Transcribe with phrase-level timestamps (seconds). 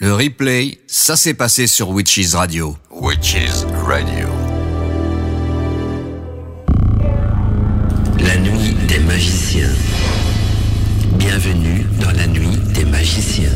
[0.00, 2.76] Le replay, ça s'est passé sur Witches Radio.
[2.90, 4.26] Witches Radio.
[8.18, 9.70] La nuit des magiciens.
[11.12, 13.52] Bienvenue dans la nuit des magiciens.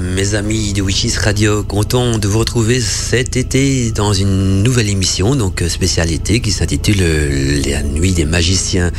[0.00, 5.34] Mes amis de Witches Radio, content de vous retrouver cet été dans une nouvelle émission,
[5.34, 8.90] donc euh, spécialité qui s'intitule euh, La Nuit des Magiciens.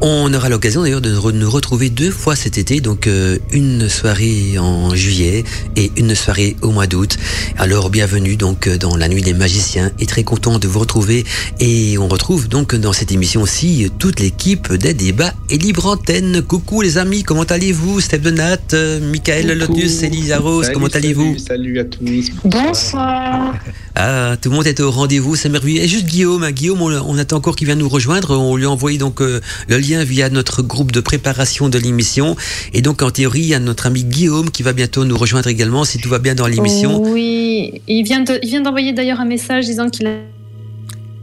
[0.00, 4.58] On aura l'occasion d'ailleurs de nous retrouver deux fois cet été, donc euh, une soirée
[4.58, 7.16] en juillet et une soirée au mois d'août.
[7.58, 11.24] Alors bienvenue donc dans La Nuit des Magiciens et très content de vous retrouver.
[11.60, 16.42] Et on retrouve donc dans cette émission aussi toute l'équipe des débats et libre antenne.
[16.42, 18.00] Coucou les amis, comment allez-vous?
[18.00, 18.58] Steph Donat,
[19.00, 22.30] Michael Lotus, Elisa Rose, comment allez-vous Salut à tous.
[22.44, 23.54] Bonsoir.
[23.94, 25.82] Ah, tout le monde est au rendez-vous, c'est merveilleux.
[25.82, 28.38] Et juste Guillaume, hein, Guillaume, on, on, attend encore qu'il vienne nous rejoindre.
[28.38, 32.36] On lui a envoyé donc euh, le lien via notre groupe de préparation de l'émission.
[32.74, 35.48] Et donc en théorie, il y a notre ami Guillaume qui va bientôt nous rejoindre
[35.48, 37.00] également, si tout va bien dans l'émission.
[37.02, 40.10] Oui, il vient de, il vient d'envoyer d'ailleurs un message disant qu'il a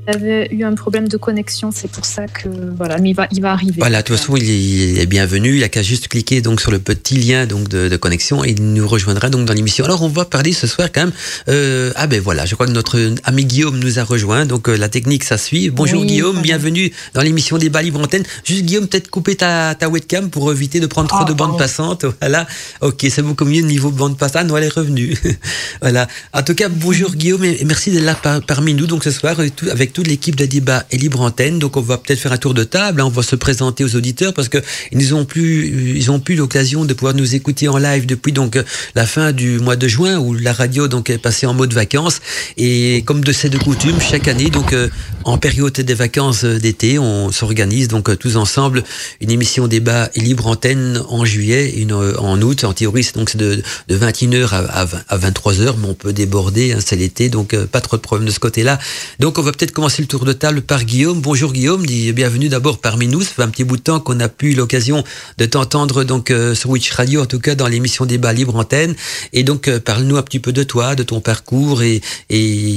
[0.08, 3.42] avait eu un problème de connexion, c'est pour ça que voilà, mais il va, il
[3.42, 3.76] va arriver.
[3.78, 5.58] Voilà, de toute façon, il est, il est bienvenu.
[5.58, 8.50] Il a qu'à juste cliquer donc sur le petit lien donc de, de, connexion et
[8.52, 9.86] il nous rejoindra donc dans l'émission.
[9.86, 11.12] Alors, on va parler ce soir quand même.
[11.48, 14.45] Euh, ah ben voilà, je crois que notre ami Guillaume nous a rejoint.
[14.45, 15.70] Donc euh, la technique, ça suit.
[15.70, 16.42] Bonjour Oui, Guillaume, voilà.
[16.44, 18.23] bienvenue dans l'émission des Bali Antenne.
[18.44, 21.52] Juste Guillaume, peut-être couper ta, ta webcam pour éviter de prendre trop Ah, de bande
[21.52, 21.58] pardon.
[21.58, 22.06] passante.
[22.22, 22.48] Voilà.
[22.82, 24.48] Ok, c'est beaucoup mieux niveau bande passante.
[24.48, 25.14] Non, elle est revenue.
[25.82, 26.08] voilà.
[26.34, 29.36] En tout cas, bonjour Guillaume et merci d'être là par- parmi nous donc ce soir
[29.56, 31.59] tout- toute l'équipe de débat et libre antenne.
[31.59, 33.02] Donc on va peut-être faire un tour de table.
[33.02, 33.05] hein.
[33.05, 34.58] on va se présenter aux auditeurs parce que
[34.91, 38.55] ils ont plus, ils ont plus l'occasion de pouvoir nous écouter en live depuis donc
[38.58, 38.64] euh,
[38.95, 42.19] la fin du mois de juin où la radio donc est passée en mode vacances.
[42.58, 44.89] Et comme de c'est de coutume, chaque année donc euh,
[45.23, 48.83] en période des vacances euh, d'été, on s'organise donc euh, tous ensemble
[49.21, 52.64] une émission débat et libre antenne en juillet, une en août.
[52.64, 56.14] En théorie, c'est donc de, de 21h à, à, 20 à 23h, mais on peut
[56.14, 58.80] déborder, hein, c'est l'été, donc pas trop de problème de ce côté-là.
[59.20, 61.20] Donc on va peut-être commencer le tour de table par Guillaume.
[61.20, 63.21] Bonjour Guillaume, bienvenue d'abord parmi nous.
[63.21, 65.04] Ça fait un petit bout de temps qu'on a pu l'occasion
[65.38, 68.95] de t'entendre donc euh, sur Witch Radio, en tout cas dans l'émission débat libre antenne.
[69.33, 72.02] Et donc euh, parle-nous un petit peu de toi, de ton parcours et,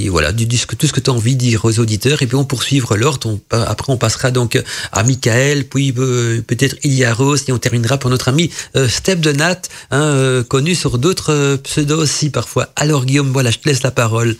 [0.08, 0.56] voilà, du, tout
[0.88, 2.22] ce que tu as envie de dire aux auditeurs.
[2.22, 3.28] Et puis on poursuivre l'ordre.
[3.28, 7.98] On Après on passera donc à Michael, puis euh, peut-être Ilia Rose, et on terminera
[7.98, 9.62] pour notre ami euh, Step de Nat,
[9.92, 12.72] hein, euh, connu sur d'autres euh, pseudos aussi parfois.
[12.74, 14.34] Alors Guillaume, voilà, je te laisse la parole.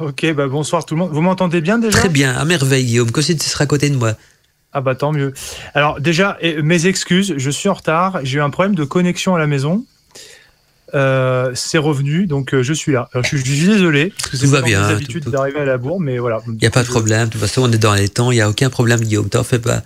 [0.00, 1.10] Ok, bah bonsoir tout le monde.
[1.12, 1.98] Vous m'entendez bien déjà?
[1.98, 4.14] Très bien, à merveille Guillaume, que si tu seras à côté de moi?
[4.72, 5.34] Ah bah tant mieux.
[5.74, 8.20] Alors déjà, et- mes excuses, je suis en retard.
[8.22, 9.84] J'ai eu un problème de connexion à la maison.
[10.94, 13.08] Euh, c'est revenu, donc euh, je suis là.
[13.12, 15.64] Alors, je, suis- je suis désolé, parce que c'est Tout va bien, tout- d'arriver à
[15.64, 16.40] la bourre, mais voilà.
[16.48, 18.36] Il n'y a pas de problème, de toute façon on est dans les temps, il
[18.36, 19.82] n'y a aucun problème Guillaume, t'en fais pas.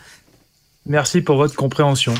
[0.86, 2.14] Merci pour votre compréhension.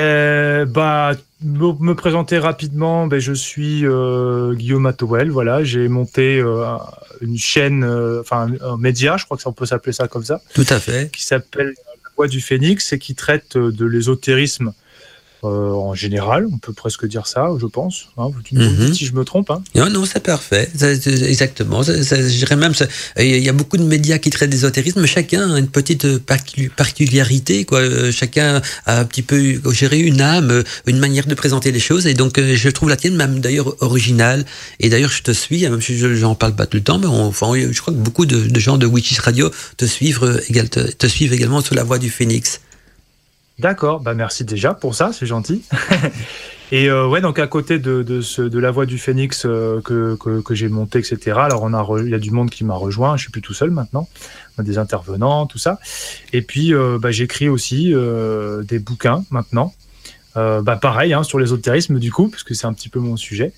[0.00, 1.12] Euh, bah,
[1.42, 5.30] me, me présenter rapidement, ben, je suis euh, Guillaume Atowel.
[5.30, 6.76] Voilà, j'ai monté euh,
[7.20, 10.24] une chaîne, euh, enfin un, média, je crois que ça on peut s'appeler ça comme
[10.24, 11.10] ça, Tout à fait.
[11.12, 14.72] qui s'appelle La Voix du Phénix et qui traite de l'ésotérisme
[15.48, 16.46] en général.
[16.52, 18.06] On peut presque dire ça, je pense.
[18.18, 18.94] Hein, tu me Mhm.
[18.94, 19.50] si je me trompe.
[19.50, 19.62] Hein.
[19.74, 20.68] Non, non, c'est parfait.
[20.80, 21.82] Exactement.
[21.82, 22.72] Je dirais même,
[23.18, 26.18] il y a beaucoup de médias qui traitent d'ésotérisme, mais chacun a une petite euh,
[26.84, 27.64] particularité.
[27.64, 27.80] Quoi.
[27.80, 31.80] Euh, Chacun a un petit peu géré une âme, euh, une manière de présenter les
[31.80, 32.06] choses.
[32.06, 34.44] Et donc, euh, je trouve la tienne même d'ailleurs originale.
[34.80, 36.98] Et d'ailleurs, je te suis, hein, même si je j'en parle pas tout le temps,
[36.98, 40.22] mais on- enfin, je crois que beaucoup de, de gens de Witches Radio te suivent,
[40.24, 42.60] euh, te, te suivent également sous la voix du Phénix.
[43.58, 45.62] D'accord, bah merci déjà pour ça, c'est gentil.
[46.72, 49.80] Et euh, ouais, donc à côté de, de, ce, de la voix du Phénix euh,
[49.82, 51.38] que, que, que j'ai monté, etc.
[51.38, 53.16] Alors on a, re- il y a du monde qui m'a rejoint.
[53.16, 54.08] Je suis plus tout seul maintenant.
[54.58, 55.78] Des intervenants, tout ça.
[56.32, 59.72] Et puis euh, bah, j'écris aussi euh, des bouquins maintenant.
[60.36, 63.16] Euh, bah pareil hein, sur l'ésotérisme du coup, parce que c'est un petit peu mon
[63.16, 63.52] sujet.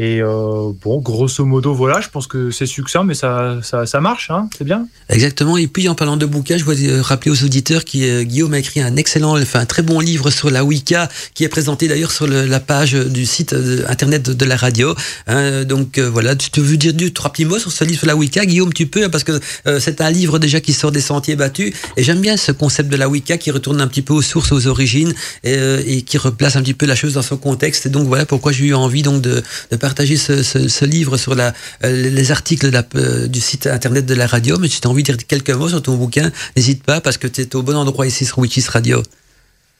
[0.00, 4.00] Et euh, bon, grosso modo, voilà, je pense que c'est succinct, mais ça, ça, ça
[4.00, 4.86] marche, hein, c'est bien.
[5.08, 5.56] Exactement.
[5.56, 8.54] Et puis en parlant de bouquins, je voudrais euh, rappeler aux auditeurs que euh, Guillaume
[8.54, 11.88] a écrit un excellent, enfin un très bon livre sur la Wicca, qui est présenté
[11.88, 14.94] d'ailleurs sur la page du site euh, internet de, la radio.
[15.26, 18.06] Hein, donc voilà, tu te veux dire deux, trois petits mots sur ce livre sur
[18.06, 19.40] la Wicca, Guillaume, tu peux, hein, parce que
[19.78, 21.74] c'est un livre déjà qui sort des sentiers battus.
[21.96, 24.52] Et j'aime bien ce concept de la Wicca qui retourne un petit peu aux sources,
[24.52, 25.12] aux origines,
[25.44, 27.86] et, et qui replace un petit peu la chose dans son contexte.
[27.86, 31.50] Et donc voilà pourquoi j'ai eu envie donc de, de partager ce, livre sur euh,
[31.82, 34.58] les articles euh, du site internet de la radio.
[34.58, 37.16] Mais si tu as envie de dire quelques mots sur ton bouquin, n'hésite pas parce
[37.16, 39.02] que tu es au bon endroit ici sur Witches Radio.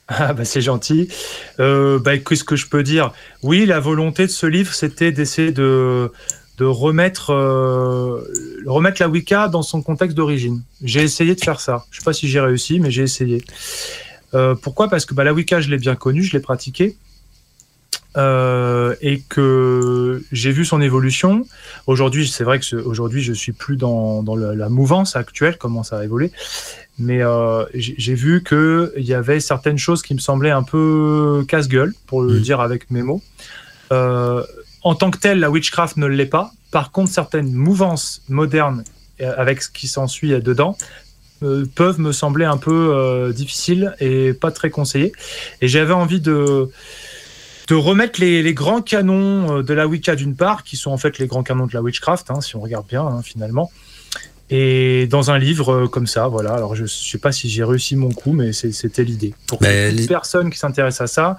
[0.09, 1.09] Ah bah c'est gentil.
[1.61, 3.13] Euh, bah qu'est-ce que je peux dire?
[3.43, 6.11] Oui, la volonté de ce livre, c'était d'essayer de
[6.57, 7.33] de remettre,
[8.65, 10.63] la Wicca dans son contexte d'origine.
[10.83, 11.85] J'ai essayé de faire ça.
[11.91, 13.45] Je sais pas si j'ai réussi, mais j'ai essayé.
[14.63, 14.89] pourquoi?
[14.89, 16.97] Parce que bah, la Wicca, je l'ai bien connue, je l'ai pratiquée.
[18.17, 21.47] Euh, et que j'ai vu son évolution.
[21.87, 25.99] Aujourd'hui, c'est vrai que aujourd'hui, je suis plus dans, dans la, mouvance actuelle, comment ça
[25.99, 26.33] a évolué,
[26.99, 31.93] mais euh, j'ai vu qu'il y avait certaines choses qui me semblaient un peu casse-gueule,
[32.07, 32.41] pour le mmh.
[32.41, 33.23] dire avec mes mots.
[33.93, 34.43] Euh,
[34.83, 36.51] en tant que tel, la witchcraft ne l'est pas.
[36.71, 38.85] Par contre, certaines mouvances modernes,
[39.21, 40.79] avec ce qui s'ensuit dedans,
[41.75, 45.13] peuvent me sembler un peu difficiles et pas très conseillées.
[45.61, 46.71] Et j'avais envie de
[47.69, 51.19] de remettre les, grands canons euh, de la Wicca d'une part, qui sont en fait
[51.19, 53.71] les grands canons de la witchcraft, hein, si on regarde bien hein, finalement,
[54.51, 56.55] et dans un livre euh, comme ça, voilà.
[56.55, 59.35] Alors je, ne sais pas si j'ai réussi mon coup, mais c'était l'idée.
[59.47, 61.39] Pour que les personnes qui s'intéressent à ça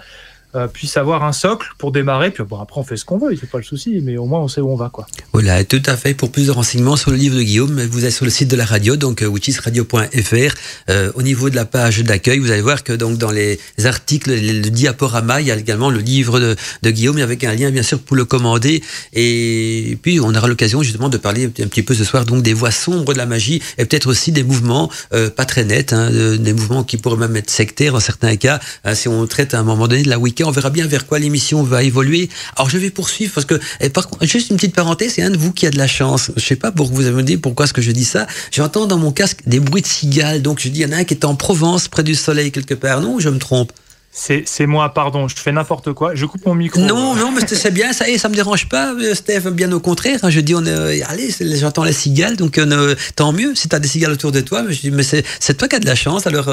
[0.55, 2.31] euh, puisse avoir un socle pour démarrer.
[2.31, 4.39] Puis bon, après, on fait ce qu'on veut, c'est pas le souci, mais au moins,
[4.39, 4.89] on sait où on va.
[4.89, 5.05] Quoi.
[5.31, 6.15] Voilà, tout à fait.
[6.15, 8.55] Pour plus de renseignements sur le livre de Guillaume, vous êtes sur le site de
[8.55, 10.55] la radio, donc euh, witchisradio.fr.
[10.89, 14.31] Euh, au niveau de la page d'accueil, vous allez voir que donc dans les articles,
[14.31, 17.99] le diaporama, il y a également le livre de, Guillaume, avec un lien, bien sûr,
[17.99, 18.81] pour le commander.
[19.13, 22.55] Et puis, on aura l'occasion, justement, de parler un petit peu ce soir donc des
[22.55, 24.89] voies sombres de la magie et peut-être aussi des mouvements
[25.35, 28.95] pas très nets, hein, des mouvements qui pourraient même être sectaires en certains cas, hein,
[28.95, 31.19] si on traite à un moment donné de la week on verra bien vers quoi
[31.19, 32.29] l'émission va évoluer.
[32.55, 35.29] Alors je vais poursuivre parce que, et par contre, juste une petite parenthèse, c'est un
[35.29, 36.31] de vous qui a de la chance.
[36.35, 38.27] Je sais pas pour vous me dire pourquoi est-ce que je dis ça.
[38.51, 40.97] J'entends dans mon casque des bruits de cigales, donc je dis il y en a
[40.97, 43.01] un qui est en Provence, près du soleil quelque part.
[43.01, 43.71] Non, je me trompe.
[44.11, 46.15] C'est moi, pardon, je fais n'importe quoi.
[46.15, 46.81] Je coupe mon micro.
[46.81, 49.51] Non, non, mais c'est bien, ça, et ça me dérange pas, euh, Steph.
[49.51, 52.95] Bien au contraire, hein, je dis, on est, euh, allez, j'entends les cigales, donc euh,
[53.15, 53.53] tant mieux.
[53.55, 55.75] Si tu as des cigales autour de toi, mais je dis, mais c'est toi qui
[55.75, 56.25] as de la chance.
[56.25, 56.49] Alors,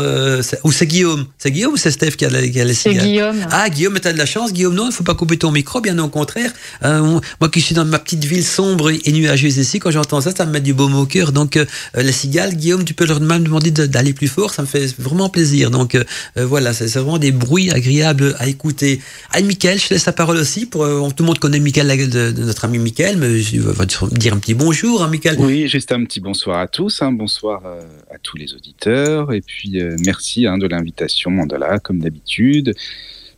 [0.65, 3.37] ou c'est Guillaume, c'est Guillaume ou c'est Steph qui a, les cigales C'est Guillaume.
[3.51, 4.53] Ah, Guillaume, tu as de la chance.
[4.53, 6.53] Guillaume, non, il faut pas couper ton micro, bien au contraire.
[6.83, 10.45] moi qui suis dans ma petite ville sombre et nuageuse ici, quand j'entends ça, ça
[10.45, 11.33] me met du baume au cœur.
[11.33, 11.59] Donc,
[11.97, 15.31] les cigales, Guillaume, tu peux leur même demander d'aller plus fort, ça me fait vraiment
[15.31, 15.71] plaisir.
[15.71, 15.97] Donc,
[16.37, 19.01] voilà, c'est vraiment des bruits agréables à écouter.
[19.31, 20.67] Anne Michael, je laisse la parole aussi.
[20.67, 24.35] Pour, euh, tout le monde connaît de, de notre ami Michael, mais je vais dire
[24.35, 25.37] un petit bonjour, hein, Michael.
[25.39, 27.03] Oui, juste un petit bonsoir à tous.
[27.03, 27.13] Hein.
[27.13, 29.33] bonsoir euh, à tous les auditeurs.
[29.33, 32.75] Et puis, euh, merci hein, de l'invitation, Mandala, comme d'habitude.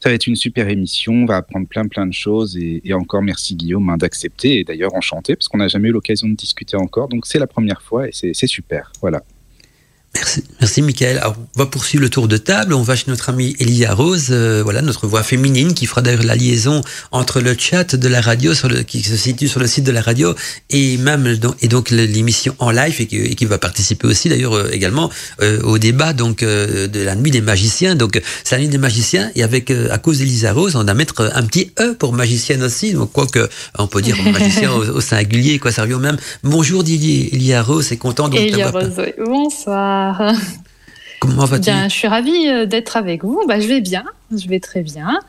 [0.00, 2.94] Ça va être une super émission, on va apprendre plein plein de choses et, et
[2.94, 6.76] encore merci Guillaume d'accepter et d'ailleurs enchanté parce qu'on n'a jamais eu l'occasion de discuter
[6.76, 8.92] encore, donc c'est la première fois et c'est super.
[9.00, 9.24] Voilà.
[10.18, 11.18] Merci, merci Michael.
[11.18, 12.74] Alors, on va poursuivre le tour de table.
[12.74, 16.24] On va chez notre amie Elia Rose, euh, voilà notre voix féminine qui fera d'ailleurs
[16.24, 16.82] la liaison
[17.12, 19.92] entre le chat de la radio sur le, qui se situe sur le site de
[19.92, 20.34] la radio
[20.70, 25.08] et même et donc l'émission en live et qui, va participer aussi d'ailleurs euh, également
[25.40, 27.94] euh, au débat donc de la nuit des magiciens.
[27.94, 31.30] Donc c'est la nuit des magiciens et avec à cause d'Elisa Rose, on va mettre
[31.32, 32.92] un petit e pour magicienne aussi.
[32.92, 33.48] Donc quoi que
[33.78, 36.16] on peut dire magicien au, singulier quoi, ça revient même.
[36.42, 40.07] Bonjour Didier Elia Rose, c'est content donc Elia Rose, bonsoir.
[41.20, 43.42] Comment vas-tu Je suis ravie euh, d'être avec vous.
[43.48, 44.04] Bah, je vais bien,
[44.36, 45.20] je vais très bien.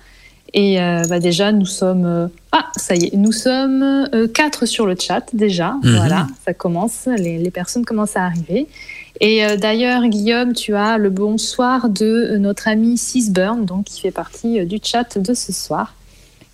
[0.54, 2.06] Et euh, bah, déjà, nous sommes.
[2.06, 5.76] Euh, ah, ça y est, nous sommes quatre sur le chat déjà.
[5.84, 5.96] Mhm.
[5.96, 8.68] Voilà, ça commence, les, personnes commencent à arriver.
[9.22, 14.66] Et d'ailleurs, Guillaume, tu as le bonsoir de notre ami Sisburn, donc qui fait partie
[14.66, 15.94] du chat de ce soir.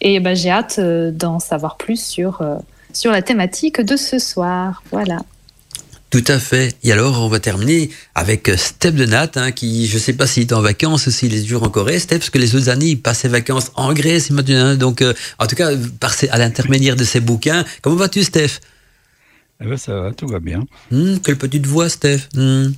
[0.01, 2.43] Et bah, j'ai hâte d'en savoir plus sur,
[2.91, 4.81] sur la thématique de ce soir.
[4.91, 5.19] Voilà.
[6.15, 6.77] Tout à fait.
[6.81, 10.25] Et alors, on va terminer avec euh, Steph de Nat, hein, qui, je sais pas
[10.25, 12.69] s'il est en vacances ou s'il est toujours en Corée, Steph, parce que les autres
[12.69, 14.75] années, il passe ses vacances en Grèce maintenant.
[14.75, 17.65] Donc, euh, en tout cas, par à l'intermédiaire de ses bouquins.
[17.81, 18.61] Comment vas-tu, Steph?
[19.59, 20.63] Eh ben, Ça va, tout va bien.
[20.89, 22.73] Hum, quelle petite voix, Steph hum.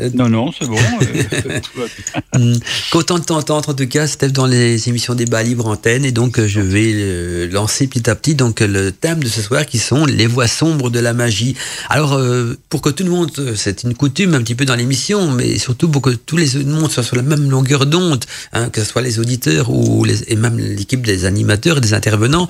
[0.00, 0.76] Euh, non, non, c'est bon.
[2.36, 2.56] Hmm.
[2.92, 6.04] Content de t'entendre en tout cas, Steph, dans les émissions débat libre antenne.
[6.04, 9.40] Et donc, euh, je vais euh, lancer petit à petit donc le thème de ce
[9.40, 11.54] soir qui sont les voix sombres de la magie.
[11.88, 12.20] Alors,
[12.68, 15.88] pour que tout le monde, c'est une coutume un petit peu dans l'émission, mais surtout
[15.88, 19.02] pour que tous les monde soient sur la même longueur d'onde, hein, que ce soit
[19.02, 22.48] les auditeurs ou les, et même l'équipe des animateurs et des intervenants.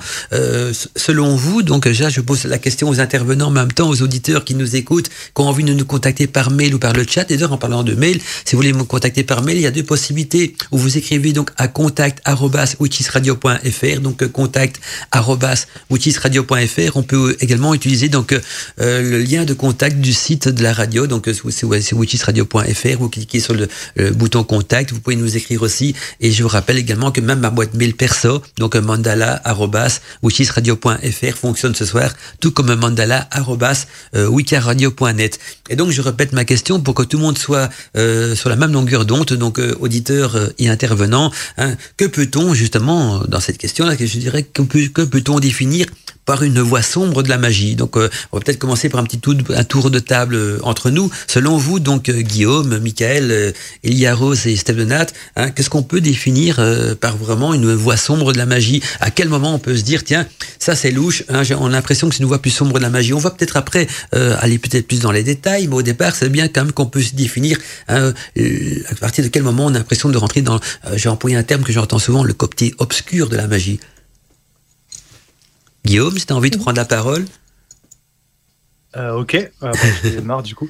[0.95, 4.43] selon vous, donc déjà, je pose la question aux intervenants, en même temps aux auditeurs
[4.43, 7.31] qui nous écoutent, qui ont envie de nous contacter par mail ou par le chat
[7.45, 9.83] en parlant de mail, si vous voulez me contacter par mail, il y a deux
[9.83, 16.95] possibilités où vous écrivez donc à contact@witchisradio.fr, donc euh, contact@witchisradio.fr.
[16.95, 18.41] On peut également utiliser donc euh,
[19.01, 22.97] le lien de contact du site de la radio, donc euh, c'est witchisradio.fr.
[22.99, 23.69] Vous cliquez sur le,
[24.11, 25.95] bouton contact, vous pouvez nous écrire aussi.
[26.21, 31.85] Et je vous rappelle également que même ma boîte mail perso, donc mandala@witchisradio.fr fonctionne ce
[31.85, 35.39] soir, tout comme mandala@wikaradio.net.
[35.69, 38.55] Et donc je répète ma question pour que tout le monde soit euh, sur la
[38.55, 41.31] même longueur d'onde, donc euh, auditeurs euh, et intervenants.
[41.57, 41.75] Hein.
[41.97, 45.87] Que peut-on justement dans cette question-là, que je dirais, que, peut, on définir
[46.27, 47.75] par une voie sombre de la magie.
[47.75, 51.09] Donc, on va peut-être commencer par un petit tour, de table entre nous.
[51.25, 53.53] Selon vous, donc Guillaume, Michael,
[53.83, 55.07] Elia Rose et Steph Denat,
[55.37, 56.61] hein, qu'est-ce qu'on peut définir
[56.99, 58.83] par vraiment une voie sombre de la magie?
[58.99, 60.27] À quel moment on peut se dire, tiens,
[60.59, 62.89] ça c'est louche, hein, on a l'impression que c'est une voie plus sombre de la
[62.89, 63.13] magie.
[63.13, 66.49] On va peut-être après aller peut-être plus dans les détails, mais au départ, c'est bien
[66.49, 67.57] quand même qu'on peut se définir
[67.87, 70.59] hein, à partir de quel moment on a l'impression de rentrer dans,
[70.95, 73.79] j'ai employé un terme que j'entends souvent, le côté obscur de la magie.
[75.87, 77.23] Guillaume, si tu as envie de prendre la parole.
[78.97, 80.69] Euh, ok, ah, bah, j'ai marre du coup.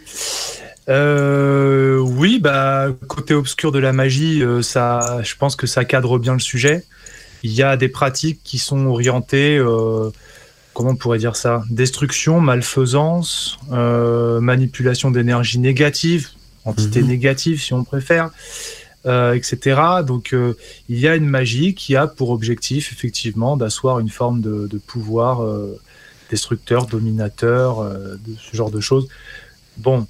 [0.90, 6.20] Euh, oui, bah côté obscur de la magie, euh, ça, je pense que ça cadre
[6.20, 6.84] bien le sujet.
[7.42, 9.60] Il y a des pratiques qui sont orientées,
[10.74, 16.30] comment on pourrait dire ça, destruction, malfaisance, manipulation d'énergie négative,
[16.64, 17.08] entité mhm.
[17.08, 18.30] négative si on préfère.
[19.06, 19.80] Euh, etc.
[20.06, 20.58] Donc euh,
[20.90, 25.44] il y a une magie qui a pour objectif effectivement d'asseoir une forme de, pouvoir
[25.44, 25.80] euh,
[26.30, 29.08] destructeur, dominateur, de ce genre de choses.
[29.78, 30.08] Bon,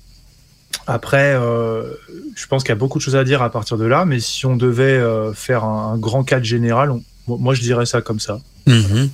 [0.87, 4.05] après, je pense qu'il y a beaucoup de choses à dire à partir de là,
[4.05, 4.99] mais si on devait
[5.35, 6.93] faire un, grand cadre général,
[7.27, 8.39] moi je dirais ça comme ça.
[8.65, 9.09] Mhm.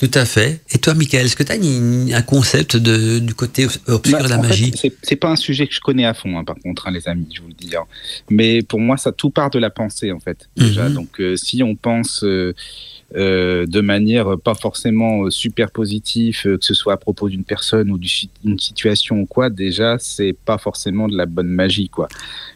[0.00, 0.62] Tout à fait.
[0.72, 4.28] Et toi, Michael, est-ce que tu as un concept de, du côté obscur bah, de
[4.30, 4.72] la magie?
[5.02, 7.28] C'est pas un sujet que je connais à fond, hein, par contre, hein, les amis,
[7.34, 7.76] je vous le dis.
[7.76, 7.84] Hein.
[8.30, 10.48] Mais pour moi, ça tout part de la pensée, en fait.
[10.56, 10.88] Déjà.
[10.88, 10.94] Mhm.
[10.94, 12.54] Donc, euh, si on pense euh,
[13.14, 17.98] euh, de manière pas forcément super positive, que ce soit à propos d'une personne ou
[17.98, 22.08] d'une situation ou quoi, déjà, c'est pas forcément de la bonne magie, quoi.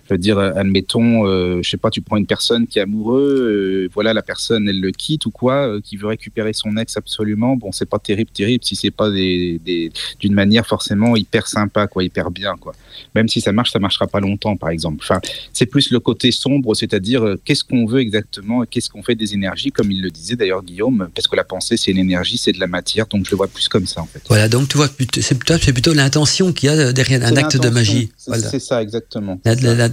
[0.06, 3.86] Je veux dire, admettons, euh, je sais pas, tu prends une personne qui est amoureux,
[3.86, 6.96] euh, voilà, la personne, elle le quitte ou quoi, euh, qui veut récupérer son ex
[6.98, 7.56] absolument.
[7.56, 12.04] Bon, c'est pas terrible, terrible si c'est pas des, d'une manière forcément hyper sympa, quoi,
[12.04, 12.74] hyper bien, quoi.
[13.14, 14.98] Même si ça marche, ça marchera pas longtemps, par exemple.
[15.00, 15.20] Enfin,
[15.54, 19.32] c'est plus le côté sombre, c'est-à-dire euh, qu'est-ce qu'on veut exactement, qu'est-ce qu'on fait des
[19.32, 22.52] énergies, comme il le disait d'ailleurs Guillaume, parce que la pensée, c'est une énergie, c'est
[22.52, 24.22] de la matière, donc je le vois plus comme ça, en fait.
[24.28, 27.56] Voilà, donc tu vois, c'est plutôt, c'est plutôt l'intention qu'il y a derrière un acte
[27.56, 28.10] de magie.
[28.18, 29.40] C'est ça, exactement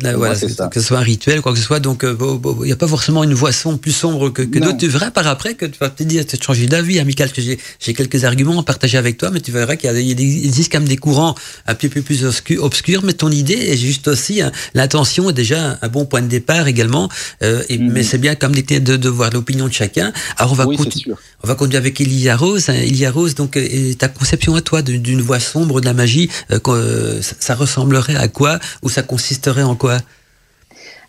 [0.01, 1.79] voilà, que ce soit un rituel, quoi que ce soit.
[1.79, 2.15] Donc, euh,
[2.61, 4.77] il n'y a pas forcément une voix plus sombre que, que d'autres.
[4.77, 7.41] Tu verras par après que tu vas te dire, tu as changé d'avis, amical, que
[7.41, 10.87] j'ai quelques arguments à partager avec toi, mais tu verras qu'il y, existe quand même
[10.87, 11.35] des courants
[11.67, 12.25] un peu plus,
[12.59, 16.27] obscurs, mais ton idée est juste aussi, hein, l'intention est déjà un bon point de
[16.27, 17.09] départ également,
[17.43, 17.91] euh, et, mhm.
[17.91, 20.11] mais c'est bien comme de, de, voir l'opinion de chacun.
[20.37, 22.69] Alors, on va, on va continuer avec Elia Rose.
[22.69, 22.73] Hein.
[22.73, 26.29] Elia Rose, donc, euh, ta conception à toi d'une voix sombre de la magie,
[27.39, 29.90] ça ressemblerait à quoi, ou ça consisterait en quoi?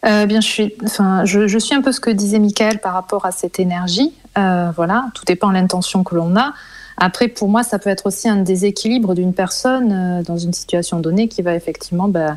[0.04, 2.92] Euh, bien, je suis, enfin, je, je, suis un peu ce que disait Michael par
[2.92, 4.12] rapport à cette énergie.
[4.36, 6.54] Euh, voilà, tout dépend de l'intention que l'on a.
[6.96, 10.98] Après, pour moi, ça peut être aussi un déséquilibre d'une personne euh, dans une situation
[10.98, 12.34] donnée qui va effectivement bah,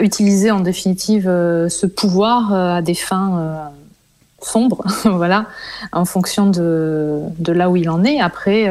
[0.00, 3.70] utiliser en définitive ce pouvoir à des fins
[4.42, 5.46] sombres, voilà,
[5.92, 8.20] en fonction de, de, là où il en est.
[8.20, 8.66] Après,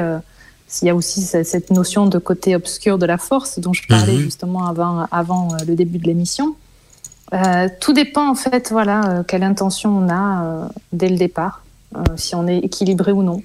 [0.67, 4.15] s'il y a aussi cette notion de côté obscur de la force dont je parlais
[4.15, 4.19] mhm.
[4.19, 6.57] justement avant, avant le début de l'émission.
[7.33, 11.63] Euh, tout dépend en fait, voilà, euh, quelle intention on a euh, dès le départ,
[12.15, 13.41] si on est équilibré ou non.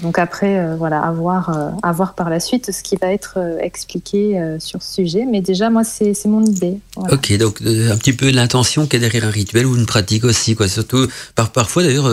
[0.00, 3.58] Donc après, euh, voilà, à voir, euh, par la suite ce qui va être euh,
[3.60, 5.26] expliqué sur ce sujet.
[5.30, 6.78] Mais déjà, moi, c'est mon idée.
[6.96, 10.54] Ok, donc un petit peu l'intention qui est derrière un rituel ou une pratique aussi,
[10.54, 10.68] quoi.
[10.68, 12.10] Surtout, par, parfois d'ailleurs,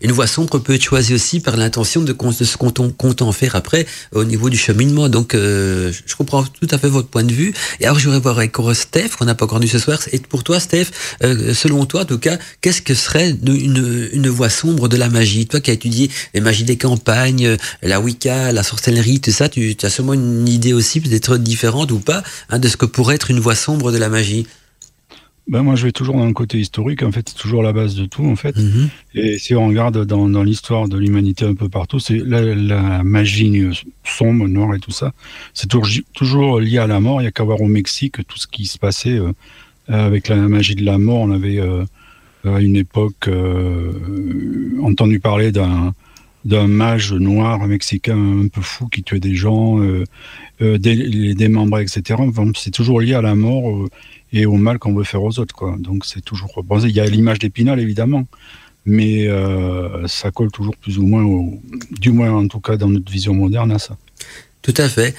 [0.00, 3.56] une voie sombre peut être choisie aussi par l'intention de, ce qu'on compte en faire
[3.56, 5.08] après au niveau du cheminement.
[5.08, 7.54] Donc, je comprends tout à fait votre point de vue.
[7.80, 9.98] Et alors, je voudrais voir avec Steph, qu'on n'a pas encore vu ce soir.
[10.12, 10.86] Et pour toi, Steph,
[11.20, 15.46] selon toi, en tout cas, qu'est-ce que serait une, une voie sombre de la magie?
[15.46, 19.48] Toi qui as étudié les magies des campagnes, euh, la Wicca, la sorcellerie, tout ça,
[19.48, 23.16] tu, as sûrement une idée aussi peut-être différente ou pas hein, de ce que pourrait
[23.16, 24.46] être une voie sombre de la magie.
[25.48, 27.02] Ben moi, je vais toujours dans le côté historique.
[27.02, 28.56] En fait, c'est toujours la base de tout, en fait.
[28.56, 28.88] Mhm.
[29.14, 33.64] Et si on regarde dans, l'histoire de l'humanité un peu partout, c'est la, magie
[34.04, 35.12] sombre, noire et tout ça.
[35.52, 37.20] C'est toujours, toujours lié à la mort.
[37.20, 39.32] Il y a qu'à voir au Mexique tout ce qui se passait euh,
[39.88, 41.22] avec la magie de la mort.
[41.22, 41.84] On avait euh,
[42.44, 43.28] à une époque
[44.80, 45.92] entendu parler d'un
[46.44, 50.04] d'un mage noir mexicain un peu fou qui tuait des gens, euh,
[50.60, 52.20] euh, des, démembrés, etc.
[52.56, 53.88] c'est toujours lié à la mort euh,
[54.32, 55.54] et au mal qu'on veut faire aux autres.
[55.54, 55.76] Quoi.
[55.78, 56.62] Donc c'est toujours.
[56.64, 58.26] Bon, il y a l'image d'Épinal évidemment,
[58.86, 59.28] mais
[60.06, 61.60] ça colle toujours plus ou moins, au,
[62.00, 63.96] du moins en tout cas dans notre vision moderne à ça.
[64.62, 65.14] Tout à fait.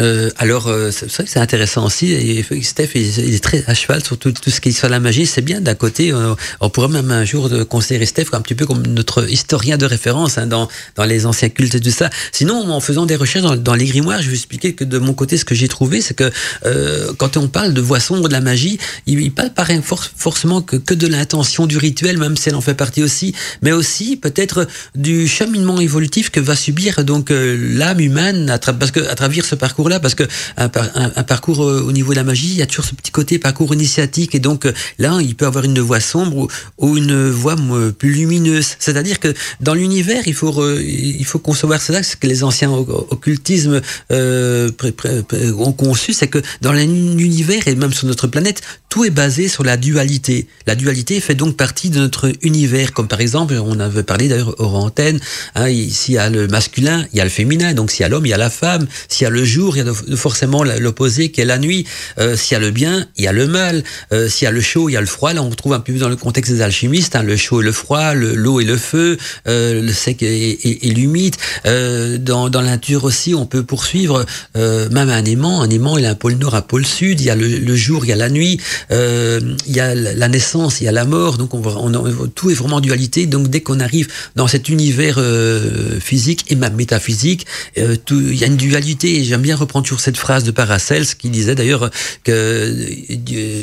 [0.00, 2.12] Euh, alors, euh, c'est intéressant aussi.
[2.12, 5.26] Et Steph, il, est très à cheval sur tout, ce qui est sur la magie.
[5.26, 6.12] C'est bien d'un côté.
[6.12, 9.86] Euh, on pourrait même un jour considérer Steph un petit peu comme notre historien de
[9.86, 12.10] référence hein, dans, dans les anciens cultes et tout ça.
[12.32, 15.36] Sinon, en faisant des recherches dans, les grimoires, je vais expliquer que de mon côté,
[15.36, 16.30] ce que j'ai trouvé, c'est que
[16.66, 19.66] euh, quand on parle de voix sombre, de la magie, il, il parle pas
[20.16, 23.72] forcément que, que de l'intention du rituel, même si elle en fait partie aussi, mais
[23.72, 29.14] aussi peut-être du cheminement évolutif que va subir donc l'âme humaine à parce que à
[29.14, 30.24] travers ce parcours là parce que
[30.56, 33.38] un, parcours euh, au niveau de la magie, il y a toujours ce petit côté
[33.38, 37.56] parcours initiatique, et donc euh, là, il peut avoir une voix sombre ou, une voix
[37.98, 38.76] plus lumineuse.
[38.78, 43.80] C'est-à-dire que dans l'univers, il faut il faut concevoir cela, ce que les anciens occultismes
[44.10, 44.70] euh,
[45.58, 49.64] ont conçu, c'est que dans l'univers et même sur notre planète, tout est basé sur
[49.64, 50.48] la dualité.
[50.66, 54.54] La dualité fait donc partie de notre univers, comme par exemple, on avait parlé d'ailleurs
[54.58, 55.20] hors antenne,
[55.54, 58.08] hein, s'il y a le masculin, il y a le féminin, donc s'il y a
[58.08, 60.64] l'homme, il y a la femme, s'il y a le jour, il y a forcément
[60.64, 61.86] l'opposé qui est la nuit.
[62.18, 63.82] Euh, s'il y a le bien, il y a le mal.
[64.12, 65.32] Euh, s'il y a le chaud, il y a le froid.
[65.32, 67.72] Là, on retrouve un peu dans le contexte des alchimistes, hein, le chaud et le
[67.72, 71.36] froid, l'eau et le feu, euh, le sec et, l'humide.
[71.64, 75.62] dans, dans la nature aussi, on peut poursuivre même un aimant.
[75.62, 77.20] Un aimant, il a un pôle nord, un pôle sud.
[77.20, 78.60] Il y a le, jour, il y a la nuit.
[78.90, 81.38] il y a la naissance, il y a la mort.
[81.38, 83.26] Donc, on, on, tout est vraiment dualité.
[83.26, 85.20] Donc, dès qu'on arrive dans cet univers
[86.00, 89.24] physique et même métaphysique, il y a une dualité.
[89.24, 91.90] J'aime bien reprendre toujours cette phrase de Paracels qui disait d'ailleurs
[92.24, 92.74] que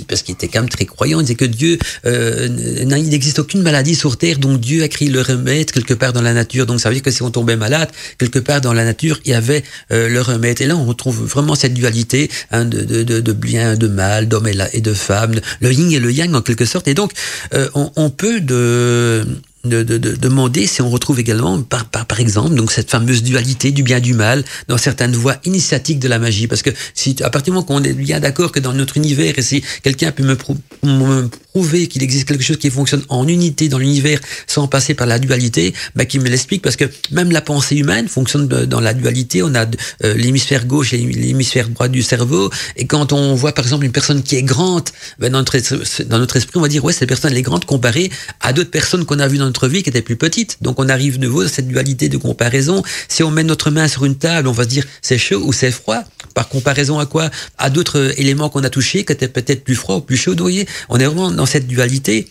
[0.08, 2.48] parce qu'il était quand même très croyant, il disait que Dieu, euh,
[2.80, 6.22] il n'existe aucune maladie sur terre, donc Dieu a créé le remède quelque part dans
[6.22, 6.66] la nature.
[6.66, 9.32] Donc ça veut dire que si on tombait malade, quelque part dans la nature, il
[9.32, 10.62] y avait euh, le remède.
[10.62, 14.28] Et là, on retrouve vraiment cette dualité hein, de, de, de, de, bien, de mal,
[14.28, 16.88] d'homme et, de femme, le yin et le yang en quelque sorte.
[16.88, 17.12] Et donc,
[17.54, 19.26] euh, on peut de
[19.66, 23.24] de, de, de, demander si on retrouve également, par, par, par exemple, donc cette fameuse
[23.24, 26.48] dualité du bien du mal dans certaines voies initiatiques de la magie.
[26.48, 29.38] Parce que si à partir du moment qu'on est bien d'accord que dans notre univers,
[29.38, 30.36] et si quelqu'un peut me,
[31.52, 35.20] prouver qu'il existe quelque chose qui fonctionne en unité dans l'univers sans passer par la
[35.20, 39.42] dualité, bah, qu'il me l'explique parce que même la pensée humaine fonctionne dans la dualité.
[39.42, 39.66] On a
[40.04, 42.50] euh, l'hémisphère gauche et l'hémisphère droit du cerveau.
[42.76, 45.58] Et quand on voit par exemple une personne qui est grande, bah, dans, notre,
[46.04, 48.72] dans notre esprit, on va dire ouais cette personne elle est grande comparée à d'autres
[48.72, 50.58] personnes qu'on a vues dans notre vie qui était plus petite.
[50.62, 52.84] Donc on arrive de nouveau à cette dualité de comparaison.
[53.08, 55.54] Si on met notre main sur une table, on va se dire c'est chaud ou
[55.54, 56.04] c'est froid.
[56.34, 57.30] Par comparaison à quoi?
[57.58, 60.36] À d'autres éléments qu'on a touchés qui étaient peut-être plus froids ou plus chauds.
[60.36, 62.28] Vous voyez, on est vraiment dans cette dualité.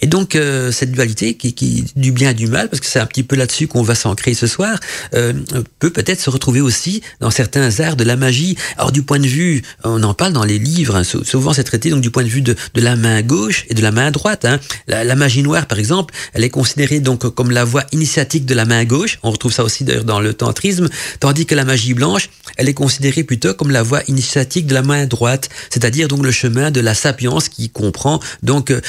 [0.00, 3.00] Et donc euh, cette dualité qui, qui du bien et du mal, parce que c'est
[3.00, 4.78] un petit peu là-dessus qu'on va s'ancrer ce soir,
[5.14, 5.32] euh,
[5.78, 8.56] peut peut-être se retrouver aussi dans certains arts de la magie.
[8.76, 11.90] Alors du point de vue, on en parle dans les livres, hein, souvent c'est traité
[11.90, 14.44] donc du point de vue de, de, la main gauche et de la main droite.
[14.44, 14.60] Hein.
[14.86, 18.52] La, la magie noire, par exemple, elle est considérée donc comme la voie initiatique de
[18.52, 19.18] la main gauche.
[19.22, 22.28] On retrouve ça aussi d'ailleurs dans le tantrisme, tandis que la magie blanche,
[22.58, 26.30] elle est considérée plutôt comme la voie initiatique de la main droite, c'est-à-dire donc le
[26.30, 28.80] chemin de la sapience qui comprend donc euh,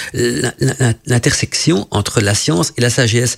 [1.05, 3.37] l'intersection entre la science et la sagesse.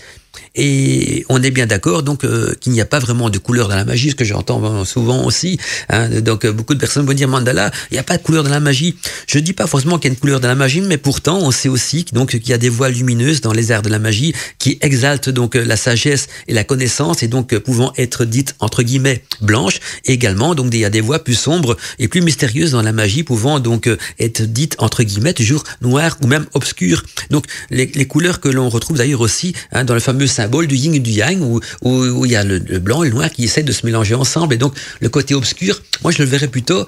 [0.55, 3.75] Et on est bien d'accord donc euh, qu'il n'y a pas vraiment de couleur dans
[3.75, 5.57] la magie, ce que j'entends souvent aussi.
[5.89, 8.43] Hein, donc euh, beaucoup de personnes vont dire Mandala, il n'y a pas de couleur
[8.43, 8.95] dans la magie.
[9.27, 11.51] Je dis pas forcément qu'il y a une couleur dans la magie, mais pourtant on
[11.51, 14.33] sait aussi donc qu'il y a des voies lumineuses dans les arts de la magie
[14.59, 19.23] qui exaltent donc la sagesse et la connaissance et donc pouvant être dites entre guillemets
[19.41, 19.79] blanches.
[20.05, 23.23] Également donc il y a des voies plus sombres et plus mystérieuses dans la magie
[23.23, 23.89] pouvant donc
[24.19, 27.03] être dites entre guillemets toujours noires ou même obscures.
[27.29, 30.75] Donc les, les couleurs que l'on retrouve d'ailleurs aussi hein, dans le fameux symbole du
[30.75, 33.31] yin et du yang, où, où, il y a le, le, blanc et le noir
[33.31, 34.53] qui essaient de se mélanger ensemble.
[34.53, 36.86] Et donc, le côté obscur, moi, je le verrais plutôt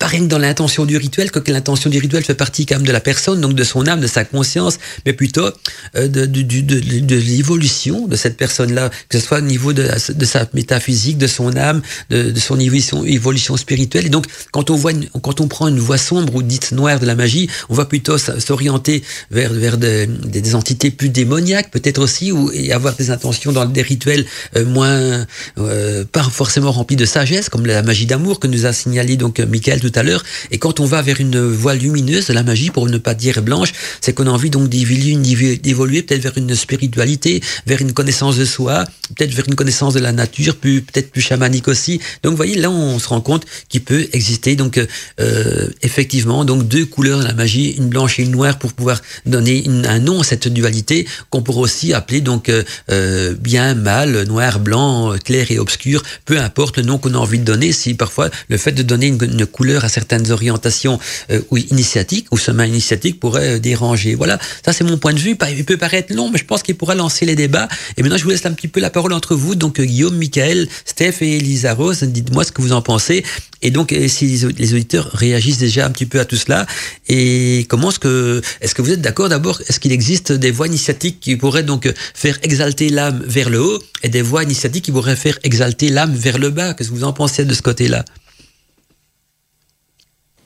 [0.00, 2.86] pas rien que dans l'intention du rituel, que l'intention du rituel fait partie quand même
[2.86, 5.50] de la personne, donc de son âme, de sa conscience, mais plutôt
[5.94, 9.86] euh, de, de, de, de l'évolution de cette personne-là, que ce soit au niveau de,
[10.24, 14.06] sa métaphysique, de son âme, de, de son évolution, évolution spirituelle.
[14.06, 16.98] Et donc, quand on voit, une, quand on prend une voie sombre ou dite noire
[16.98, 22.00] de la magie, on va plutôt s'orienter vers, vers des, des entités plus démoniaques, peut-être
[22.00, 24.24] aussi, ou et avoir des intentions dans des rituels
[24.56, 25.26] euh, moins,
[25.58, 29.40] euh, pas forcément remplis de sagesse, comme la magie d'amour que nous a signalé donc
[29.40, 30.22] Michael tout à l'heure.
[30.50, 33.72] Et quand on va vers une voie lumineuse la magie, pour ne pas dire blanche,
[34.00, 38.84] c'est qu'on a envie donc d'évoluer peut-être vers une spiritualité, vers une connaissance de soi,
[39.16, 42.00] peut-être vers une connaissance de la nature, peut-être plus chamanique aussi.
[42.22, 44.80] Donc, vous voyez, là, on se rend compte qu'il peut exister donc
[45.20, 49.00] euh, effectivement donc deux couleurs de la magie, une blanche et une noire, pour pouvoir
[49.26, 54.24] donner un nom à cette dualité qu'on pourrait aussi appeler donc euh, euh, bien, mal,
[54.24, 57.72] noir, blanc, clair et obscur, peu importe le nom qu'on a envie de donner.
[57.72, 60.98] Si parfois le fait de donner une couleur à certaines orientations
[61.30, 64.14] euh, ou initiatiques ou semaines initiatiques pourraient euh, déranger.
[64.14, 65.36] Voilà, ça c'est mon point de vue.
[65.56, 67.68] Il peut paraître long, mais je pense qu'il pourra lancer les débats.
[67.96, 69.54] Et maintenant, je vous laisse un petit peu la parole entre vous.
[69.54, 73.24] Donc, Guillaume, Michael, Steph et Elisa Rose, dites-moi ce que vous en pensez.
[73.62, 76.66] Et donc, si les auditeurs réagissent déjà un petit peu à tout cela,
[77.08, 79.60] et comment est-ce que, est-ce que vous êtes d'accord d'abord?
[79.68, 83.82] Est-ce qu'il existe des voies initiatiques qui pourraient donc faire exalter l'âme vers le haut
[84.02, 86.74] et des voies initiatiques qui pourraient faire exalter l'âme vers le bas?
[86.74, 88.04] Qu'est-ce que vous en pensez de ce côté-là?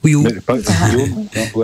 [0.05, 0.25] Oui, ou...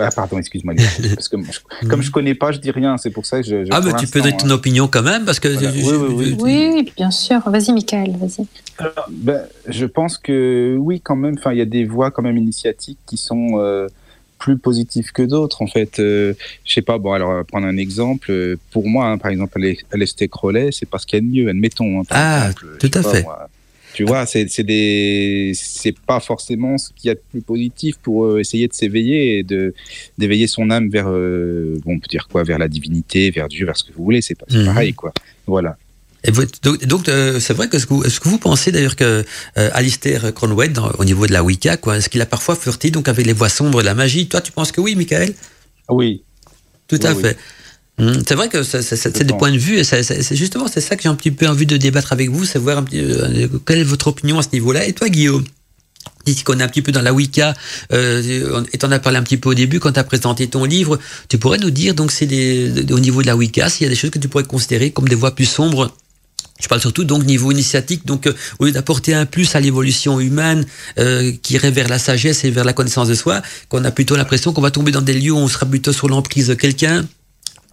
[0.01, 0.73] ah, pardon, excuse-moi.
[1.15, 1.37] Parce que
[1.87, 2.97] comme je connais pas, je dis rien.
[2.97, 3.67] C'est pour ça que je.
[3.69, 5.47] ah, mais tu peux donner ton opinion quand même, parce que.
[5.47, 7.39] Oui, oui, bien sûr.
[7.45, 8.47] Vas-y, Michael, vas-y.
[9.09, 11.35] Ben, je pense que oui, quand même.
[11.37, 13.59] Enfin, il y a des voies quand même initiatiques qui sont.
[13.59, 13.87] Euh,
[14.39, 15.99] plus positives que d'autres en fait.
[15.99, 16.33] Euh,
[16.65, 20.27] je sais pas, bon alors prendre un exemple, euh, pour moi hein, par exemple Alesté
[20.27, 21.99] Crowley, c'est parce qu'il y a de mieux, admettons.
[21.99, 22.49] Hein, ah,
[22.79, 23.23] tout à fait.
[23.93, 28.25] Tu vois, c'est des, c'est pas forcément ce qu'il y a de plus positif pour
[28.25, 29.73] euh, essayer de s'éveiller et de
[30.17, 33.65] d'éveiller son âme vers, euh, bon, on peut dire quoi, vers la divinité, vers Dieu,
[33.65, 34.21] vers ce que vous voulez.
[34.21, 34.65] C'est pas mhm.
[34.65, 35.13] pareil, quoi.
[35.45, 35.77] Voilà.
[36.23, 36.31] Et
[36.85, 39.25] donc, euh, c'est vrai que ce que, ce que vous pensez d'ailleurs que
[39.55, 43.25] Alistair Cromwell, au niveau de la Wicca, quoi, est-ce qu'il a parfois flirté donc avec
[43.25, 44.27] les voix sombres de la magie?
[44.27, 45.33] Toi, tu penses que oui, Michael?
[45.89, 46.23] Oui.
[46.87, 47.37] Tout à fait.
[47.99, 51.03] Hum, c'est vrai que c'est des points de vue, et c'est justement c'est ça que
[51.03, 53.79] j'ai un petit peu envie de débattre avec vous, c'est voir un petit, euh, quelle
[53.79, 54.85] est votre opinion à ce niveau-là.
[54.85, 55.43] Et toi, Guillaume
[56.25, 57.53] D'ici qu'on est un petit peu dans la Wicca,
[57.93, 60.65] euh, et t'en as parlé un petit peu au début quand tu as présenté ton
[60.65, 60.99] livre,
[61.29, 62.27] tu pourrais nous dire, donc c'est
[62.91, 65.07] au niveau de la Wicca, s'il y a des choses que tu pourrais considérer comme
[65.07, 65.91] des voies plus sombres
[66.61, 70.19] je parle surtout donc niveau initiatique, donc euh, au lieu d'apporter un plus à l'évolution
[70.19, 70.65] humaine
[70.99, 74.15] euh, qui irait vers la sagesse et vers la connaissance de soi, qu'on a plutôt
[74.15, 77.05] l'impression qu'on va tomber dans des lieux où on sera plutôt sur l'emprise de quelqu'un,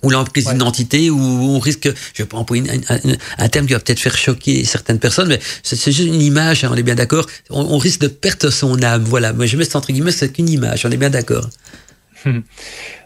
[0.03, 2.71] ou l'emprise d'une entité, où on risque, je vais pas employer
[3.39, 6.71] un, terme qui va peut-être faire choquer certaines personnes, mais c'est juste une image, hein,
[6.73, 7.27] on est bien d'accord.
[7.51, 9.33] On, risque de perdre son âme, voilà.
[9.33, 11.49] Moi, je mets entre guillemets, c'est qu'une image, on est bien d'accord.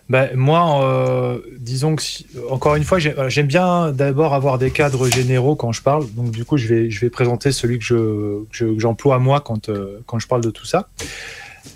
[0.08, 2.02] ben, moi, euh, disons que,
[2.50, 6.06] encore une fois, j'aime bien d'abord avoir des cadres généraux quand je parle.
[6.12, 9.98] Donc, du coup, je vais, je vais présenter celui que, je, j'emploie moi quand, euh,
[10.06, 10.88] quand je parle de tout ça.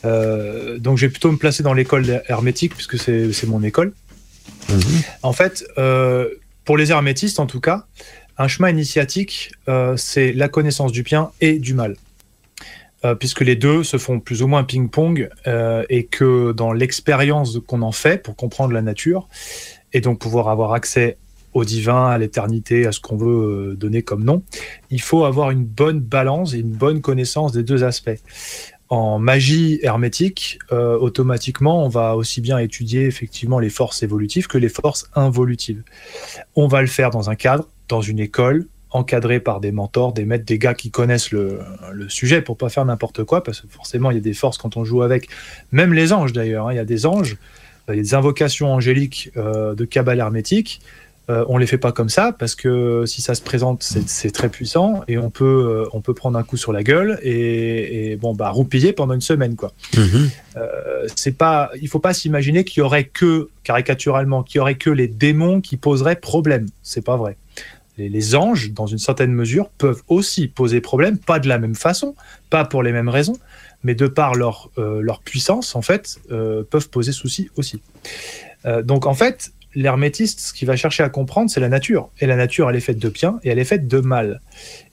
[0.04, 3.92] Euh, donc, je vais plutôt me placer dans l'école hermétique, puisque c'est mon école.
[5.22, 6.28] En fait, euh,
[6.64, 7.86] pour les hermétistes en tout cas,
[8.38, 11.96] un chemin initiatique, euh, c'est la connaissance du bien et du mal.
[13.04, 15.28] Euh, puisque les deux se font plus ou moins ping-pong
[15.88, 19.28] et que dans l'expérience qu'on en fait pour comprendre la nature
[19.92, 21.18] et donc pouvoir avoir accès
[21.52, 24.42] au divin, à l'éternité, à ce qu'on veut donner comme nom,
[24.90, 28.20] il faut avoir une bonne balance et une bonne connaissance des deux aspects
[28.88, 34.58] en magie hermétique, euh, automatiquement, on va aussi bien étudier effectivement les forces évolutives que
[34.58, 35.82] les forces involutives.
[36.54, 40.24] On va le faire dans un cadre, dans une école, encadré par des mentors, des
[40.24, 41.60] maîtres, des gars qui connaissent le,
[42.08, 44.76] sujet pour pas faire n'importe quoi, parce que forcément, il y a des forces quand
[44.76, 45.28] on joue avec,
[45.72, 47.36] même les anges d'ailleurs, hein, il y a des anges,
[47.88, 50.80] il y a des invocations angéliques euh, de cabale hermétique
[51.28, 54.48] euh, on les fait pas comme ça parce que si ça se présente, c'est très
[54.48, 58.32] puissant et on peut, euh, on peut prendre un coup sur la gueule et, bon
[58.32, 59.72] bah roupiller pendant une semaine quoi.
[60.56, 64.76] Euh, c'est pas, il faut pas s'imaginer qu'il y aurait que caricaturalement, qu'il y aurait
[64.76, 66.66] que les démons qui poseraient problème.
[66.82, 67.36] C'est pas vrai.
[67.98, 72.14] Les, anges, dans une certaine mesure, peuvent aussi poser problème, pas de la même façon,
[72.50, 73.36] pas pour les mêmes raisons,
[73.82, 77.80] mais de par leur, leur puissance, en fait, peuvent poser souci aussi.
[78.84, 82.10] donc en fait, l'hermétiste, ce qu'il va chercher à comprendre, c'est la nature.
[82.18, 84.40] Et la nature, elle est faite de bien et elle est faite de mal.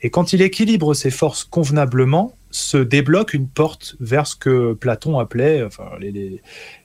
[0.01, 5.17] Et quand il équilibre ses forces convenablement, se débloque une porte vers ce que Platon
[5.17, 6.39] appelait, enfin, les,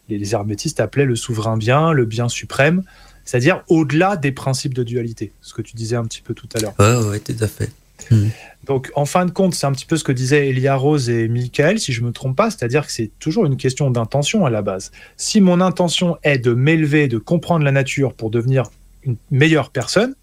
[0.08, 2.84] les, hermétistes appelaient le souverain bien, le bien suprême,
[3.26, 6.61] c'est-à-dire au-delà des principes de dualité, ce que tu disais un petit peu tout à
[6.61, 6.74] l'heure.
[6.78, 7.70] Oui, ouais, tout à fait.
[8.11, 8.28] Hmm.
[8.64, 11.28] Donc, en fin de compte, c'est un petit peu ce que disaient Elia Rose et
[11.28, 14.50] Michael, si je ne me trompe pas, c'est-à-dire que c'est toujours une question d'intention à
[14.50, 14.90] la base.
[15.16, 18.64] Si mon intention est de m'élever, de comprendre la nature pour devenir
[19.04, 20.14] une meilleure personne,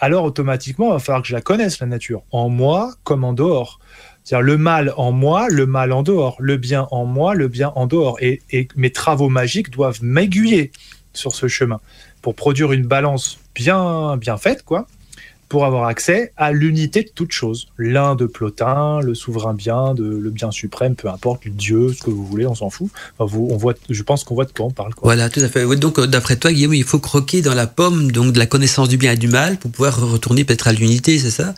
[0.00, 3.32] alors automatiquement, il va falloir que je la connaisse, la nature, en moi comme en
[3.32, 3.80] dehors.
[4.22, 7.72] C'est-à-dire le mal en moi, le mal en dehors, le bien en moi, le bien
[7.74, 8.16] en dehors.
[8.20, 10.72] Et, et mes travaux magiques doivent m'aiguiller
[11.12, 11.80] sur ce chemin
[12.22, 14.86] pour produire une balance bien, bien faite, quoi,
[15.54, 17.68] pour avoir accès à l'unité de toute chose.
[17.78, 22.10] L'un de Plotin, le souverain bien, de, le bien suprême, peu importe, Dieu, ce que
[22.10, 22.90] vous voulez, on s'en fout.
[23.20, 24.90] on voit, je pense qu'on voit de quoi on parle.
[25.00, 25.64] Voilà, tout à fait.
[25.76, 28.88] donc, euh, d'après toi, Guillaume, il faut croquer dans la pomme donc de la connaissance
[28.88, 31.54] du bien et du mal pour pouvoir retourner peut-être à l'unité, c'est ça?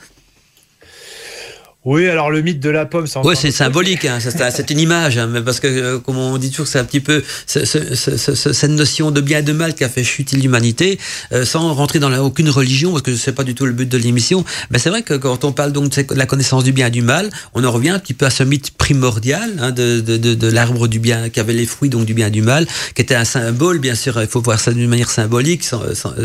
[1.86, 5.18] Oui, alors le mythe de la pomme, c'est Ouais, c'est symbolique, hein, c'est une image,
[5.18, 9.12] hein, mais parce que, euh, comme on dit toujours, c'est un petit peu cette notion
[9.12, 10.98] de bien et de mal qui a fait chuter l'humanité,
[11.32, 13.98] euh, sans rentrer dans aucune religion, parce que c'est pas du tout le but de
[13.98, 14.44] l'émission.
[14.70, 17.02] Mais c'est vrai que quand on parle donc de la connaissance du bien et du
[17.02, 20.34] mal, on en revient un petit peu à ce mythe primordial hein, de, de, de,
[20.34, 23.02] de l'arbre du bien, qui avait les fruits donc du bien et du mal, qui
[23.02, 25.82] était un symbole, bien sûr, il faut voir ça d'une manière symbolique, sans,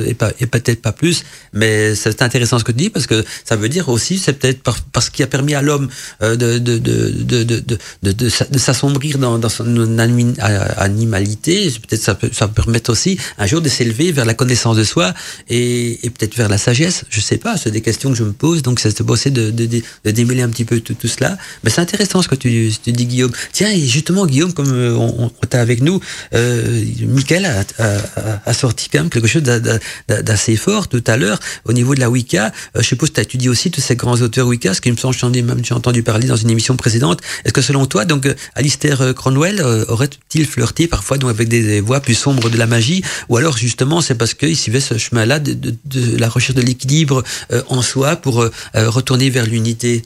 [0.07, 3.23] et, pas, et peut-être pas plus, mais c'est intéressant ce que tu dis, parce que
[3.45, 5.89] ça veut dire aussi, c'est peut-être parce qu'il a permis à l'homme
[6.21, 11.71] de, de, de, de, de, s'assombrir dans, dans son animalité.
[11.87, 14.83] Peut-être ça peut, ça peut permettre aussi un jour de s'élever vers la connaissance de
[14.83, 15.13] soi
[15.49, 17.03] et, et peut-être vers la sagesse.
[17.09, 20.11] Je sais pas, c'est des questions que je me pose, donc c'est bosser de, de,
[20.11, 21.37] démêler un petit peu tout, tout cela.
[21.63, 23.31] Mais c'est intéressant ce que tu, tu, dis, Guillaume.
[23.51, 25.99] Tiens, et justement, Guillaume, comme on, on, est avec nous,
[26.33, 31.39] euh, Michael a, a, a, sorti quand même quelque chose d'assez fort tout à l'heure
[31.65, 32.51] au niveau de la Wicca.
[32.75, 34.97] je suppose que tu as étudié aussi tous ces grands auteurs Wicca, ce qui me
[34.97, 37.21] semble même j'ai entendu parler dans une émission précédente.
[37.45, 41.47] Est-ce que selon toi, donc, euh, Alistair euh, Cromwell euh, aurait-il flirté parfois donc avec
[41.47, 44.97] des voies plus sombres de la magie, ou alors justement c'est parce qu'il suivait ce
[44.97, 47.23] chemin-là de, de, la recherche de l'équilibre
[47.67, 50.03] en soi pour retourner vers l'unité?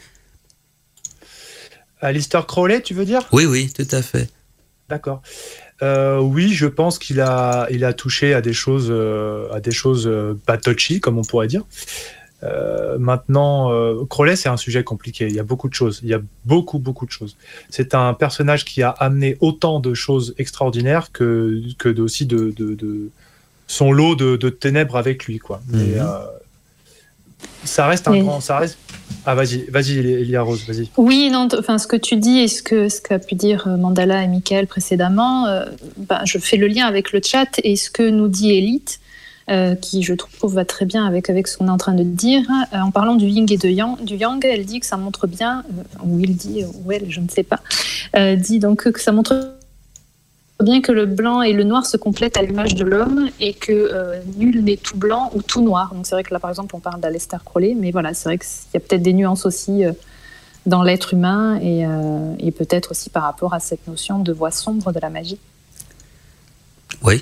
[2.01, 3.21] Alistair Crowley, tu veux dire?
[3.31, 4.29] Oui, oui, tout à fait.
[4.89, 5.21] D'accord.
[5.81, 8.91] oui, je pense qu'il a, il a touché à des choses,
[9.51, 10.09] à des choses
[10.45, 11.63] pas touchy, comme on pourrait dire.
[12.45, 15.27] Euh, maintenant, euh, Crowley, c'est un sujet compliqué.
[15.27, 15.99] Il y a beaucoup de choses.
[16.03, 17.35] Il y a beaucoup, beaucoup de choses.
[17.69, 23.09] C'est un personnage qui a amené autant de choses extraordinaires que, que aussi de, de,
[23.67, 25.61] son lot de, ténèbres avec lui, quoi.
[25.67, 25.79] Mhm.
[25.97, 26.25] Euh,
[27.63, 28.77] ça reste un grand, ça reste.
[29.25, 30.89] Ah vas-y, vas-y, Elia Rose, vas-y.
[30.97, 34.23] Oui, non, enfin ce que tu dis et ce que ce qu'a pu dire Mandala
[34.23, 35.45] et Michael précédemment,
[35.97, 38.99] ben, je fais le lien avec le chat et ce que nous dit Elite.
[39.47, 42.01] Euh, qui je trouve va très bien avec, avec ce qu'on est en train de
[42.01, 42.41] dire.
[42.73, 45.27] Euh, en parlant du yin et de yang, du yang, elle dit que ça montre
[45.27, 47.59] bien, euh, ou il dit, ou elle, je ne sais pas,
[48.37, 49.53] dit donc que ça montre
[50.63, 54.19] bien que le blanc et le noir se complètent à l'image de l'homme et que
[54.35, 55.93] nul n'est tout blanc ou tout noir.
[55.93, 58.39] Donc c'est vrai que là, par exemple, on parle d'Alester Crowley, mais voilà, c'est vrai
[58.39, 59.83] qu'il y a peut-être des nuances aussi
[60.65, 64.99] dans l'être humain et, peut-être aussi par rapport à cette notion de voix sombre de
[64.99, 65.37] la magie.
[67.03, 67.21] Oui,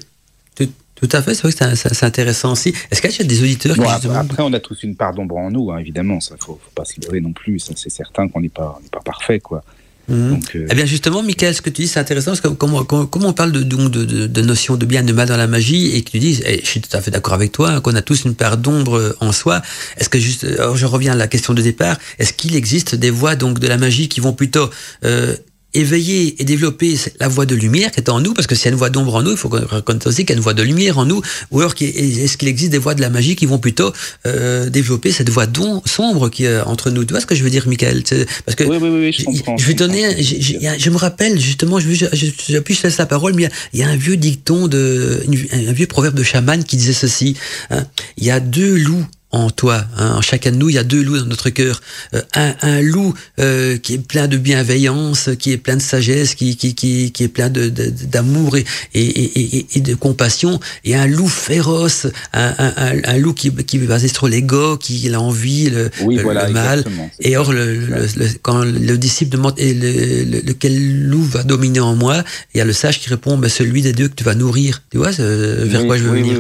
[0.56, 0.70] tout
[1.12, 2.74] à fait, c'est vrai que c'est intéressant aussi.
[2.92, 5.38] Est-ce qu'il y a des auditeurs qui après, après, on a tous une part d'ombre
[5.38, 6.20] en nous, hein, évidemment.
[6.20, 7.60] Ça, faut, faut pas se leurrer non plus.
[7.60, 9.64] C'est certain qu'on n'est pas, pas parfait, quoi.
[10.08, 10.30] Mhm.
[10.32, 12.74] Donc, euh, Eh bien justement, Michael, ce que tu dis, c'est intéressant, parce que comme,
[12.74, 15.96] on parle de, de, de, de notions de bien et de mal dans la magie,
[15.96, 17.96] et que tu dis, et je suis tout à fait d'accord avec toi, hein, qu'on
[17.96, 19.62] a tous une part d'ombre en soi,
[19.98, 23.12] est-ce que juste, alors je reviens à la question de départ, est-ce qu'il existe des
[23.12, 24.70] voies donc de la magie qui vont plutôt
[25.06, 25.36] euh,
[25.74, 28.68] éveiller et développer la voix de lumière qui est en nous, parce que s'il y
[28.70, 30.54] a une voix d'ombre en nous, il faut reconnaître aussi qu'il y a une voix
[30.54, 33.46] de lumière en nous, ou alors est-ce qu'il existe des voix de la magie qui
[33.46, 33.92] vont plutôt
[34.26, 35.48] euh, développer cette voix
[35.86, 37.06] sombre qui est entre nous?
[37.06, 38.04] Tu vois ce que je veux dire, Michael?
[38.46, 41.90] Parce que oui, oui, oui, je, comprends, je vais donner, je, me rappelle justement, je,
[41.94, 45.74] je, je, je laisser la parole, mais il y, a, un vieux dicton de, un
[45.74, 47.36] vieux proverbe de chaman qui disait ceci
[47.70, 47.86] hein,
[48.18, 49.84] il y a deux loups en toi.
[49.98, 50.14] Hein.
[50.16, 51.82] En chacun de nous, il y a deux loups dans notre cœur.
[52.14, 56.36] Euh, un, un, loup euh, qui est plein de bienveillance, qui est plein de sagesse,
[56.36, 60.96] qui, qui, qui, qui est plein d'amour de, et, et, et, et, de compassion, et
[60.96, 65.20] un loup féroce, un, un, un loup qui, qui est basé sur l'ego, qui a
[65.20, 66.84] envie, le, le mal.
[67.20, 68.08] Et or, le, le,
[68.44, 72.74] quand le disciple demande et lequel loup va dominer en moi, il y a le
[72.74, 74.84] sage qui répond, ben, celui des deux que tu vas nourrir.
[74.92, 76.40] Tu vois vers quoi je veux venir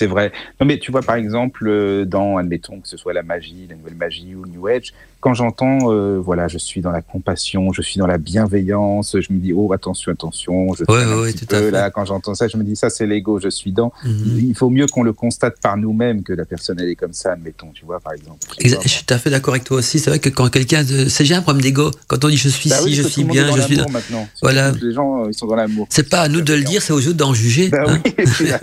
[0.00, 0.32] c'est vrai.
[0.58, 3.76] Non, mais tu vois, par exemple, euh, dans, admettons que ce soit la magie, la
[3.76, 7.82] nouvelle magie ou New Age, quand j'entends, euh, voilà, je suis dans la compassion, je
[7.82, 12.06] suis dans la bienveillance, je me dis, oh, attention, attention, je ouais, peu, là, quand
[12.06, 13.92] j'entends ça, je me dis, ça, c'est l'ego, je suis dans.
[14.04, 14.38] Mhm.
[14.48, 17.32] Il faut mieux qu'on le constate par nous-mêmes que la personne, elle est comme ça,
[17.32, 18.38] admettons, tu vois, par exemple.
[18.58, 19.98] Je suis tout à fait d'accord avec toi aussi.
[19.98, 21.90] C'est vrai que quand quelqu'un, c'est déjà un problème d'ego.
[22.06, 23.90] Quand on dit, je suis bah ici, je suis bien, je suis dans.
[23.90, 24.26] Maintenant.
[24.40, 24.72] Voilà.
[24.80, 25.86] Les gens, ils sont dans l'amour.
[25.90, 27.68] C'est pas à nous de le dire, c'est aux autres d'en juger.
[27.68, 28.00] Bah hein.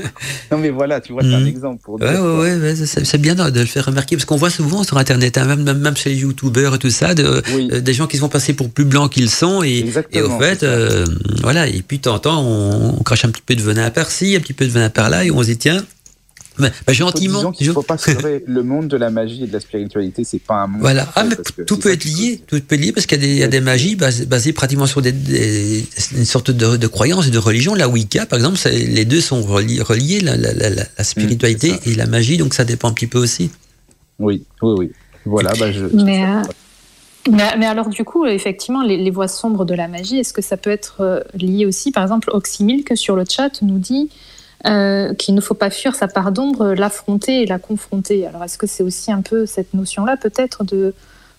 [0.51, 1.47] non, mais voilà, tu vois, c'est un mhm.
[1.47, 4.83] exemple pour Ouais, ouais, ouais, c'est bien de le faire remarquer parce qu'on voit souvent
[4.83, 6.17] sur Internet, hein, même, même chez les
[6.47, 9.11] youtubeurs et tout ça, de, euh, des gens qui se vont passer pour plus blancs
[9.11, 11.05] qu'ils sont et, et au fait, euh,
[11.41, 14.53] voilà, et puis t'entends, on, on, crache un petit peu de venin par-ci, un petit
[14.53, 15.83] peu de venin par-là et on se dit tiens.
[16.59, 17.53] Bah, gentiment.
[17.59, 18.09] Il ne faut pas se
[18.47, 20.81] le monde de la magie et de la spiritualité, c'est pas un monde.
[20.81, 21.07] Voilà.
[21.15, 22.41] Ah, mais tout peut être lié.
[22.47, 25.13] Tout peut être lié parce qu'il y, a des magies basées, pratiquement sur des,
[26.15, 27.75] une sorte de, de, croyance et de religion.
[27.75, 31.93] La Wicca, par exemple, les deux sont reliés, la, la, la, la spiritualité mmh, et
[31.93, 33.51] la magie, donc ça dépend un petit peu aussi.
[34.17, 34.91] Oui, oui, oui.
[35.27, 35.51] Voilà.
[35.59, 36.25] Bah, je, mais,
[37.57, 40.69] mais, alors, du coup, effectivement, les, voix sombres de la magie, est-ce que ça peut
[40.69, 44.09] être euh, lié aussi Par exemple, Oxymilk sur le chat nous dit
[44.65, 48.25] euh, qu'il ne faut pas fuir sa part d'ombre, l'affronter et la confronter.
[48.25, 50.93] Alors, est-ce que c'est aussi un peu cette notion-là, peut-être, de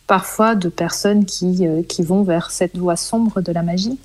[0.06, 3.98] parfois de personnes qui, qui vont vers cette voie sombre de la magie?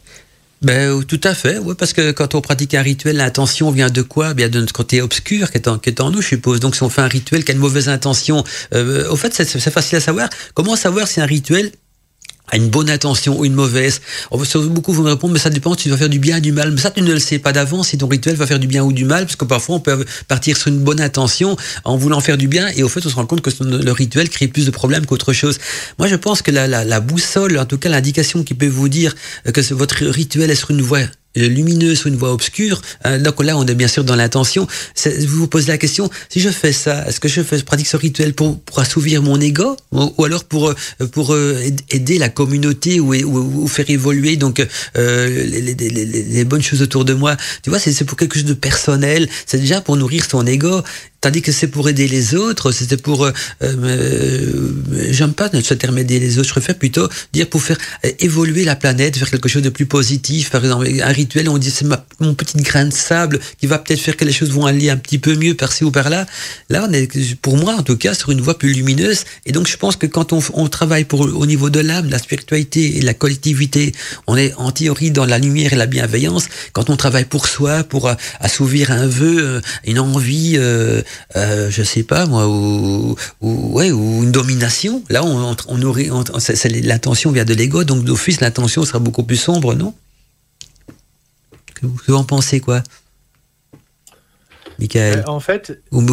[0.64, 4.02] Ben, tout à fait, ouais, parce que quand on pratique un rituel, l'intention vient de
[4.02, 4.34] quoi?
[4.34, 6.60] Bien de notre côté obscur qui est, en, qui est en nous, je suppose.
[6.60, 9.70] Donc si on fait un rituel qui a une mauvaise intention, euh, au fait, c'est
[9.70, 10.30] facile à savoir.
[10.54, 11.72] Comment savoir si un rituel
[12.52, 14.02] à une bonne intention ou une mauvaise.
[14.32, 16.52] Beaucoup vont me répondre, mais ça dépend si tu vas faire du bien ou du
[16.52, 16.72] mal.
[16.72, 18.84] Mais ça, tu ne le sais pas d'avance si ton rituel va faire du bien
[18.84, 22.20] ou du mal, parce que parfois on peut partir sur une bonne intention en voulant
[22.20, 24.66] faire du bien, et au fait, on se rend compte que le rituel crée plus
[24.66, 25.58] de problèmes qu'autre chose.
[26.00, 29.16] Moi, je pense que la, la boussole, en tout cas l'indication qui peut vous dire
[29.52, 31.00] que votre rituel est sur une voie
[31.36, 32.82] lumineuse ou une voie obscure.
[33.04, 34.68] Hein, donc là, on est bien sûr dans l'intention.
[35.06, 37.98] Vous vous posez la question si je fais ça, est-ce que je fais pratique ce
[37.98, 40.76] rituel pour, assouvir mon ego ou, alors pour euh,
[41.12, 44.66] pour euh, aider la communauté ou, faire évoluer donc
[44.98, 47.38] euh, les, bonnes choses autour de moi?
[47.62, 49.30] Tu vois, c'est pour quelque chose de personnel.
[49.46, 50.82] C'est déjà pour nourrir son ego.
[51.24, 53.24] Tandis que c'est pour aider les autres, c'était pour...
[53.24, 53.32] Euh,
[53.62, 54.74] euh,
[55.10, 58.66] J'aime pas ce terme aider les autres, je préfère plutôt dire pour faire euh, évoluer
[58.66, 60.50] la planète, faire quelque chose de plus positif.
[60.50, 61.86] Par exemple, un rituel, on dit c'est
[62.20, 64.98] mon petit grain de sable qui va peut-être faire que les choses vont aller un
[64.98, 66.26] petit peu mieux par-ci ou par-là.
[66.70, 69.24] Là, on est, pour moi en tout cas, sur une voie plus lumineuse.
[69.46, 72.20] Et donc je pense que quand on, on travaille pour, au niveau de l'âme, la
[72.20, 73.94] spiritualité et la collectivité,
[74.28, 76.48] on est en théorie dans la lumière et la bienveillance.
[76.74, 80.56] Quand on travaille pour soi, pour euh, assouvir un vœu, une envie...
[80.58, 81.02] Euh,
[81.36, 85.04] euh, je sais pas moi, ou, ouais, ou une domination.
[85.10, 86.10] Là, on, on, aurait,
[86.82, 89.94] l'intention vient de l'ego, donc d'office, l'intention sera beaucoup plus sombre, non?
[91.76, 92.84] Que vous, en pensez quoi?
[94.80, 95.82] Michael euh, En fait.
[95.92, 96.04] Ou,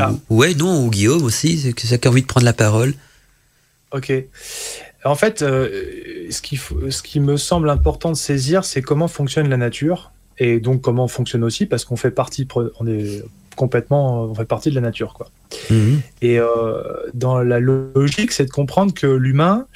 [0.00, 0.12] ah.
[0.30, 2.94] Ouais, non, ou Guillaume aussi, c'est ça qui a envie de prendre la parole.
[3.92, 4.12] Ok.
[5.04, 9.48] En fait, euh, ce, qui, ce qui me semble important de saisir, c'est comment fonctionne
[9.48, 12.46] la nature et donc comment on fonctionne aussi, parce qu'on fait partie,
[12.80, 13.22] on est
[13.54, 15.30] complètement, on fait partie de la nature, quoi.
[15.70, 16.00] Mhm.
[16.22, 16.82] Et euh,
[17.14, 19.66] dans la logique, c'est de comprendre que l'humain,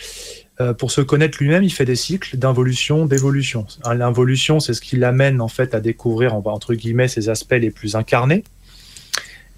[0.60, 3.66] euh, pour se connaître lui-même, il fait des cycles d'involution, d'évolution.
[3.84, 7.94] L'involution, c'est ce qui l'amène en fait à découvrir, entre guillemets, ses aspects les plus
[7.94, 8.44] incarnés.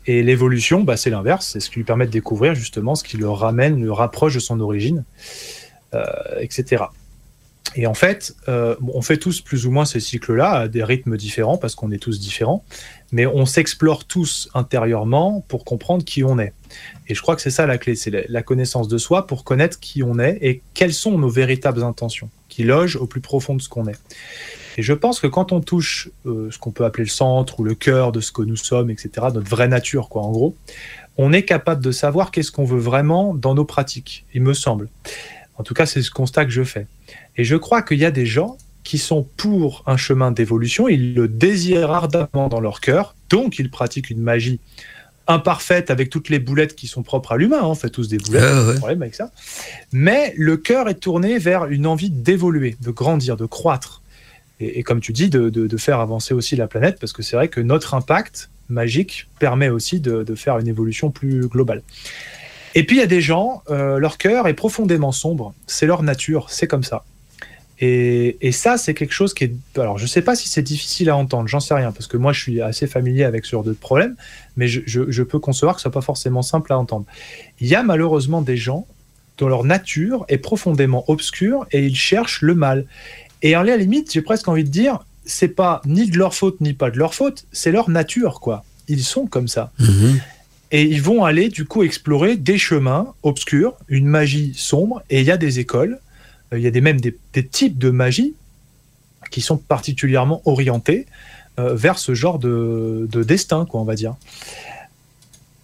[0.06, 3.16] Et l'évolution, bah, c'est l'inverse, c'est ce qui lui permet de découvrir justement ce qui
[3.16, 5.04] le ramène, le rapproche de son origine,
[5.94, 6.04] euh,
[6.40, 6.84] etc.
[7.76, 11.16] Et en fait, euh, on fait tous plus ou moins ces cycles-là à des rythmes
[11.16, 12.64] différents parce qu'on est tous différents,
[13.12, 16.52] mais on s'explore tous intérieurement pour comprendre qui on est.
[17.08, 19.80] Et je crois que c'est ça la clé, c'est la connaissance de soi pour connaître
[19.80, 23.62] qui on est et quelles sont nos véritables intentions qui logent au plus profond de
[23.62, 23.98] ce qu'on est.
[24.76, 27.64] Et je pense que quand on touche euh, ce qu'on peut appeler le centre ou
[27.64, 30.56] le cœur de ce que nous sommes, etc., notre vraie nature, quoi, en gros,
[31.18, 34.88] on est capable de savoir qu'est-ce qu'on veut vraiment dans nos pratiques, il me semble.
[35.58, 36.86] En tout cas, c'est ce constat que je fais.
[37.36, 41.14] Et je crois qu'il y a des gens qui sont pour un chemin d'évolution, ils
[41.14, 44.60] le désirent ardemment dans leur cœur, donc ils pratiquent une magie
[45.30, 47.66] imparfaite avec toutes les boulettes qui sont propres à l'humain, hein.
[47.66, 49.30] on fait tous des boulettes, pas de problème avec ça.
[49.92, 54.02] Mais le cœur est tourné vers une envie d'évoluer, de grandir, de croître.
[54.62, 57.60] Et, comme tu dis, de, faire avancer aussi la planète, parce que c'est vrai que
[57.60, 61.82] notre impact magique permet aussi de, faire une évolution plus globale.
[62.74, 66.02] Et puis il y a des gens, euh, leur cœur est profondément sombre, c'est leur
[66.02, 67.04] nature, c'est comme ça.
[67.82, 69.52] Et, et ça, c'est quelque chose qui est.
[69.76, 72.18] Alors, je ne sais pas si c'est difficile à entendre, j'en sais rien, parce que
[72.18, 74.16] moi, je suis assez familier avec ce genre de problème,
[74.56, 77.06] mais je, je, je peux concevoir que ce soit pas forcément simple à entendre.
[77.58, 78.86] Il y a malheureusement des gens
[79.38, 82.84] dont leur nature est profondément obscure et ils cherchent le mal.
[83.42, 86.60] Et à la limite, j'ai presque envie de dire, c'est pas ni de leur faute
[86.60, 88.64] ni pas de leur faute, c'est leur nature, quoi.
[88.88, 89.72] Ils sont comme ça.
[89.80, 90.20] Mm-hmm.
[90.72, 95.26] Et ils vont aller du coup explorer des chemins obscurs, une magie sombre, et il
[95.26, 95.98] y a des écoles,
[96.52, 98.34] il y a des, même des, types de magie
[99.30, 101.06] qui sont particulièrement orientés
[101.58, 104.16] euh, vers ce genre de, destin, quoi, on va dire.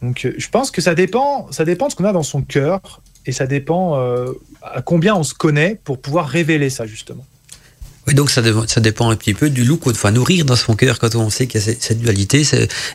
[0.03, 2.43] Donc euh, je pense que ça dépend, ça dépend de ce qu'on a dans son
[2.43, 3.97] cœur, et ça dépend
[4.63, 7.27] à combien on se connaît pour pouvoir révéler ça, justement.
[8.07, 10.77] Oui, donc ça, ça dépend un petit peu du loup qu'on doit nourrir dans son
[10.77, 12.43] cœur quand on sait qu'il y a cette, dualité.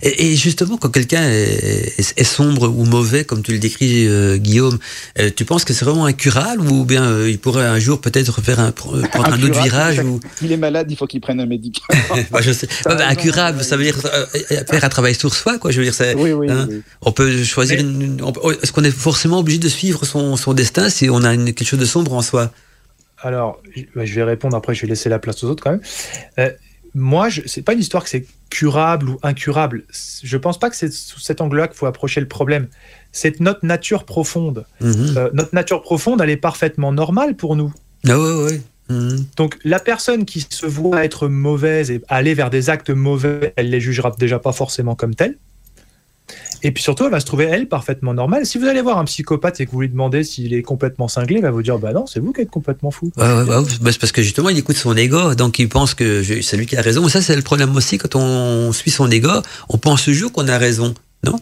[0.01, 4.79] Et, et, justement, quand quelqu'un est, sombre ou mauvais, comme tu le décris, euh, Guillaume,
[5.19, 8.41] euh, tu penses que c'est vraiment incurable ou bien euh, il pourrait un jour peut-être
[8.41, 10.21] faire un, prendre un autre virage ou...
[10.41, 11.99] Il est malade, il faut qu'il prenne un médicament.
[12.31, 12.69] bah, je sais.
[12.85, 15.71] Bah, incurable, ça veut dire faire un travail sur soi, quoi.
[15.71, 17.79] Je veux dire, oui, oui, hein, oui, on peut choisir.
[17.79, 18.17] Une,
[18.61, 21.67] Est-ce qu'on est forcément obligé de suivre son, son destin si on a une, quelque
[21.67, 22.53] chose de sombre en soi?
[23.21, 23.61] Alors,
[23.95, 25.81] bah, je vais répondre après, je vais laisser la place aux autres quand même.
[26.39, 26.51] Euh,
[26.93, 29.85] moi, ce n'est pas une histoire que c'est curable ou incurable.
[30.23, 32.67] Je pense pas que c'est sous cet angle-là qu'il faut approcher le problème.
[33.11, 34.65] C'est notre nature profonde.
[34.81, 35.13] Mhm.
[35.17, 37.73] Euh, notre nature profonde, elle est parfaitement normale pour nous.
[38.07, 38.61] Ah ouais, ouais.
[38.89, 39.25] Mhm.
[39.37, 43.69] Donc la personne qui se voit être mauvaise et aller vers des actes mauvais, elle
[43.69, 45.37] les jugera déjà pas forcément comme telles.
[46.63, 48.45] Et puis surtout, elle va se trouver, elle, parfaitement normale.
[48.45, 51.37] Si vous allez voir un psychopathe et que vous lui demandez s'il est complètement cinglé,
[51.37, 53.11] il va vous dire Bah non, c'est vous qui êtes complètement fou.
[53.17, 56.65] bah, c'est parce que justement, il écoute son ego, donc il pense que c'est lui
[56.65, 57.07] qui a raison.
[57.07, 59.31] ça, c'est le problème aussi, quand on suit son ego,
[59.69, 60.93] on pense toujours qu'on a raison,
[61.25, 61.35] non?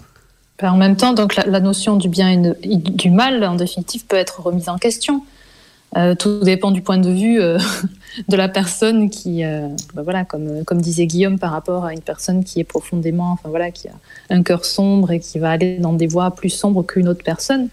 [0.61, 4.17] Ben, En même temps, donc la, notion du bien et du mal, en définitive, peut
[4.17, 5.23] être remise en question.
[5.97, 7.57] Euh, tout dépend du point de vue euh,
[8.27, 12.01] de la personne qui, euh, bah voilà, comme, comme disait Guillaume, par rapport à une
[12.01, 13.93] personne qui est profondément, enfin voilà, qui a
[14.29, 17.69] un cœur sombre et qui va aller dans des voies plus sombres qu'une autre personne.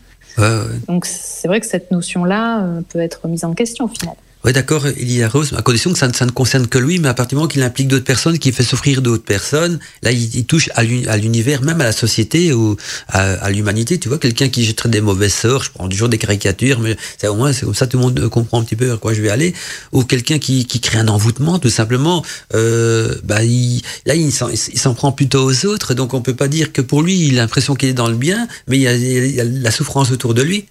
[0.86, 4.14] Donc c'est vrai que cette notion-là peut être mise en question au final.
[4.46, 7.30] Oui, d'accord, il Rose, à condition que ça, ne concerne que lui, mais à partir
[7.30, 10.84] du moment qu'il implique d'autres personnes, qu'il fait souffrir d'autres personnes, là, il, touche à
[10.84, 12.76] l'univers, même à la société ou
[13.08, 13.98] à, l'humanité.
[13.98, 17.26] Tu vois, quelqu'un qui jetterait des mauvais sorts, je prends toujours des caricatures, mais c'est
[17.26, 19.20] au moins, c'est comme ça, tout le monde comprend un petit peu à quoi je
[19.20, 19.52] vais aller.
[19.90, 22.24] Ou quelqu'un qui, qui crée un envoûtement, tout simplement,
[22.54, 26.82] euh, bah, là, il s'en prend plutôt aux autres, donc on peut pas dire que
[26.82, 29.70] pour lui, il a l'impression qu'il est dans le bien, mais il y a la
[29.72, 30.66] souffrance autour de lui.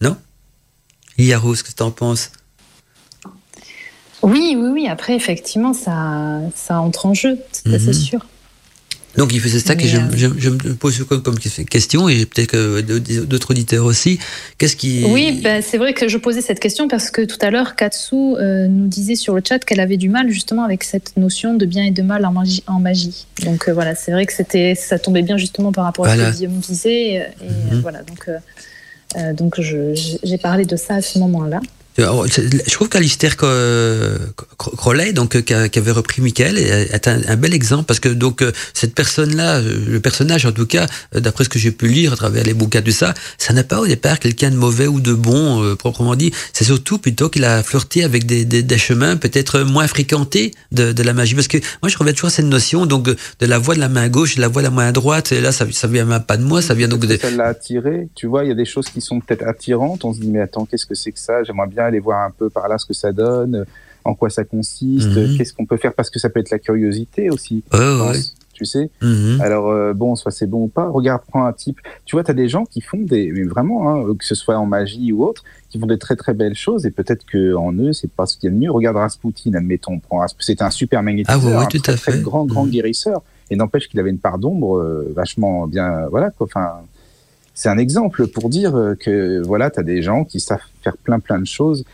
[0.00, 0.16] Non?
[1.34, 2.30] Rose, qu'est-ce que tu en penses?
[4.22, 4.88] Oui, oui, oui.
[4.88, 7.92] Après, effectivement, ça, ça entre en jeu, c'est mhm.
[7.92, 8.26] sûr.
[9.16, 13.84] Donc, c'est ça que je, euh, me pose comme question, et peut-être que d'autres auditeurs
[13.84, 14.20] aussi.
[14.56, 15.04] Qu'est-ce qui.
[15.08, 18.14] Oui, ben, c'est vrai que je posais cette question parce que tout à l'heure, Katsu
[18.14, 21.66] euh, nous disait sur le chat qu'elle avait du mal justement avec cette notion de
[21.66, 22.62] bien et de mal en magie.
[22.68, 23.26] En magie.
[23.44, 26.30] Donc, euh, voilà, c'est vrai que c'était, ça tombait bien justement par rapport à ce
[26.30, 27.14] que Guillaume disait.
[27.14, 27.22] Et
[27.72, 27.80] mhm.
[27.80, 28.30] voilà, donc.
[29.16, 31.60] Euh, donc j'ai parlé de ça à ce moment-là.
[31.98, 38.00] Je trouve qu'Alistair Crowley, donc euh, qui, avait repris Michael, est un, bel exemple parce
[38.00, 41.72] que donc euh, cette personne-là, euh, le personnage en tout cas, d'après ce que j'ai
[41.72, 44.56] pu lire à travers les bouquins de ça, ça n'a pas au départ quelqu'un de
[44.56, 46.32] mauvais ou de bon proprement dit.
[46.52, 51.02] C'est surtout plutôt qu'il a flirté avec des, des, chemins peut-être moins fréquentés de, de,
[51.02, 51.34] la magie.
[51.34, 53.88] Parce que moi je reviens toujours à cette notion donc de la voix de la
[53.88, 55.32] main gauche, de la voix de la main droite.
[55.32, 57.16] Et là ça, ça vient même pas de moi, ça vient donc de.
[57.16, 58.08] Ça l'a attiré?
[58.14, 60.04] Tu vois, il y a des choses qui sont peut-être attirantes.
[60.04, 61.42] On se dit mais attends, qu'est-ce que c'est que ça?
[61.44, 63.64] J'aimerais bien aller voir un peu par là ce que ça donne,
[64.04, 65.36] en quoi ça consiste, mhm.
[65.36, 67.62] qu'est-ce qu'on peut faire, parce que ça peut être la curiosité aussi.
[68.60, 69.40] Tu sais mhm.
[69.40, 70.86] Alors, euh, bon, soit c'est bon ou pas.
[70.86, 71.80] Regarde, prends un type.
[72.04, 73.32] Tu vois, tu as des gens qui font des.
[73.32, 76.34] Mais vraiment, hein, que ce soit en magie ou autre, qui font des très très
[76.34, 78.70] belles choses et peut-être qu'en eux, c'est pas ce qu'il y a de mieux.
[78.70, 79.98] Regarde Rasputin, admettons.
[80.38, 81.58] C'est un super magnétiseur.
[81.58, 82.20] Ah, tout à fait.
[82.20, 82.72] grand, grand mhm.
[82.72, 83.22] guérisseur.
[83.48, 86.06] Et n'empêche qu'il avait une part d'ombre euh, vachement bien.
[86.10, 86.46] Voilà, quoi.
[86.46, 86.82] Enfin
[87.60, 91.20] c'est un exemple pour dire que voilà, tu as des gens qui savent faire plein
[91.20, 91.84] plein de choses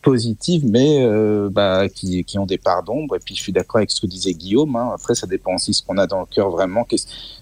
[0.00, 3.16] positives, mais euh, bah, qui, qui, ont des parts d'ombre.
[3.16, 4.74] Et puis je suis d'accord avec ce que disait Guillaume.
[4.76, 4.90] Hein.
[4.94, 6.86] Après, ça dépend aussi ce qu'on a dans le cœur vraiment,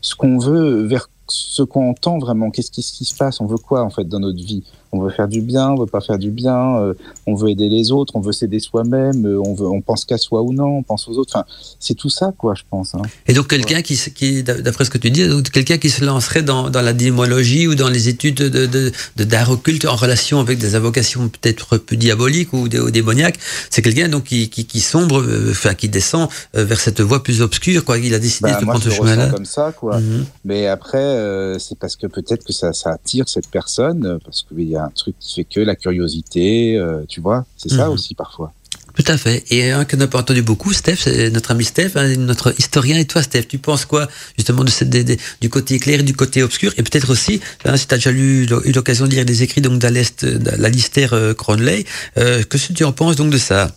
[0.01, 2.51] ce qu'on veut, vers ce qu'on entend vraiment.
[2.51, 3.41] Qu'est-ce qui, qui, se passe?
[3.41, 4.65] On veut quoi en fait dans notre vie?
[4.93, 6.95] On veut faire du bien, on veut pas faire du bien, euh,
[7.27, 10.17] on veut aider les autres, on veut s'aider soi-même, euh, on veut, on pense qu'à
[10.17, 11.33] soi ou non, on pense aux autres.
[11.35, 11.45] Enfin,
[11.79, 12.95] c'est tout ça, quoi, je pense.
[12.95, 13.03] Hein.
[13.27, 16.71] Et donc quelqu'un qui, qui d'après ce que tu dis, quelqu'un qui se lancerait dans,
[16.71, 21.29] dans, la démologie ou dans les études de, d'art occulte en relation avec des invocations
[21.29, 23.39] peut-être plus diaboliques ou, démoniaques,
[23.71, 27.85] c'est quelqu'un donc qui, qui, sombre, euh, enfin qui descend vers cette voie plus obscure,
[27.85, 27.99] quoi.
[27.99, 29.29] Il a décidé bah, de prendre ce chemin-là.
[29.31, 30.01] comme ça, quoi.
[30.01, 30.25] Mhm.
[30.45, 34.77] Mais après, c'est parce que peut-être que ça, ça attire cette personne, parce qu'il y
[34.77, 37.93] a un truc qui fait que la curiosité, euh, tu vois, c'est ça mhm.
[37.93, 38.53] aussi parfois.
[38.99, 39.45] Tout à fait.
[39.51, 42.99] Et un que n'a pas entendu beaucoup, Steph, c'est notre ami Steph, hein, notre historien.
[42.99, 46.73] Et toi, Steph, tu penses quoi justement de du côté éclair et du côté obscur?
[46.77, 49.79] Et peut-être aussi, hein, si tu as déjà eu l'occasion de lire des écrits donc
[49.79, 51.85] d'Alistair euh, Cronley,
[52.17, 53.71] euh, que tu en penses donc de ça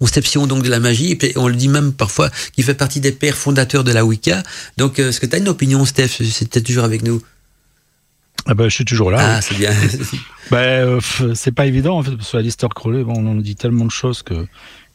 [0.00, 3.10] conception donc de la magie, et on le dit même parfois qu'il fait partie des
[3.10, 4.44] pères fondateurs de la Wicca.
[4.76, 6.22] Donc, est-ce que tu as une opinion, Steph?
[6.30, 7.20] C'était toujours avec nous
[8.46, 9.18] ah bah, je suis toujours là.
[9.20, 9.72] Ah, c'est bien.
[10.50, 11.00] bah, euh,
[11.34, 13.90] c'est pas évident, en fait, parce que Alistair Crowley, bon, on en dit tellement de
[13.90, 14.46] choses que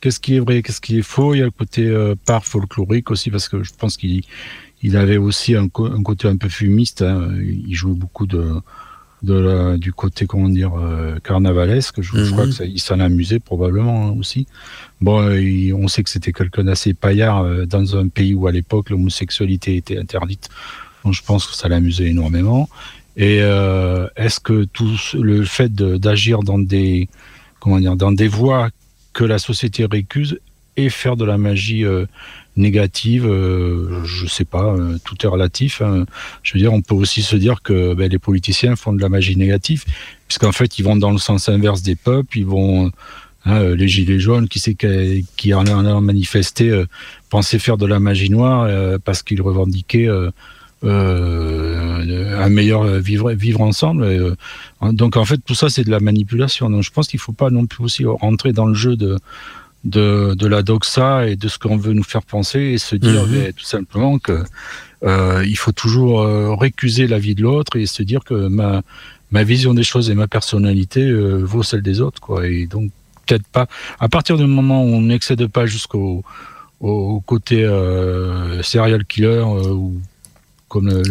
[0.02, 1.34] qu'est-ce qui est vrai, qu'est-ce qui est faux.
[1.34, 4.24] Il y a le côté euh, part folklorique aussi, parce que je pense qu'il
[4.82, 7.02] il avait aussi un, un, côté un peu fumiste.
[7.04, 7.32] Hein.
[7.42, 8.56] Il jouait beaucoup de,
[9.24, 12.02] de la, du côté, comment dire, euh, carnavalesque.
[12.02, 12.54] Je, crois mhm.
[12.54, 14.46] qu'il s'en amusait probablement hein, aussi.
[15.00, 18.90] Bon, on sait que c'était quelqu'un d'assez paillard euh, dans un pays où à l'époque
[18.90, 20.50] l'homosexualité était interdite.
[21.06, 22.70] Donc je pense que ça l'amusait énormément.
[23.16, 27.10] Et euh, est-ce que tout le fait d'agir dans des
[27.60, 28.70] comment dire dans des voies
[29.14, 30.40] que la société récuse
[30.78, 32.06] et faire de la magie euh,
[32.56, 35.82] négative, euh, je sais pas, euh, tout est relatif.
[35.82, 36.06] Hein.
[36.42, 39.10] Je veux dire, on peut aussi se dire que ben, les politiciens font de la
[39.10, 39.86] magie négative,
[40.28, 42.92] puisqu'en fait, ils vont dans le sens inverse des peuples, ils vont
[43.46, 46.84] hein, les gilets jaunes, qui c'est qui en a manifesté,
[47.30, 50.10] pensaient faire de la magie noire parce qu'ils revendiquaient
[50.84, 54.04] euh, un meilleur vivre, vivre ensemble.
[54.04, 54.36] Euh,
[54.82, 56.70] donc en fait, tout ça, c'est de la manipulation.
[56.70, 59.18] Donc je pense qu'il ne faut pas non plus aussi rentrer dans le jeu de,
[59.86, 63.26] de, de la doxa et de ce qu'on veut nous faire penser et se dire
[63.26, 63.54] mhm.
[63.54, 64.44] tout simplement que
[65.04, 68.82] euh, il faut toujours euh, récuser la vie de l'autre et se dire que ma,
[69.32, 72.22] ma vision des choses et ma personnalité vaut celle des autres.
[72.22, 72.48] Quoi.
[72.48, 72.92] Et donc,
[73.26, 73.68] peut-être pas.
[74.00, 76.24] À partir du moment où on n'excède pas jusqu'au
[76.80, 77.66] au côté
[78.62, 80.02] serial killer ou
[80.74, 81.04] comme le,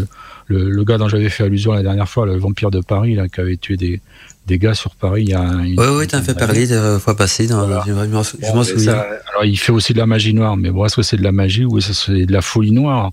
[0.49, 3.29] le, le, gars dont j'avais fait allusion la dernière fois, le vampire de Paris, là,
[3.29, 4.01] qui avait tué des,
[4.49, 5.23] des gars sur Paris.
[5.23, 7.47] Il y a une, oui, oui, tu as fait parler la fois passée.
[7.47, 7.93] Dans, Je
[8.53, 9.05] m'en souviens.
[9.31, 11.31] alors, il fait aussi de la magie noire, mais bon, est-ce que c'est de la
[11.31, 13.13] magie ou est-ce que c'est de la folie noire?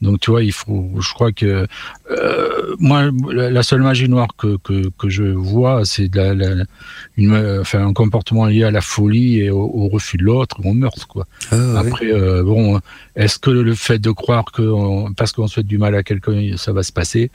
[0.00, 1.66] Donc tu vois, il faut, je crois que
[2.10, 6.64] euh, moi, la seule magie noire que, que, que je vois, c'est la, la,
[7.16, 11.08] une, enfin, un comportement lié à la folie et au, refus de l'autre, au meurtre,
[11.08, 11.26] quoi.
[11.50, 12.80] Ah, Après, euh, bon,
[13.16, 16.72] est-ce que le fait de croire que parce qu'on souhaite du mal à quelqu'un, ça
[16.72, 17.30] va se passer?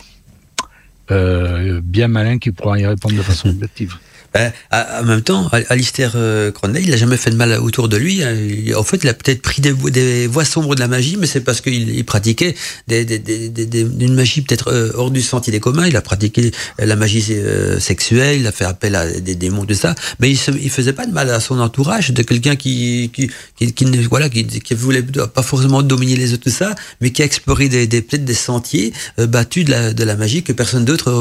[1.12, 3.96] Euh, Bien malin qui pourra y répondre de façon objective.
[4.34, 8.24] Ben, en même temps, Alistair euh, il n'a jamais fait de mal autour de lui.
[8.24, 8.36] Hein.
[8.76, 11.62] En fait, il a peut-être pris des, voies sombres de la magie, mais c'est parce
[11.62, 12.56] qu'il pratiquait
[12.88, 15.86] des, des, une magie peut-être euh, hors du sentier des communs.
[15.88, 19.74] Il a pratiqué la magie euh, sexuelle, il a fait appel à des démons de
[19.76, 23.30] ça, mais il, ne faisait pas de mal à son entourage, de quelqu'un qui qui,
[23.56, 27.26] qui, qui, voilà, qui, voulait pas forcément dominer les autres, tout ça, mais qui a
[27.26, 31.12] exploré peut-être des sentiers euh, battus de la, de la magie que personne d'autre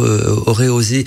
[0.47, 1.05] aurait osé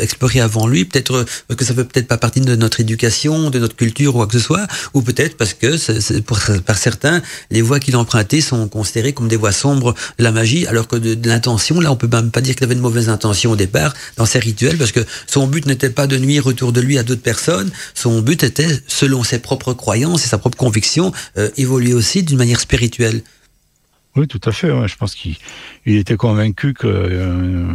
[0.00, 0.84] explorer avant lui.
[0.84, 1.25] Peut-être
[1.56, 4.34] que ça fait peut-être pas partie de notre éducation, de notre culture ou quoi que
[4.34, 9.12] ce soit, ou peut-être parce que pour, par certains, les voies qu'il empruntait sont considérées
[9.12, 12.30] comme des voies sombres de la magie, alors que de, l'intention, là, on peut même
[12.30, 15.46] pas dire qu'il avait de mauvaises intentions au départ dans ses rituels, parce que son
[15.46, 19.24] but n'était pas de nuire autour de lui à d'autres personnes, son but était, selon
[19.24, 23.22] ses propres croyances et sa propre conviction, euh, évoluer aussi d'une manière spirituelle.
[24.16, 24.68] Oui, tout à fait.
[24.86, 25.36] Je pense qu'il
[25.84, 27.66] était convaincu euh,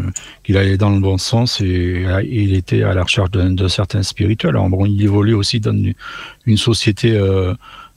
[0.43, 4.51] qu'il allait dans le bon sens et, il était à la recherche de, certains spirituels.
[4.51, 5.75] Alors, bon, il évolue aussi dans
[6.45, 7.53] une, société euh,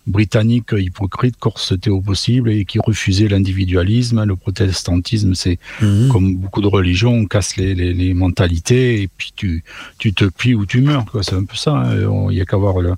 [0.06, 4.24] britannique hypocrite, corsetée au possible et qui refusait l'individualisme.
[4.24, 6.08] Le protestantisme, c'est mhm.
[6.08, 9.64] comme beaucoup de religions, on casse les, mentalités et puis tu,
[9.98, 11.06] tu te plies ou tu meurs.
[11.22, 11.72] C'est un peu ça.
[11.72, 12.28] Hein.
[12.30, 12.94] Il n'y a qu'à voir le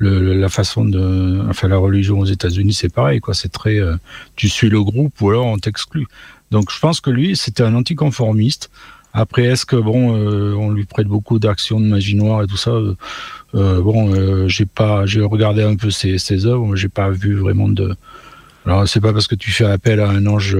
[0.00, 3.34] la façon de, enfin la religion aux États-Unis, c'est pareil, quoi.
[3.34, 3.96] C'est très, euh,
[4.36, 6.06] tu suis le groupe ou alors on t'exclut.
[6.50, 8.70] Donc je pense que lui, c'était un anticonformiste.
[9.12, 12.56] Après, est-ce que bon, euh, on lui prête beaucoup d'actions de magie noire et tout
[12.56, 12.72] ça
[13.54, 17.68] euh, Bon, j'ai pas, j'ai regardé un peu ses, ses œuvres, j'ai pas vu vraiment
[17.68, 17.94] de.
[18.66, 20.56] Alors c'est pas parce que tu fais appel à un ange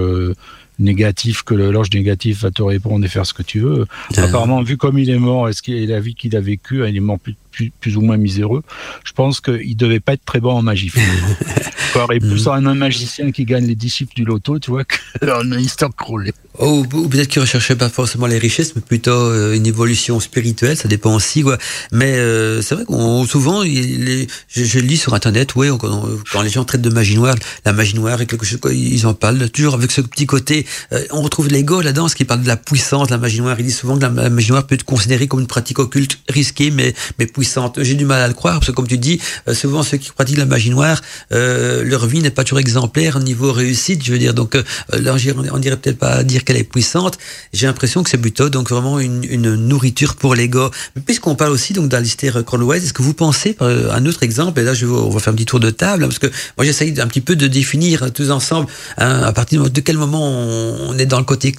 [0.79, 3.87] négatif que l'ange négatif va te répondre et faire ce que tu veux.
[4.17, 7.01] Apparemment, vu comme il est mort, est-ce qu'il la vie qu'il a vécue, il est
[7.01, 7.35] mort plus
[7.81, 8.63] plus, ou moins miséreux,
[9.05, 10.93] je pense qu'il devait pas être très bon en magie.
[10.95, 12.49] Il plus mm.
[12.49, 16.33] un magicien qui gagne les disciples du loto, tu vois, qu'un Easter Crowley.
[16.59, 20.77] Oh, ou peut-être qu'il recherchait pas forcément les richesses, mais plutôt euh, une évolution spirituelle,
[20.77, 21.59] ça dépend aussi, quoi.
[21.91, 26.65] Mais euh, c'est vrai qu'on souvent, les, je, lis sur internet, ouais, quand, les gens
[26.65, 27.35] traitent de magie noire,
[27.65, 30.65] la magie noire et quelque chose, ils en parlent toujours avec ce petit côté.
[30.93, 33.57] Euh, on retrouve l'ego là-dedans, ce qui parle de la puissance, de la magie noire.
[33.59, 36.71] Ils disent souvent que la, magie noire peut être considérée comme une pratique occulte risquée,
[36.71, 37.44] mais mais puissante
[37.79, 40.11] j'ai du mal à le croire parce que comme tu dis, euh, souvent ceux qui
[40.11, 41.01] pratiquent la magie noire,
[41.33, 44.05] euh, leur vie n'est pas toujours exemplaire au niveau réussite.
[44.05, 45.15] Je veux dire, donc euh, là,
[45.53, 47.19] on dirait peut-être pas dire qu'elle est puissante.
[47.53, 50.71] J'ai l'impression que c'est plutôt donc vraiment une, une nourriture pour l'ego.
[51.07, 54.75] Puisqu'on parle aussi donc d'Alistair Crowley, est-ce que vous pensez un autre exemple Et là,
[54.75, 56.27] je on va faire un petit tour de table hein, parce que
[56.57, 58.69] moi j'essaye un petit peu de définir tous ensemble
[58.99, 61.53] hein, à partir de quel moment on est dans le côté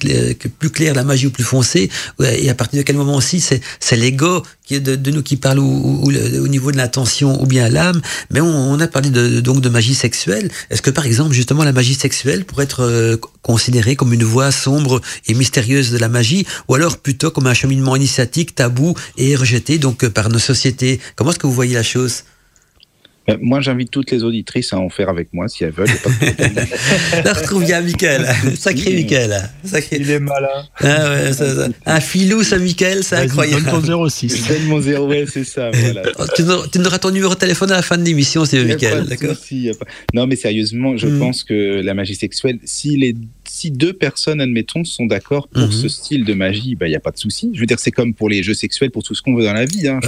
[0.58, 3.96] plus clair la magie ou plus foncé, et à partir de quel moment aussi c'est
[3.96, 8.00] l'ego qui de, de, nous qui parle ou, au niveau de l'intention ou bien l'âme,
[8.30, 10.50] mais on, a parlé de, donc de magie sexuelle.
[10.70, 14.50] Est-ce que par exemple justement la magie sexuelle pourrait être euh, considérée comme une voie
[14.50, 19.36] sombre et mystérieuse de la magie, ou alors plutôt comme un cheminement initiatique tabou et
[19.36, 21.00] rejeté donc euh, par nos sociétés?
[21.14, 22.24] Comment est-ce que vous voyez la chose?
[23.28, 25.88] Euh, moi, j'invite toutes les auditrices à en faire avec moi si elles veulent.
[27.24, 28.26] Là, retrouve bien Mickaël.
[28.56, 29.50] Sacré Mickaël.
[29.64, 29.96] Sacré...
[30.00, 30.48] Il est malin.
[30.80, 31.68] Ah ouais, ça, ça.
[31.86, 33.64] Un filou, ça, Mickaël, c'est incroyable.
[33.64, 34.48] Donne ton 06.
[34.48, 35.70] Donne mon 0, ouais, c'est ça.
[35.72, 36.02] Voilà.
[36.36, 39.04] tu, nous, auras ton numéro de téléphone à la fin de l'émission, si Mickaël.
[39.06, 39.36] D'accord
[40.14, 41.18] Non, mais sérieusement, je hmm.
[41.18, 43.14] pense que la magie sexuelle, si les
[43.56, 45.72] si deux personnes, admettons, sont d'accord pour mhm.
[45.72, 47.52] ce style de magie, bah, il n'y a pas de souci.
[47.54, 49.54] Je veux dire, c'est comme pour les jeux sexuels, pour tout ce qu'on veut dans
[49.54, 49.88] la vie.
[49.88, 50.00] Hein.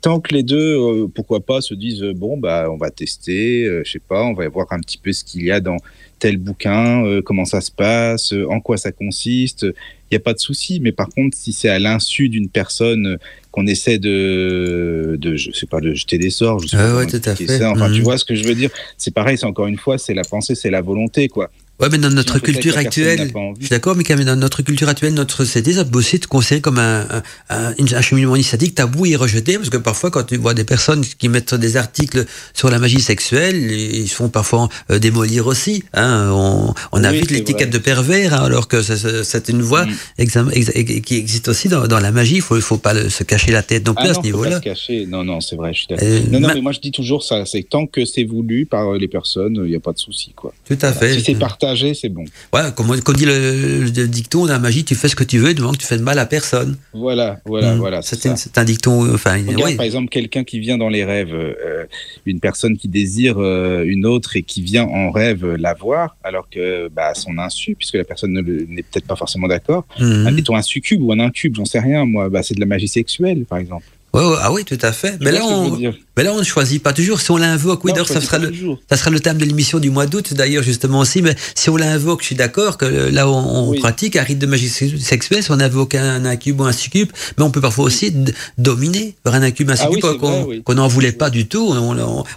[0.00, 3.64] Tant que les deux, euh, pourquoi pas, se disent, euh, bon, bah, on va tester,
[3.64, 5.58] je euh, je sais pas, on va voir un petit peu ce qu'il y a
[5.58, 5.78] dans
[6.20, 9.64] tel bouquin, comment ça se passe, en quoi ça consiste.
[9.64, 10.78] Il n'y a pas de souci.
[10.80, 13.18] Mais par contre, si c'est à l'insu d'une personne
[13.50, 17.20] qu'on essaie de, de, je sais pas, de jeter des sorts, je sais pas tout
[17.22, 17.64] à fait.
[17.64, 18.04] enfin, tu mhm.
[18.04, 18.70] vois ce que je veux dire.
[18.96, 21.98] C'est pareil, c'est encore une fois, c'est la pensée, c'est la volonté, quoi Ouais, mais
[21.98, 25.44] dans notre culture actuelle, je suis d'accord, mais quand même dans notre culture actuelle, notre
[25.44, 27.06] société, ça peut aussi être considéré comme un,
[27.50, 31.02] un, un, cheminement initiatique tabou et rejeté, parce que parfois, quand tu vois des personnes
[31.02, 32.24] qui mettent des articles
[32.54, 35.84] sur la magie sexuelle, ils se font parfois euh, démolir aussi.
[35.92, 41.00] Hein, on, on a vite l'étiquette de pervers, hein, alors que c'est une voie mm.
[41.02, 42.36] qui existe aussi dans, dans, la magie.
[42.36, 44.60] Il faut, faut pas se cacher la tête non plus ah à ce niveau-là.
[45.08, 45.74] Non, non, c'est vrai.
[45.74, 47.44] Je suis euh, non, non, mais moi je dis toujours ça.
[47.44, 50.54] C'est tant que c'est voulu par les personnes, il n'y a pas de souci, quoi.
[50.66, 51.12] Tout à fait.
[51.12, 52.24] Si c'est partagé, c'est bon.
[52.52, 55.54] Ouais, comme, on dit le, dicton de la magie, tu fais ce que tu veux,
[55.54, 56.76] du moment que tu fais de mal à personne.
[56.92, 57.78] Voilà, voilà, mm.
[57.78, 58.02] voilà.
[58.02, 59.12] C'est un dicton.
[59.14, 59.42] Enfin,
[59.76, 61.84] Par exemple, quelqu'un qui vient dans les rêves, euh,
[62.26, 66.48] une personne qui désire euh, une autre et qui vient en rêve la voir, alors
[66.50, 69.86] que bah, son insu, puisque la personne n'est peut-être pas forcément d'accord.
[69.98, 70.26] Mm.
[70.26, 72.88] Admettons un succube ou un incube, j'en sais rien, moi, bah, c'est de la magie
[72.88, 73.86] sexuelle, par exemple
[74.18, 75.16] ah oui, tout à fait.
[75.20, 75.78] Mais là, on,
[76.16, 77.20] mais là, on ne choisit pas toujours.
[77.20, 78.50] Si on l'invoque, oui, d'ailleurs, ça sera le,
[78.88, 81.20] ça sera le thème de l'émission du mois d'août, d'ailleurs, justement aussi.
[81.20, 84.68] Mais si on l'invoque, je suis d'accord que là, on, pratique un rite de magie
[84.68, 85.42] sexuelle.
[85.42, 88.14] Si on invoque un incube ou un succube, mais on peut parfois aussi
[88.56, 91.74] dominer par un incube, un ah succube qu'on n'en voulait pas du tout.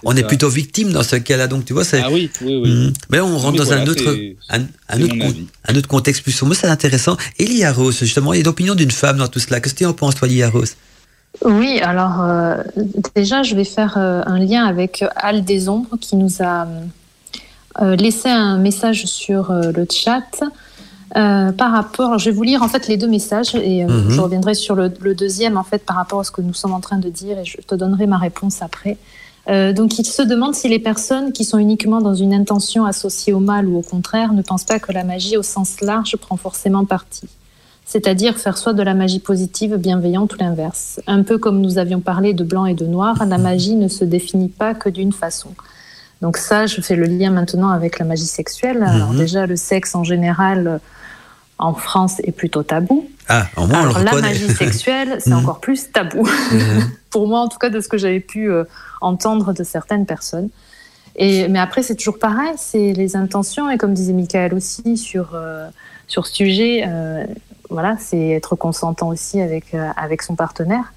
[0.02, 1.46] On, est, plutôt victime dans ce cas-là.
[1.46, 2.00] Donc, tu vois, c'est.
[2.00, 2.70] Ah oui, oui, oui.
[2.70, 2.92] Hmm.
[3.08, 4.14] Mais là, on rentre dans un autre,
[4.50, 4.60] un,
[5.00, 5.14] autre,
[5.66, 6.54] un autre contexte plus sombre.
[6.54, 7.16] C'est intéressant.
[7.38, 9.60] Elia Rose, justement, il y a l'opinion d'une femme dans tout cela.
[9.60, 10.74] Qu'est-ce que tu en penses, toi, Elia Rose?
[11.44, 12.62] Oui, alors euh,
[13.14, 16.66] déjà, je vais faire euh, un lien avec Al Desombres qui nous a
[17.80, 20.42] euh, laissé un message sur le chat.
[21.14, 24.10] par rapport, je vais vous lire en fait les deux messages et mhm.
[24.10, 26.80] je reviendrai sur le, deuxième en fait par rapport à ce que nous sommes en
[26.80, 28.98] train de dire et je te donnerai ma réponse après.
[29.48, 33.40] donc, il se demande si les personnes qui sont uniquement dans une intention associée au
[33.40, 36.84] mal ou au contraire ne pensent pas que la magie au sens large prend forcément
[36.84, 37.28] parti
[37.90, 41.00] c'est-à-dire faire soit de la magie positive, bienveillante ou l'inverse.
[41.08, 44.04] Un peu comme nous avions parlé de blanc et de noir, la magie ne se
[44.04, 45.50] définit pas que d'une façon.
[46.22, 48.84] Donc ça, je fais le lien maintenant avec la magie sexuelle.
[48.84, 49.18] Alors mhm.
[49.18, 50.78] déjà, le sexe en général euh,
[51.58, 53.10] en France est plutôt tabou.
[53.26, 55.38] Ah, au moins Alors, la magie sexuelle, c'est mhm.
[55.38, 56.24] encore plus tabou.
[56.52, 56.90] Mhm.
[57.10, 58.62] Pour moi, en tout cas, de ce que j'avais pu euh,
[59.00, 60.50] entendre de certaines personnes.
[61.16, 63.68] Et, mais après, c'est toujours pareil, c'est les intentions.
[63.68, 65.66] Et comme disait Michael aussi sur, euh,
[66.06, 66.84] sur ce sujet,
[67.70, 70.92] voilà, c'est être consentant aussi avec, euh, avec son partenaire.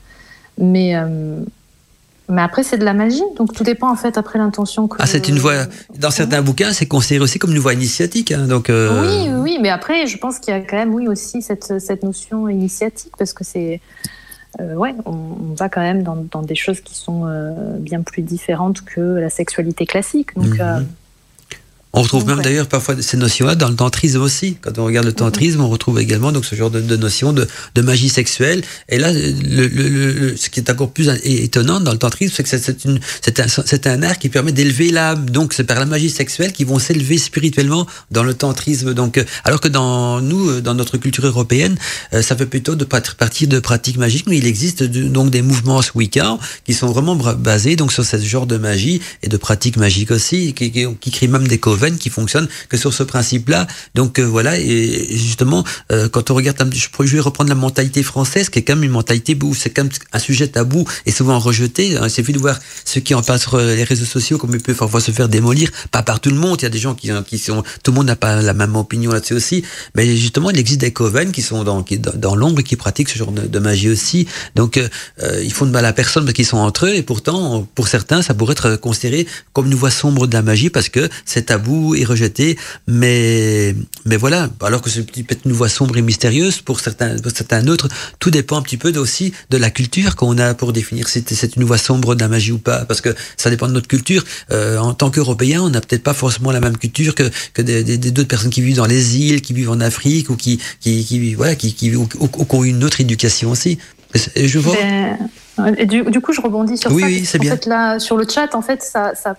[0.57, 1.39] Mais, euh,
[2.29, 4.97] mais après, c'est de la magie, donc tout dépend en fait après l'intention que.
[4.99, 5.65] Ah, c'est une voie.
[5.97, 8.31] Dans certains bouquins, c'est considéré aussi comme une voie initiatique.
[8.31, 11.07] Hein, donc, euh, Oui, oui, mais après, je pense qu'il y a quand même, oui,
[11.07, 13.81] aussi cette, cette notion initiatique, parce que c'est.
[14.59, 17.25] ouais, on, va quand même dans, dans des choses qui sont
[17.79, 20.35] bien plus différentes que la sexualité classique.
[20.35, 20.59] Donc.
[20.59, 20.87] Mhm.
[21.95, 24.57] On retrouve même d'ailleurs parfois ces notions-là dans le tantrisme aussi.
[24.59, 27.47] Quand on regarde le tantrisme, on retrouve également donc ce genre de, de notion de,
[27.75, 28.63] de, magie sexuelle.
[28.89, 32.49] Et là, le, le, ce qui est encore plus étonnant dans le tantrisme, c'est que
[32.49, 35.29] c'est une, c'est un, c'est un art qui permet d'élever l'âme.
[35.29, 38.95] Donc c'est par la magie sexuelle qu'ils vont s'élever spirituellement dans le tantrisme.
[38.95, 41.77] Donc euh, alors que dans nous, euh, dans notre culture européenne,
[42.15, 45.81] euh, ça fait plutôt de partie de pratiques magiques, mais il existe donc des mouvements
[45.93, 50.09] Wicca qui sont vraiment basés donc sur ce genre de magie et de pratiques magiques
[50.09, 53.67] aussi, qui, qui, qui créent même des covers qui fonctionne que sur ce principe-là.
[53.95, 58.49] Donc euh, voilà, et justement, euh, quand on regarde, je, vais reprendre la mentalité française,
[58.49, 61.39] qui est quand même une mentalité où c'est quand même un sujet tabou et souvent
[61.39, 61.97] rejeté.
[61.97, 62.07] Hein.
[62.09, 64.75] C'est vu de voir ceux qui en passent sur les réseaux sociaux, comme ils peuvent
[64.75, 66.57] parfois se faire démolir, pas par tout le monde.
[66.61, 68.75] Il y a des gens qui, qui sont, tout le monde n'a pas la même
[68.75, 69.63] opinion là-dessus aussi.
[69.95, 73.09] Mais justement, il existe des coven qui sont dans, qui, dans, l'ombre et qui pratiquent
[73.09, 74.27] ce genre de, magie aussi.
[74.55, 76.95] Donc, euh, ils font de mal à personne parce qu'ils sont entre eux.
[76.95, 80.69] Et pourtant, pour certains, ça pourrait être considéré comme une voie sombre de la magie
[80.69, 82.57] parce que c'est tabou et rejeté.
[82.87, 87.31] Mais, mais voilà, alors que c'est peut-être une voix sombre et mystérieuse pour certains, pour
[87.31, 87.87] certains autres,
[88.19, 91.55] tout dépend un petit peu aussi de la culture qu'on a pour définir si c'est
[91.55, 92.85] une voix sombre de la magie ou pas.
[92.85, 94.23] Parce que ça dépend de notre culture.
[94.51, 97.97] Euh, en tant qu'Européens, on n'a peut-être pas forcément la même culture que, que des,
[97.97, 101.33] d'autres personnes qui vivent dans les îles, qui vivent en Afrique ou qui, qui, qui
[101.35, 102.07] voilà, qui, qui, ou,
[102.49, 103.77] ont une autre éducation aussi.
[104.35, 104.75] Je vois.
[104.75, 105.17] Ben,
[105.85, 107.07] du, du, coup, je rebondis sur oui, ça.
[107.07, 107.51] Oui, c'est bien.
[107.51, 109.35] Fait, là, sur le chat, en fait, ça, ça,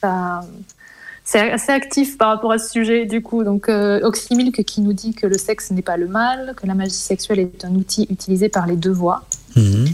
[0.00, 0.40] ça
[1.30, 3.44] c'est assez actif par rapport à ce sujet, du coup.
[3.44, 6.72] Donc, euh, Oxymilk qui nous dit que le sexe n'est pas le mal, que la
[6.72, 9.24] magie sexuelle est un outil utilisé par les deux voies.
[9.54, 9.88] Mhm.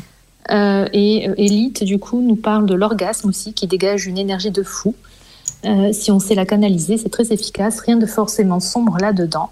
[0.52, 4.52] Euh, et euh, Elite, du coup, nous parle de l'orgasme aussi, qui dégage une énergie
[4.52, 4.94] de fou.
[5.64, 7.80] Euh, si on sait la canaliser, c'est très efficace.
[7.80, 9.50] Rien de forcément sombre là-dedans.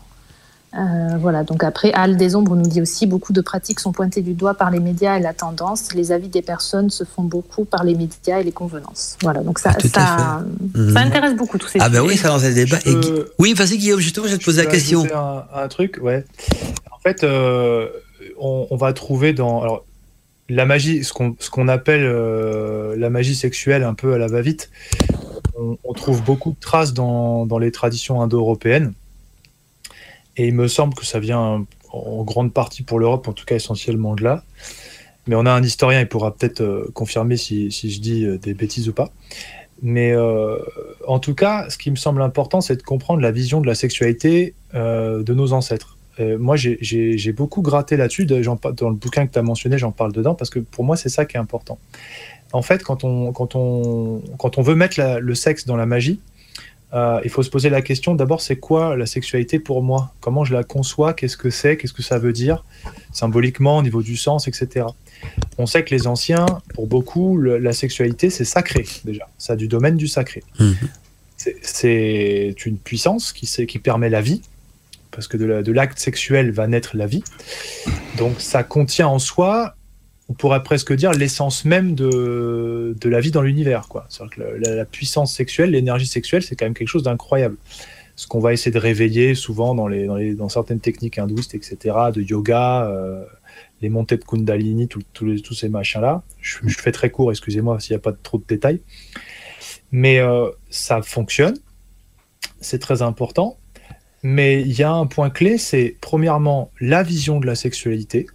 [0.75, 4.23] Euh, voilà, donc après, Al des Ombres nous dit aussi beaucoup de pratiques sont pointées
[4.23, 5.93] du doigt par les médias et la tendance.
[5.95, 9.19] Les avis des personnes se font beaucoup par les médias et les convenances.
[9.23, 10.45] Voilà, donc ça, ah, ça,
[10.75, 10.97] mhm.
[10.97, 12.79] intéresse beaucoup tous ces Ah, ben oui, ça lance le débat.
[13.39, 15.05] Oui, vas-y, Guillaume, justement, je vais te poser la question.
[15.15, 16.25] Un, un, truc, ouais.
[16.91, 17.89] En fait, euh,
[18.39, 19.61] on, on, va trouver dans.
[19.61, 19.85] Alors,
[20.49, 24.71] la magie, ce qu'on appelle euh, la magie sexuelle un peu à la va-vite,
[25.59, 28.95] on, on, trouve beaucoup de traces dans, dans les traditions indo-européennes
[30.37, 33.57] Et il me semble que ça vient en grande partie pour l'Europe, en tout cas
[33.57, 34.45] essentiellement de là.
[35.27, 38.93] Mais on a un historien, il pourra peut-être confirmer si, je dis des bêtises ou
[38.93, 39.13] pas.
[39.83, 40.17] Mais
[41.07, 43.75] en tout cas, ce qui me semble important, c'est de comprendre la vision de la
[43.75, 45.97] sexualité de nos ancêtres.
[46.19, 48.27] moi, j'ai beaucoup gratté là-dessus.
[48.27, 51.09] Dans le bouquin que tu as mentionné, j'en parle dedans, parce que pour moi, c'est
[51.09, 51.79] ça qui est important
[52.53, 54.23] en fait, quand on
[54.59, 56.21] veut mettre le sexe dans la magie,
[56.95, 60.13] euh, il faut se poser la question d'abord, c'est quoi la sexualité pour moi?
[60.21, 61.15] Comment je la conçois?
[61.15, 61.77] Qu'est-ce que c'est?
[61.77, 62.65] Qu'est-ce que ça veut dire?
[63.13, 64.87] Symboliquement, au niveau du sens, etc.
[65.57, 69.29] On sait que les anciens, pour beaucoup, la sexualité, c'est sacré déjà.
[69.39, 70.43] Ça a du domaine du sacré.
[70.59, 70.77] Mhm.
[71.63, 74.43] C'est une puissance qui, qui permet la vie,
[75.11, 77.25] parce que de l'acte sexuel va naître la vie.
[78.19, 79.77] Donc ça contient en soi
[80.33, 83.87] on pourrait presque dire l'essence même de, la vie dans l'univers.
[83.87, 84.09] Quoi.
[84.35, 87.57] Que la, puissance sexuelle, l'énergie sexuelle, c'est quand même quelque chose d'incroyable.
[88.17, 91.77] Ce qu'on va essayer de réveiller souvent dans certaines techniques hindouistes, etc.,
[92.15, 93.27] de yoga, euh,
[93.83, 96.23] les montées de Kundalini, tous ces machins-là.
[96.41, 98.81] Je, fais très court, excusez-moi s'il n'y a pas trop de détails.
[99.91, 101.59] Mais euh, ça fonctionne,
[102.63, 103.59] c'est très important.
[104.23, 108.27] Mais il y a un point clé, c'est premièrement la vision de la sexualité,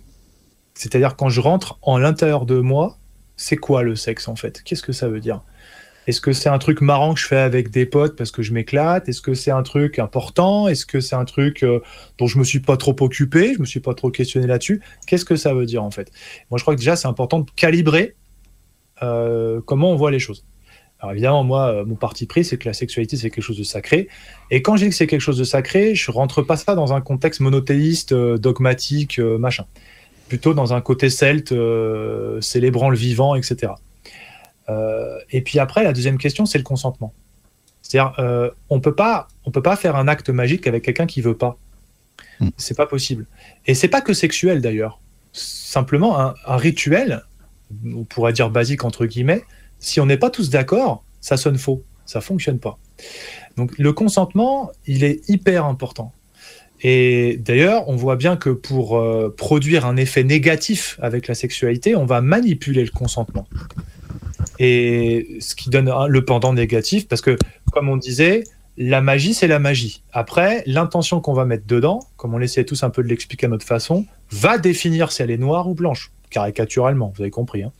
[0.77, 2.97] c'est-à-dire quand je rentre en l'intérieur de moi,
[3.35, 4.61] c'est quoi le sexe en fait?
[4.63, 5.41] Qu'est-ce que ça veut dire?
[6.05, 8.53] Est-ce que c'est un truc marrant que je fais avec des potes parce que je
[8.53, 9.09] m'éclate?
[9.09, 10.67] Est-ce que c'est un truc important?
[10.67, 11.79] Est-ce que c'est un truc euh,
[12.17, 13.55] dont je me suis pas trop occupé?
[13.55, 14.81] Je me suis pas trop questionné là-dessus?
[15.07, 16.11] Qu'est-ce que ça veut dire en fait?
[16.51, 18.15] Moi, je crois que déjà c'est important de calibrer
[19.01, 20.45] euh, comment on voit les choses.
[20.99, 23.63] Alors évidemment, moi, euh, mon parti pris, c'est que la sexualité, c'est quelque chose de
[23.63, 24.07] sacré.
[24.51, 26.93] Et quand je dis que c'est quelque chose de sacré, je rentre pas ça dans
[26.93, 29.65] un contexte monothéiste, dogmatique, machin
[30.27, 33.73] plutôt dans un côté celte, euh, célébrant le vivant, etc.
[34.69, 37.13] Euh, et puis après, la deuxième question, c'est le consentement.
[37.81, 41.21] C'est-à-dire, euh, on peut pas, on peut pas faire un acte magique avec quelqu'un qui
[41.21, 41.57] veut pas.
[42.39, 42.49] Hmm.
[42.57, 43.25] C'est pas possible.
[43.65, 44.99] Et c'est pas que sexuel d'ailleurs.
[45.31, 47.23] Simplement, un, rituel,
[47.85, 49.43] on pourrait dire basique entre guillemets,
[49.79, 52.79] si on n'est pas tous d'accord, ça sonne faux, ça fonctionne pas.
[53.55, 56.11] Donc le consentement, il est hyper important.
[56.81, 61.95] Et d'ailleurs, on voit bien que pour euh, produire un effet négatif avec la sexualité,
[61.95, 63.47] on va manipuler le consentement.
[64.59, 67.37] Et ce qui donne le pendant négatif, parce que,
[67.71, 68.43] comme on disait,
[68.77, 70.03] la magie, c'est la magie.
[70.13, 73.49] Après, l'intention qu'on va mettre dedans, comme on essayait tous un peu de l'expliquer à
[73.49, 77.63] notre façon, va définir si elle est noire ou blanche, caricaturalement, vous avez compris.
[77.63, 77.71] Hein.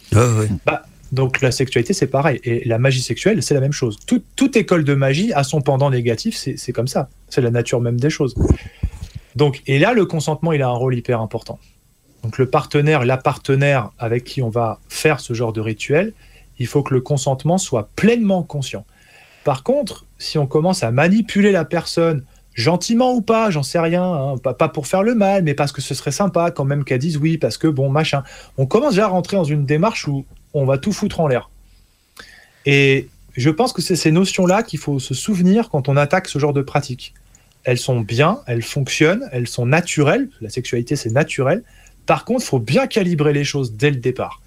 [0.65, 2.39] bah, donc la sexualité, c'est pareil.
[2.43, 3.97] Et la magie sexuelle, c'est la même chose.
[4.35, 7.09] toute école de magie a son pendant négatif, c'est comme ça.
[7.29, 8.35] C'est la nature même des choses.
[9.37, 11.59] Donc, et là, le consentement, il a un rôle hyper important.
[12.23, 16.13] Donc, le partenaire, la partenaire avec qui on va faire ce genre de rituel,
[16.57, 18.83] il faut que le consentement soit pleinement conscient.
[19.43, 22.25] Par contre, si on commence à manipuler la personne,
[22.55, 25.81] gentiment ou pas, j'en sais rien, hein, pas, pour faire le mal, mais parce que
[25.81, 28.23] ce serait sympa quand même qu'elle dise oui, parce que bon, machin,
[28.57, 30.25] on commence déjà à rentrer dans une démarche où
[30.55, 31.51] on va tout foutre en l'air.
[32.65, 36.39] Et je pense que c'est ces notions-là qu'il faut se souvenir quand on attaque ce
[36.39, 37.13] genre de pratique
[37.67, 40.29] elles sont bien, elles fonctionnent, elles sont naturelles.
[40.39, 41.63] La sexualité, c'est naturel.
[42.05, 44.41] Par contre, il faut bien calibrer les choses dès le départ.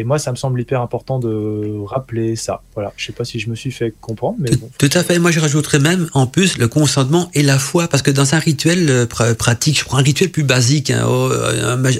[0.00, 2.62] Et moi, ça me semble hyper important de rappeler ça.
[2.74, 4.70] Voilà, je sais pas si je me suis fait comprendre, mais bon.
[4.78, 5.18] Tout à fait.
[5.18, 8.38] Moi, je rajouterais même en plus le consentement et la foi, parce que dans un
[8.38, 11.32] rituel euh, pratique, je prends un rituel plus basique, hein, oh,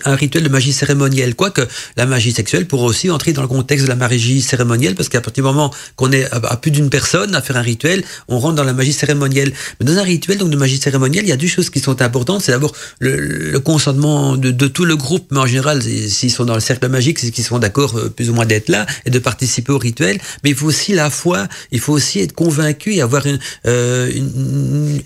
[0.04, 1.62] un, rituel de magie cérémonielle, quoique
[1.96, 5.20] la magie sexuelle pourrait aussi entrer dans le contexte de la magie cérémonielle, parce qu'à
[5.20, 8.54] partir du moment qu'on est à plus d'une personne à faire un rituel, on rentre
[8.54, 9.52] dans la magie cérémonielle.
[9.80, 12.00] Mais dans un rituel donc de magie cérémonielle, il y a deux choses qui sont
[12.00, 12.42] importantes.
[12.42, 16.54] C'est d'abord le, consentement de, de, tout le groupe, mais en général, s'ils sont dans
[16.54, 19.18] le cercle magique, c'est qu'ils sont d'accord euh, plus ou moins d'être là et de
[19.18, 23.00] participer au rituel, mais il faut aussi la foi, il faut aussi être convaincu et
[23.00, 24.10] avoir une, euh,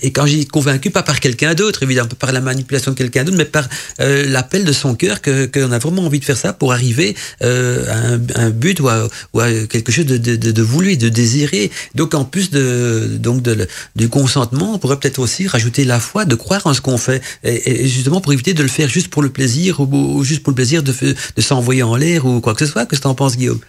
[0.02, 3.24] et quand j'ai convaincu, pas par quelqu'un d'autre, évidemment, pas par la manipulation de quelqu'un
[3.24, 3.68] d'autre, mais par
[4.00, 7.16] euh, l'appel de son cœur que qu'on a vraiment envie de faire ça pour arriver
[7.42, 11.08] euh, à, un, but ou à, ou à, quelque chose de, de, de, voulu, de
[11.08, 11.70] désiré.
[11.94, 13.66] Donc en plus de donc de,
[13.96, 17.22] du consentement, on pourrait peut-être aussi rajouter la foi, de croire en ce qu'on fait,
[17.44, 20.50] et, justement pour éviter de le faire juste pour le plaisir ou, ou juste pour
[20.50, 22.71] le plaisir de, de s'envoyer en l'air ou quoi que ce soit.
[22.74, 23.60] Qu'est-ce que tu en penses, Guillaume?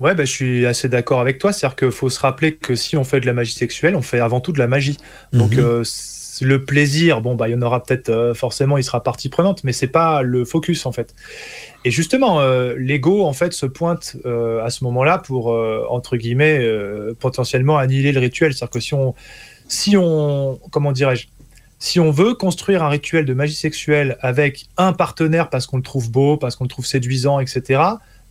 [0.00, 1.52] Ouais, bah, je suis assez d'accord avec toi.
[1.52, 4.20] C'est-à-dire qu'il faut se rappeler que si on fait de la magie sexuelle, on fait
[4.20, 4.96] avant tout de la magie.
[5.32, 5.60] Donc, mhm.
[5.60, 5.84] euh,
[6.40, 9.64] le plaisir, bon, bah, il y en aura peut-être euh, forcément, il sera partie prenante,
[9.64, 11.14] mais c'est pas le focus en fait.
[11.84, 15.48] Et justement, euh, l'ego en fait se pointe à ce moment-là pour
[15.90, 16.64] entre guillemets
[17.18, 18.54] potentiellement annihiler le rituel.
[18.54, 19.14] C'est-à-dire que si on,
[19.66, 21.26] si on, comment dirais-je,
[21.78, 25.82] si on veut construire un rituel de magie sexuelle avec un partenaire parce qu'on le
[25.82, 27.82] trouve beau, parce qu'on le trouve séduisant, etc.,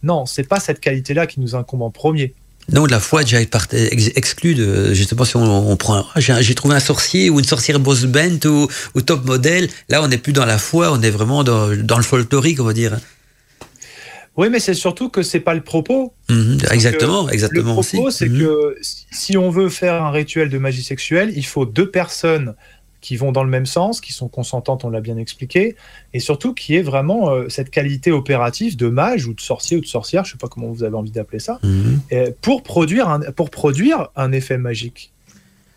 [0.03, 2.33] non, c'est pas cette qualité-là qui nous incombe en premier.
[2.71, 7.39] Non, la foi déjà exclue de, justement, si on, prend, j'ai trouvé un sorcier ou
[7.39, 9.69] une sorcière boss bent ou, ou, top modèle.
[9.87, 12.65] Là, on n'est plus dans la foi, on est vraiment dans, dans le folklorique, on
[12.65, 12.97] va dire.
[14.35, 16.13] Oui, mais c'est surtout que c'est pas le propos.
[16.29, 17.75] Mhm, exactement, exactement.
[17.75, 18.39] Le propos, c'est mhm.
[18.39, 22.53] que si on veut faire un rituel de magie sexuelle, il faut deux personnes
[23.07, 25.77] qui vont dans le même sens, qui sont consentantes, on l'a bien expliqué,
[26.13, 29.79] et surtout qui est vraiment euh, cette qualité opérative de mage ou de sorcier ou
[29.79, 32.01] de sorcière, je sais pas comment vous avez envie d'appeler ça, mhm.
[32.41, 35.13] pour, produire un, pour produire un effet magique.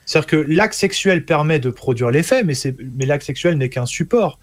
[0.06, 2.54] C'est-à-dire que l'acte sexuel permet de produire l'effet, mais,
[2.96, 4.40] mais l'acte sexuel n'est qu'un support.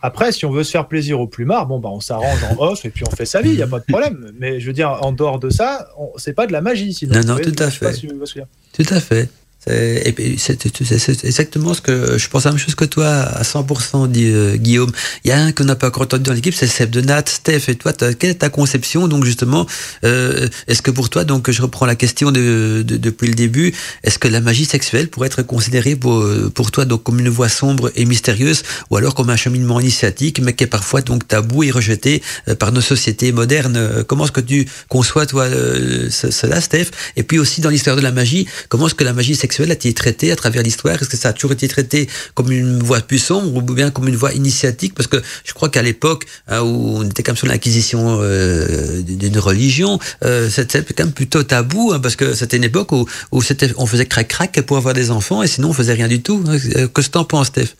[0.00, 2.86] Après, si on veut se faire plaisir au plumard, bon, bah, on s'arrange en off
[2.86, 4.32] et puis on fait sa vie, il n'y a pas de problème.
[4.38, 6.94] Mais je veux dire, en dehors de ça, c'est pas de la magie.
[6.94, 7.92] Sinon, non, non, tout à fait.
[8.72, 9.28] tout à fait.
[9.66, 14.56] C'est exactement ce que je pense la même chose que toi à 100% dit euh,
[14.56, 14.90] Guillaume.
[15.24, 17.24] Il y a un qu'on n'a pas encore entendu dans l'équipe, c'est Seb de Nat,
[17.26, 17.92] Steph et toi.
[17.92, 19.66] Quelle est ta conception donc justement
[20.04, 24.18] euh, Est-ce que pour toi donc je reprends la question de, depuis le début Est-ce
[24.18, 27.92] que la magie sexuelle pourrait être considérée pour, pour toi donc comme une voie sombre
[27.96, 31.70] et mystérieuse ou alors comme un cheminement initiatique mais qui est parfois donc tabou et
[31.70, 34.04] rejeté euh, par nos sociétés modernes?
[34.06, 35.48] Comment est-ce que tu conçois toi
[36.10, 36.86] cela, Steph?
[37.16, 39.64] Et puis aussi dans l'histoire de la magie, comment est-ce que la magie sexuelle a
[39.72, 40.94] été traité à travers l'histoire?
[40.94, 44.08] Est-ce que ça a toujours été traité comme une voie plus sombre ou bien comme
[44.08, 44.94] une voie initiatique?
[44.94, 49.38] Parce que je crois qu'à l'époque hein, où on était comme sur l'inquisition euh, d'une
[49.38, 53.42] religion, euh, c'était quand même plutôt tabou hein, parce que c'était une époque où, où
[53.76, 56.44] on faisait crac-crac pour avoir des enfants et sinon on faisait rien du tout.
[56.46, 57.74] Euh, que ce que t'en penses, Steph?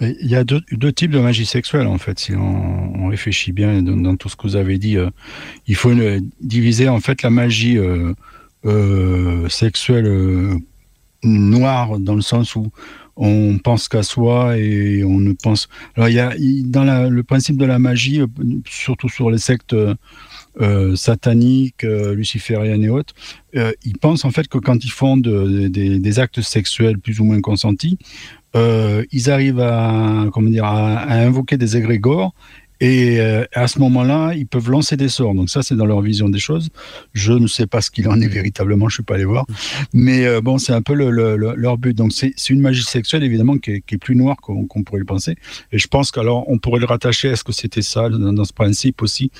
[0.00, 4.16] Il y a deux, types de magie sexuelle, en fait, si on, réfléchit bien dans,
[4.16, 4.98] tout ce que vous avez dit.
[5.66, 5.92] il faut
[6.40, 8.12] diviser, en fait, la magie euh,
[9.48, 10.58] sexuelle euh,
[11.22, 12.70] noire dans le sens où
[13.16, 15.68] on pense qu'à soi et on ne pense.
[15.96, 16.34] Alors il y a
[16.64, 18.26] dans le principe de la magie, euh,
[18.66, 19.76] surtout sur les sectes
[20.94, 23.12] sataniques, lucifériennes et autres,
[23.52, 27.98] ils pensent en fait que quand ils font des actes sexuels plus ou moins consentis,
[28.54, 32.32] ils arrivent à comment dire à invoquer des égrégores
[32.80, 35.34] et euh, à ce moment-là, ils peuvent lancer des sorts.
[35.34, 36.68] Donc ça, c'est dans leur vision des choses.
[37.14, 39.46] Je ne sais pas ce qu'il en est véritablement, je ne suis pas allé voir.
[39.94, 41.96] Mais euh, bon, c'est un peu le, leur but.
[41.96, 45.36] Donc c'est une magie sexuelle, évidemment, qui est, plus noire qu'on pourrait le penser.
[45.72, 48.52] Et je pense qu'alors, on pourrait le rattacher à ce que c'était ça, dans, ce
[48.52, 49.30] principe aussi,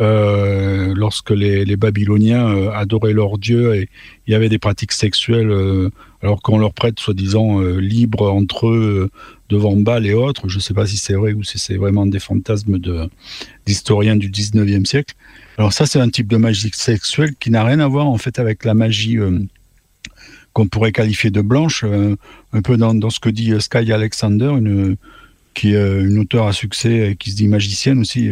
[0.00, 3.88] euh, lorsque les, Babyloniens adoraient leur dieu et
[4.26, 5.52] il y avait des pratiques sexuelles,
[6.22, 9.10] alors qu'on leur prête, soi-disant, libre entre eux
[9.48, 10.48] devant Bâle et autres.
[10.48, 12.78] Je ne sais pas si c'est vrai ou si c'est vraiment des fantasmes
[13.66, 15.14] d'historiens du 19e siècle.
[15.58, 18.38] Alors ça, c'est un type de magie sexuelle qui n'a rien à voir en fait
[18.38, 19.38] avec la magie euh,
[20.52, 22.16] qu'on pourrait qualifier de blanche, euh,
[22.52, 24.96] un peu dans, ce que dit euh, Sky Alexander, une,
[25.54, 28.30] qui est une auteure à succès et qui se dit magicienne aussi,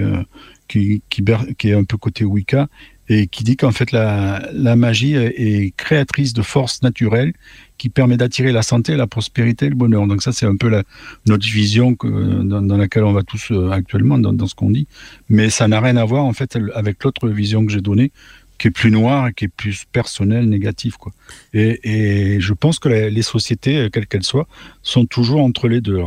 [0.69, 1.25] qui, qui,
[1.71, 2.69] est un peu côté Wicca,
[3.09, 7.35] et qui dit qu'en fait la, la, magie est créatrice de forces naturelles
[7.79, 10.07] qui permet d'attirer la santé, la prospérité le bonheur.
[10.07, 10.85] Donc ça, c'est un peu la,
[11.27, 12.07] notre vision que,
[12.43, 14.87] dans, laquelle on va tous euh, actuellement, dans, ce qu'on dit.
[15.29, 18.13] Mais ça n'a rien à voir, en fait, avec l'autre vision que j'ai donnée,
[18.59, 20.97] qui est plus noire qui est plus personnelle, négative.
[20.97, 21.13] Quoi.
[21.53, 24.47] Et, et je pense que les, sociétés, euh, quelles qu'elles soient,
[24.83, 26.01] sont toujours entre les deux.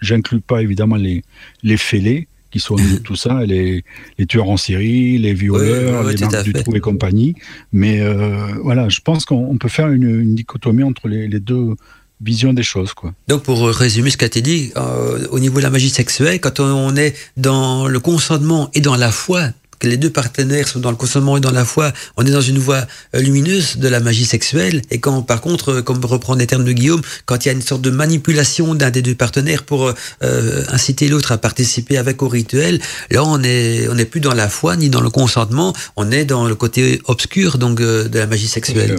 [0.00, 1.22] J'inclus pas évidemment les,
[1.62, 3.84] les fêlés, qui sont tout ça, les,
[4.18, 7.34] les, tueurs en série, les violeurs, les marques du trou et compagnie.
[7.72, 11.74] Mais euh, voilà, je pense qu'on peut faire une, une dichotomie entre les, les, deux
[12.20, 12.94] visions des choses.
[12.94, 13.12] Quoi.
[13.26, 16.60] Donc pour résumer ce qu'a été dit, euh, au niveau de la magie sexuelle, quand
[16.60, 19.48] on est dans le consentement et dans la foi,
[19.86, 22.58] les deux partenaires sont dans le consentement et dans la foi, on est dans une
[22.58, 24.82] voie euh, lumineuse de la magie sexuelle.
[24.90, 27.54] Et quand, par contre, euh, comme reprendre les termes de Guillaume, quand il y a
[27.54, 32.22] une sorte de manipulation d'un des deux partenaires pour euh, inciter l'autre à participer avec
[32.22, 32.80] au rituel,
[33.10, 36.24] là, on est, on n'est plus dans la foi ni dans le consentement, on est
[36.24, 38.96] dans le côté obscur donc de la magie sexuelle.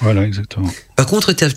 [0.00, 0.70] Voilà, exactement.
[0.96, 1.50] Par contre, tu as,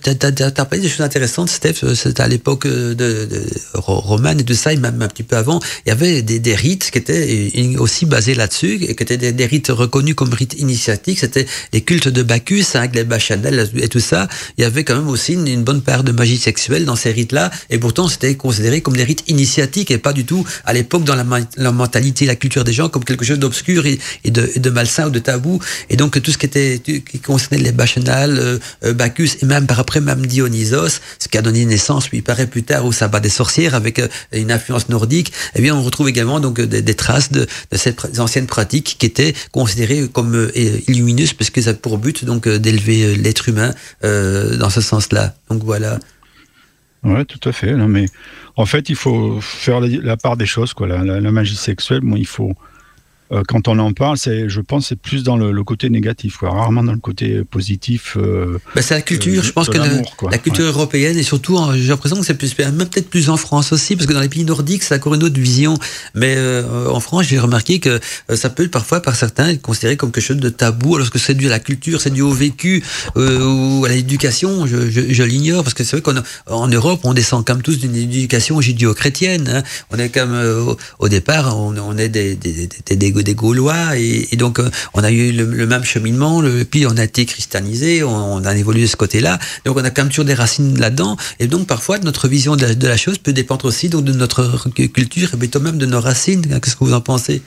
[0.52, 1.76] parlé des choses intéressantes, Steph.
[1.84, 5.38] Euh, à l'époque euh, de, de, romane et de ça, et même un petit peu
[5.38, 5.62] avant.
[5.86, 9.46] Il y avait des, des rites qui étaient aussi basés là-dessus, et qui étaient des,
[9.46, 11.20] rites reconnus comme rites initiatiques.
[11.20, 14.28] C'était les cultes de Bacchus, hein, les Bachanel et tout ça.
[14.58, 17.50] Il y avait quand même aussi une, bonne part de magie sexuelle dans ces rites-là,
[17.70, 21.16] et pourtant c'était considéré comme des rites initiatiques et pas du tout à l'époque dans
[21.16, 21.26] la,
[21.56, 25.12] la, mentalité, la culture des gens comme quelque chose d'obscur et, de, de, malsain ou
[25.12, 25.62] de tabou.
[25.90, 29.80] Et donc tout ce qui était qui concernait les Bachanal, euh, Bacchus et même par
[29.80, 33.30] après même Dionysos, ce qui a donné naissance, puis paraît plus tard au sabbat des
[33.30, 37.48] sorcières avec euh, une influence nordique, eh bien on retrouve également donc des, traces de,
[37.72, 40.52] ces anciennes pratiques qui étaient considérées comme euh,
[40.88, 45.34] illumineuses parce que ça a pour but donc euh, d'élever l'être humain dans ce sens-là.
[45.50, 46.00] Donc voilà.
[47.04, 47.74] Ouais, tout à fait.
[47.74, 48.06] Mais
[48.56, 50.74] en fait, il faut faire la, part des choses.
[50.74, 50.88] Quoi.
[50.88, 52.54] La, magie sexuelle, bon, il faut
[53.32, 56.50] euh, quand on en parle, c'est, je pense, c'est plus dans le, côté négatif, quoi,
[56.50, 58.18] rarement dans le côté positif.
[58.18, 62.18] Euh, bah, c'est la culture, je pense que la, culture européenne et surtout, j'ai l'impression
[62.18, 64.84] que c'est plus, même peut-être plus en France aussi, parce que dans les pays nordiques,
[64.84, 65.78] c'est encore une autre vision.
[66.16, 66.38] Mais
[66.88, 68.00] en France, j'ai remarqué que
[68.34, 71.36] ça peut parfois par certains être considéré comme quelque chose de tabou, alors que c'est
[71.36, 72.84] dû à la culture, c'est dû au vécu
[73.16, 74.66] ou à l'éducation.
[74.66, 77.96] Je, je, l'ignore parce que c'est vrai qu'en en Europe, on descend comme tous d'une
[77.96, 79.48] éducation judéo-chrétienne.
[79.54, 79.64] Hein.
[79.92, 80.36] On est comme
[80.98, 85.12] au, départ, on, on est des, des, des, des Gaulois, et, donc euh, on a
[85.12, 88.96] eu le, même cheminement, le, puis on a été christianisé, on, a évolué de ce
[88.96, 92.56] côté-là, donc on a quand même toujours des racines là-dedans, et donc parfois notre vision
[92.56, 96.02] de la, chose peut dépendre aussi donc, de notre culture, et plutôt même de nos
[96.02, 96.42] racines.
[96.42, 97.42] Qu'est-ce que vous en pensez?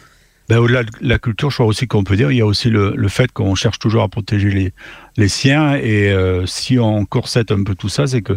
[0.49, 2.69] Ben, au-delà de la culture, je crois aussi qu'on peut dire, il y a aussi
[2.69, 4.73] le, le fait qu'on cherche toujours à protéger les,
[5.17, 5.77] les siens.
[5.77, 8.35] Et euh, si on corsette un peu tout ça, c'est que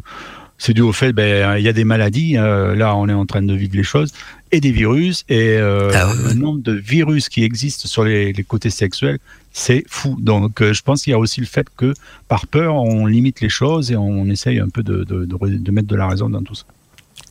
[0.58, 3.26] c'est dû au fait, ben, il y a des maladies, euh, là on est en
[3.26, 4.12] train de vivre les choses,
[4.52, 8.70] et des virus, et euh, ah le nombre de virus qui existent sur les, côtés
[8.70, 9.20] sexuels,
[9.52, 10.18] c'est fou.
[10.20, 11.94] Donc euh, je pense qu'il y a aussi le fait que
[12.28, 15.88] par peur, on limite les choses et on essaye un peu de, de, de, mettre
[15.88, 16.64] de la raison dans tout ça.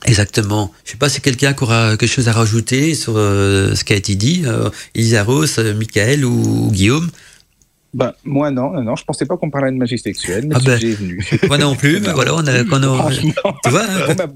[0.05, 0.71] Exactement.
[0.83, 3.95] Je ne sais pas si quelqu'un aura quelque chose à rajouter sur ce qui a
[3.95, 4.43] été dit,
[4.93, 7.09] Elisa Rose, Michael ou Guillaume.
[7.95, 10.59] Ben, moi, non, non, non, je pensais pas qu'on parlait de magie sexuelle, mais ah
[10.65, 11.25] ben, j'ai venu.
[11.47, 13.85] Moi non plus, mais voilà, on a, quand on, tu vois,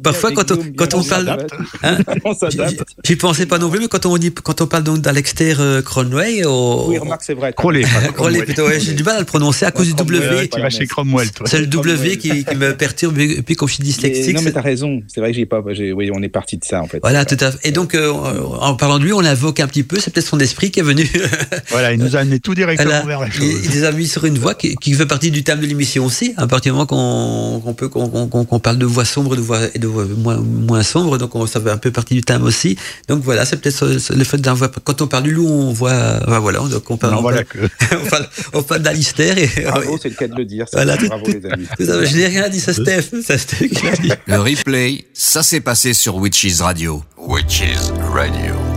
[0.01, 1.37] parfois quand on, quand on parle,
[1.83, 2.85] hein, on s'adapte.
[3.03, 5.81] J'y pensais pas non plus, mais quand on dit, quand on parle donc d'Alexter euh,
[5.81, 7.51] Cronway, oui, remarque, c'est vrai.
[7.51, 7.83] Crowley,
[8.13, 10.47] Crowley plutôt, ouais, j'ai du mal à le prononcer à cause du W.
[10.47, 11.45] Tu vas chez Cromwell, toi.
[11.45, 14.37] C'est le W qui, qui me perturbe, et puis quand je suis dyslexique.
[14.37, 15.01] Non, mais t'as raison.
[15.09, 16.99] C'est vrai que j'ai pas, oui, on est parti de ça, en fait.
[17.01, 17.67] Voilà, tout à fait.
[17.67, 18.09] Et donc, euh,
[18.61, 20.83] en parlant de lui, on l'invoque un petit peu, c'est peut-être son esprit qui est
[20.83, 21.09] venu.
[21.71, 23.48] Voilà, il nous a amené tout directement vers la chose.
[23.63, 26.33] Il les a mis sur une voix qui, fait partie du thème de l'émission aussi.
[26.37, 29.87] À partir du moment qu'on peut qu'on parle de voix sombres de voix, et de
[29.87, 32.77] voix moins, moins sombres, donc on, ça fait un peu partie du thème aussi.
[33.07, 34.69] Donc voilà, c'est peut-être le fait d'un voix.
[34.83, 36.19] Quand on parle du loup, on voit.
[36.39, 37.15] voilà, donc on parle.
[37.17, 39.35] on, parle, on, parle, d'Alistair.
[39.63, 40.67] Bravo, c'est le cas de le dire.
[40.69, 41.67] Ça, bravo les amis.
[41.79, 43.09] Je n'ai rien dit, ça Steph.
[43.25, 44.11] Ça Steph qui l'a dit.
[44.27, 47.03] Le replay, ça s'est passé sur Witches Radio.
[47.17, 48.68] Witches Radio.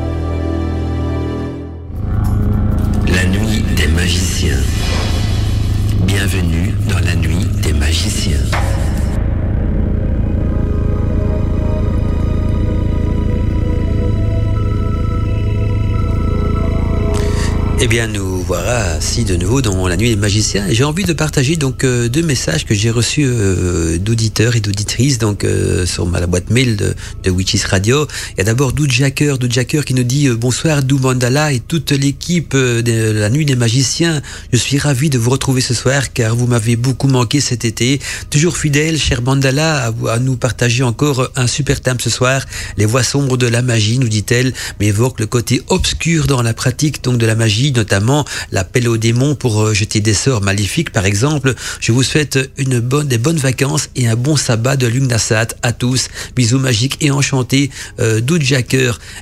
[6.07, 8.41] Bienvenue dans la nuit des magiciens.
[17.85, 20.67] Eh bien, nous voilà si de nouveau dans la nuit des magiciens.
[20.71, 25.19] J'ai envie de partager donc euh, deux messages que j'ai reçus euh, d'auditeurs et d'auditrices
[25.19, 28.07] donc euh, sur ma boîte mail de, de Witches Radio.
[28.35, 31.91] Il y a d'abord Dou Jacker, Jacker qui nous dit bonsoir Dou Mandala et toute
[31.91, 34.23] l'équipe de la nuit des magiciens.
[34.53, 37.99] Je suis ravi de vous retrouver ce soir car vous m'avez beaucoup manqué cet été.
[38.31, 42.47] Toujours fidèle, cher Mandala, à, nous partager encore un super thème ce soir.
[42.77, 47.03] Les voix sombres de la magie, nous dit-elle, mais le côté obscur dans la pratique
[47.03, 51.07] donc de la magie notamment l'appel aux démons pour euh, jeter des sorts maléfiques, par
[51.07, 51.55] exemple.
[51.81, 55.73] Je vous souhaite une bonne, des bonnes vacances et un bon sabbat de Lugnasat à
[55.73, 56.09] tous.
[56.37, 57.71] Bisous magiques et enchantés
[58.01, 58.21] euh.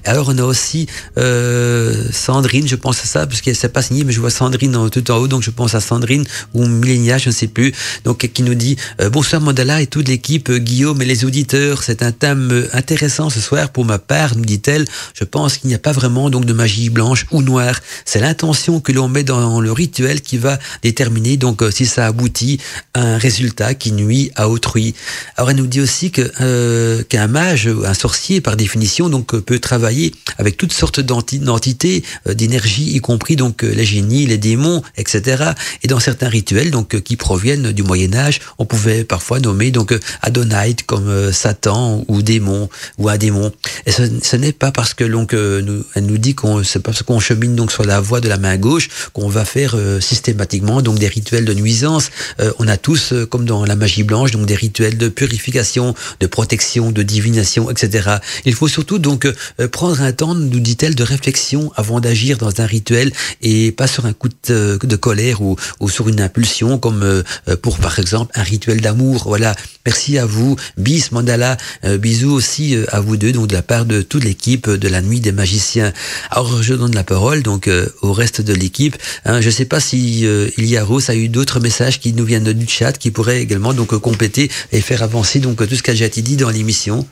[0.05, 0.87] Alors on a aussi
[1.19, 4.89] euh, Sandrine, je pense à ça, parce qu'elle s'est pas signée, mais je vois Sandrine
[4.91, 6.25] tout en haut, donc je pense à Sandrine
[6.55, 7.73] ou Millénia, je ne sais plus.
[8.05, 11.83] Donc qui nous dit euh, bonsoir Mandala et toute l'équipe, Guillaume et les auditeurs.
[11.83, 14.87] C'est un thème intéressant ce soir pour ma part, nous dit-elle.
[15.15, 17.79] Je pense qu'il n'y a pas vraiment donc de magie blanche ou noire.
[18.05, 22.07] C'est l'intention que l'on met dans le rituel qui va déterminer donc euh, si ça
[22.07, 22.61] aboutit
[22.95, 24.95] à un résultat qui nuit à autrui.
[25.37, 29.41] Alors elle nous dit aussi que euh, qu'un mage, un sorcier par définition, donc euh,
[29.41, 35.55] peut travailler avec toutes sortes d'entités, d'énergie, y compris donc les génies, les démons, etc.
[35.83, 39.93] Et dans certains rituels donc qui proviennent du Moyen Âge, on pouvait parfois nommer donc
[40.23, 42.69] Adonite comme Satan ou démon
[42.99, 43.51] ou un démon.
[43.87, 47.19] Et ce, n'est pas parce que donc nous, elle nous dit qu'on c'est parce qu'on
[47.19, 50.99] chemine donc sur la voie de la main gauche qu'on va faire euh, systématiquement donc
[50.99, 52.11] des rituels de nuisance.
[52.41, 55.95] Euh, on a tous, euh, comme dans la magie blanche, donc des rituels de purification,
[56.21, 58.17] de protection, de divination, etc.
[58.45, 59.29] Il faut surtout donc
[59.73, 63.13] prendre un temps, nous dit-elle, de réflexion avant d'agir dans un rituel
[63.43, 67.23] et pas sur un coup de, de colère ou, ou, sur une impulsion comme
[67.63, 69.25] pour par exemple un rituel d'amour.
[69.27, 69.55] Voilà.
[69.87, 71.57] Merci à vous, bis Mandala,
[71.99, 75.21] bisous aussi à vous deux, donc de la part de toute l'équipe de la nuit
[75.21, 75.93] des magiciens.
[76.31, 77.69] Alors je donne la parole donc
[78.03, 78.97] au reste de l'équipe.
[79.25, 80.49] Hein, je ne sais pas si euh,
[80.83, 84.51] Rose a eu d'autres messages qui nous viennent du chat qui pourraient également donc compléter
[84.73, 87.07] et faire avancer donc tout ce qu'a été dit dans l'émission.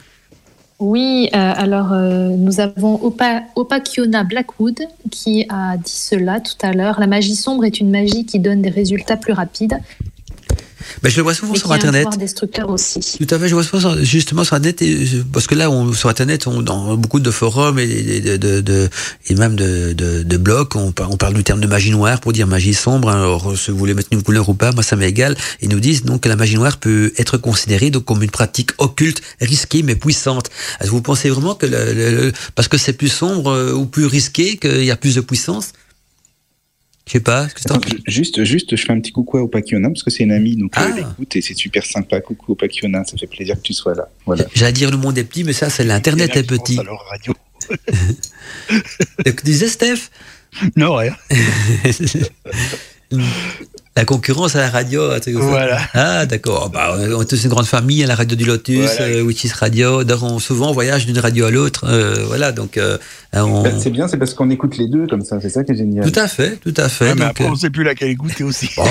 [0.80, 4.78] Oui, euh, alors euh, nous avons Opa, Opakiona Blackwood
[5.10, 7.00] qui a dit cela tout à l'heure.
[7.00, 9.76] La magie sombre est une magie qui donne des résultats plus rapides
[11.02, 12.04] Ben, je le vois souvent sur un Internet.
[12.04, 13.00] pouvoir destructeur aussi.
[13.18, 15.70] Tout à fait, je vois souvent sur- justement sur Internet, et, euh, parce que là,
[15.70, 18.88] on, sur Internet, on, dans beaucoup de forums et, et de, de, de-
[19.28, 22.46] et même de, de, de blogs, on parle du terme de magie noire pour dire
[22.46, 23.08] magie sombre.
[23.10, 23.16] hein.
[23.22, 25.36] Alors, si vous voulez mettre une couleur ou pas, moi ça m'est égal.
[25.60, 28.70] Ils nous disent donc que la magie noire peut être considérée donc comme une pratique
[28.78, 30.48] occulte, risquée mais puissante.
[30.80, 33.72] Est-ce que vous pensez vraiment que le, le- le- parce que c'est plus sombre euh,
[33.72, 35.72] ou plus risqué, qu'il y a plus de puissance?
[37.08, 37.46] Je sais pas.
[37.48, 40.10] Que t'en- Attends, ju- juste, juste, je fais un petit coucou à Opakiona parce que
[40.10, 40.84] c'est une amie, donc Ah.
[40.84, 42.20] euh, elle écoute et c'est super sympa.
[42.20, 44.08] Coucou Opakiona, ça fait plaisir que tu sois là.
[44.26, 44.44] Voilà.
[44.54, 46.78] J'allais dire le monde est petit, mais ça c'est l'internet est petit.
[46.78, 47.34] Alors, radio.
[49.24, 50.10] Que disait Steph?
[50.76, 51.16] Non, rien.
[53.98, 55.48] La concurrence à la radio, un truc comme ça.
[55.48, 55.80] Voilà.
[55.92, 56.70] Ah, d'accord.
[56.70, 59.12] Bah, on est tous une grande famille à la radio du Lotus, Voilà.
[59.16, 60.02] euh, Witches Radio.
[60.22, 61.84] On, souvent, on voyage d'une radio à l'autre.
[61.88, 62.76] euh, voilà, donc.
[62.78, 62.96] euh,
[63.32, 63.62] on...
[63.62, 65.76] Ben, c'est bien, c'est parce qu'on écoute les deux comme ça, c'est ça qui est
[65.76, 66.08] génial.
[66.10, 67.06] Tout à fait, tout à fait.
[67.06, 68.68] Ouais, mais donc, après, euh, on sait plus laquelle écouter aussi.
[68.78, 68.84] oh,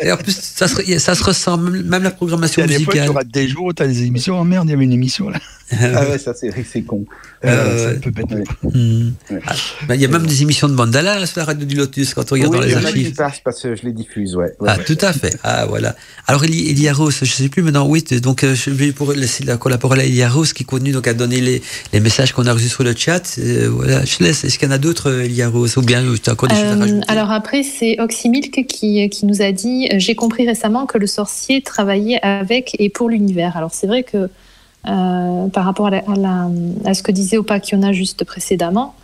[0.00, 2.74] et en plus, ça se, ça se ressent, même la Il y programmation a des
[2.80, 3.08] fois, musicale.
[3.08, 4.38] tu rates des jours où tu as des émissions.
[4.40, 5.38] Oh merde, il y avait une émission là.
[5.80, 7.06] Ah ouais, ça c'est vrai que c'est con.
[7.46, 8.44] Euh, ça peut ouais.
[9.30, 9.40] Ouais.
[9.46, 12.12] Ah, Il y a même des émissions de Mandala là, sur la radio du Lotus
[12.12, 13.14] quand on regarde Oui, dans il les y archives.
[13.16, 14.52] parce que je les diffuse, ouais.
[14.60, 14.84] ouais, Ah, ouais.
[14.84, 15.36] tout à fait.
[15.42, 15.94] Ah, voilà.
[16.26, 19.44] Alors, Eli- Elia Rose, je sais plus maintenant, oui, donc euh, je vais pour laisser
[19.44, 21.62] la, la parole à Elia Rose qui continue donc à donner les,
[21.92, 23.22] les messages qu'on a reçus sur le chat.
[23.38, 24.44] Euh, voilà, je laisse.
[24.44, 26.54] Est-ce qu'il y en a d'autres, euh, Elia Rose, ou bien tu as encore des
[26.54, 30.86] choses à rajouter alors après, c'est Oxymilk qui, qui nous a dit J'ai compris récemment
[30.86, 33.56] que le sorcier travaillait avec et pour l'univers.
[33.56, 34.28] Alors c'est vrai que
[34.88, 36.50] euh, par rapport à, la- à la-
[36.84, 38.94] à ce que disait Opakiona juste précédemment,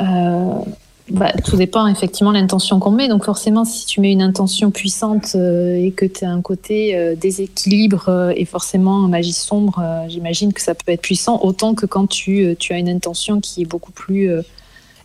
[0.00, 0.04] euh,
[1.10, 3.08] bah, tout dépend effectivement de l'intention qu'on met.
[3.08, 6.96] Donc forcément, si tu mets une intention puissante euh, et que tu as un côté
[6.96, 11.74] euh, déséquilibre euh, et forcément magie sombre, euh, j'imagine que ça peut être puissant autant
[11.74, 14.30] que quand tu, tu as une intention qui est beaucoup plus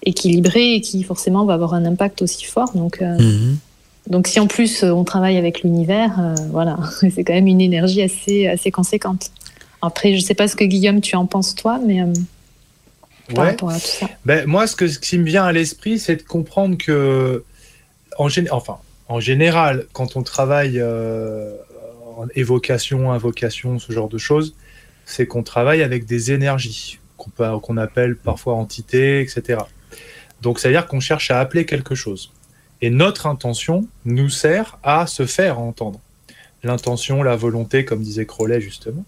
[0.06, 2.72] équilibrée et qui forcément va avoir un impact aussi fort.
[2.76, 3.58] Donc, Mhm.
[4.08, 8.48] donc si en plus on travaille avec l'univers, voilà, c'est quand même une énergie assez,
[8.48, 9.32] assez conséquente.
[9.82, 12.02] Après, je sais pas ce que Guillaume, tu en penses toi, mais
[13.34, 13.52] par Ouais.
[13.52, 14.10] rapport à tout ça.
[14.26, 17.44] Ben, moi, ce, que, ce qui me vient à l'esprit, c'est de comprendre que,
[18.18, 18.78] en, gén- enfin,
[19.08, 21.56] en général, quand on travaille euh,
[22.18, 24.56] en évocation, invocation, ce genre de choses,
[25.06, 29.60] c'est qu'on travaille avec des énergies qu'on appelle parfois entités, etc.
[30.42, 32.32] Donc, c'est-à-dire qu'on cherche à appeler quelque chose.
[32.82, 36.00] Et notre intention nous sert à se faire entendre.
[36.64, 39.06] L'intention, la volonté, comme disait Crowley justement,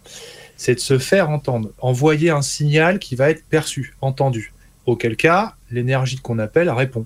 [0.57, 4.53] c'est de se faire entendre, envoyer un signal qui va être perçu, entendu.
[4.85, 7.05] Auquel cas, l'énergie qu'on appelle répond.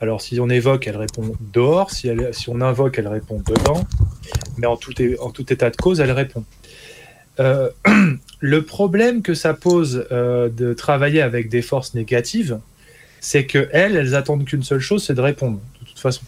[0.00, 1.90] Alors, si on évoque, elle répond dehors.
[1.90, 2.10] Si,
[2.48, 3.86] on invoque, elle répond dedans.
[4.58, 4.92] Mais en tout,
[5.52, 6.44] état de cause, elle répond.
[7.40, 7.70] Euh,
[8.40, 12.58] le problème que ça pose euh, de travailler avec des forces négatives,
[13.20, 16.22] c'est que elles, attendent qu'une seule chose, c'est de répondre, de toute façon.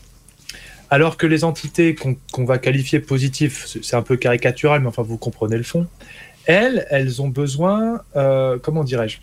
[0.88, 5.18] Alors que les entités qu'on va qualifier positives, c'est un peu caricatural, mais enfin vous
[5.18, 5.88] comprenez le fond.
[6.46, 9.18] Elles, elles ont besoin, euh, comment dirais-je?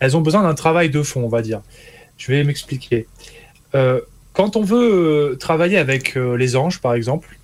[0.00, 1.62] Elles ont besoin d'un travail de fond, on va dire.
[2.18, 3.06] Je vais m'expliquer.
[3.74, 4.00] Euh,
[4.32, 7.38] quand on veut euh, travailler avec les anges, par exemple,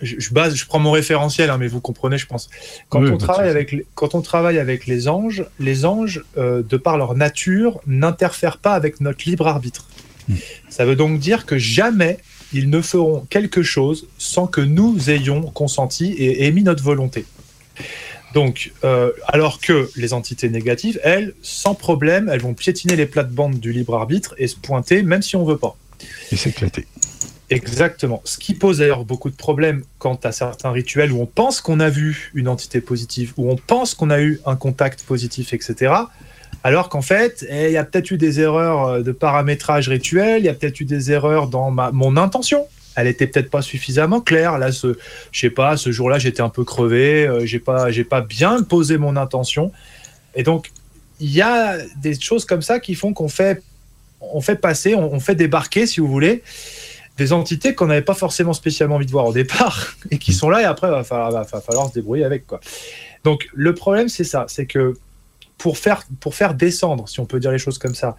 [0.00, 2.48] je, je base, je prends mon référentiel, hein, mais vous comprenez, je pense.
[2.88, 6.62] Quand, Oui, on travaille avec les, quand on travaille avec les anges, les anges, euh,
[6.62, 9.86] de par leur nature, n'interfèrent pas avec notre libre arbitre.
[10.28, 10.34] Hmm.
[10.68, 12.18] Ça veut donc dire que jamais
[12.52, 17.24] ils ne feront quelque chose sans que nous ayons consenti et émis notre volonté.
[18.34, 23.58] Donc, euh, alors que les entités négatives, elles, sans problème, elles vont piétiner les plates-bandes
[23.58, 25.76] du libre arbitre et se pointer, même si on veut pas.
[26.30, 26.86] Et s'éclater.
[27.50, 28.20] Exactement.
[28.24, 31.80] Ce qui pose d'ailleurs beaucoup de problèmes quant à certains rituels où on pense qu'on
[31.80, 35.94] a vu une entité positive, où on pense qu'on a eu un contact positif, etc.
[36.62, 40.44] Alors qu'en fait, eh, il y a peut-être eu des erreurs de paramétrage rituel, il
[40.44, 42.66] y a peut-être eu des erreurs dans ma, mon intention.
[42.98, 44.58] Elle était peut-être pas suffisamment claire.
[44.58, 44.98] Là, ce,
[45.30, 48.62] je sais pas, ce jour-là, j'étais un peu crevé, euh, j'ai pas, j'ai pas bien
[48.62, 49.70] posé mon intention.
[50.34, 50.72] Et donc,
[51.20, 53.62] il y a des choses comme ça qui font qu'on fait,
[54.20, 56.42] on fait passer, on, on fait débarquer, si vous voulez,
[57.18, 60.50] des entités qu'on n'avait pas forcément spécialement envie de voir au départ et qui sont
[60.50, 62.48] là et après, va falloir, va, va falloir se débrouiller avec.
[62.48, 62.58] Quoi.
[63.22, 64.94] Donc, le problème, c'est ça, c'est que
[65.58, 68.16] pour faire, pour faire descendre, si on peut dire les choses comme ça,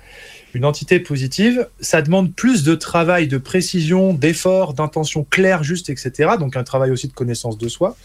[0.53, 6.31] une entité positive, ça demande plus de travail, de précision, d'effort, d'intention claire, juste, etc.
[6.37, 7.95] Donc un travail aussi de connaissance de soi.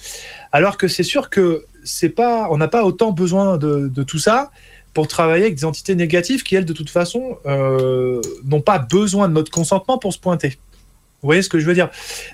[0.52, 4.18] Alors que c'est sûr que c'est pas, on n'a pas autant besoin de, de, tout
[4.18, 4.52] ça
[4.94, 9.28] pour travailler avec des entités négatives qui, elles, de toute façon, euh, n'ont pas besoin
[9.28, 10.58] de notre consentement pour se pointer.
[11.22, 11.90] Vous voyez ce que je veux dire?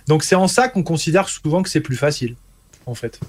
[0.07, 2.36] Donc c'est en ça qu'on considère souvent que c'est plus facile,
[2.86, 3.20] en fait.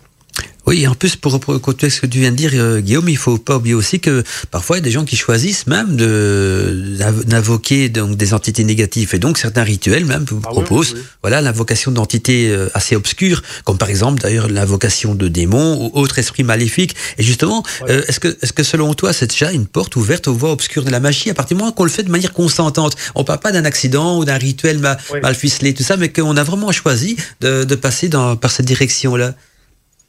[0.68, 3.38] Oui, en plus, pour continuer ce que tu viens de dire, euh, Guillaume, il faut
[3.40, 7.90] pas oublier aussi que parfois, il y a des gens qui choisissent même de d'invoquer
[7.90, 9.10] donc des entités négatives.
[9.14, 11.06] Et donc, certains rituels même vous Ah proposent oui, oui.
[11.24, 16.20] voilà, l'invocation d'entités euh, assez obscures, comme par exemple, d'ailleurs, l'invocation de démons ou autres
[16.20, 16.96] esprits maléfiques.
[17.18, 17.96] Et justement, Voilà.
[17.96, 20.84] euh, est-ce que, est-ce que selon toi, c'est déjà une porte ouverte aux voies obscures
[20.84, 22.96] de la magie, à partir du moment qu'on le fait de manière consentante?
[23.16, 25.20] On parle pas d'un accident ou d'un rituel ma- Oui.
[25.22, 28.68] mal ficelé, tout ça, mais qu'on a vraiment choisi de, de passer dans, par cette
[28.68, 29.34] direction-là.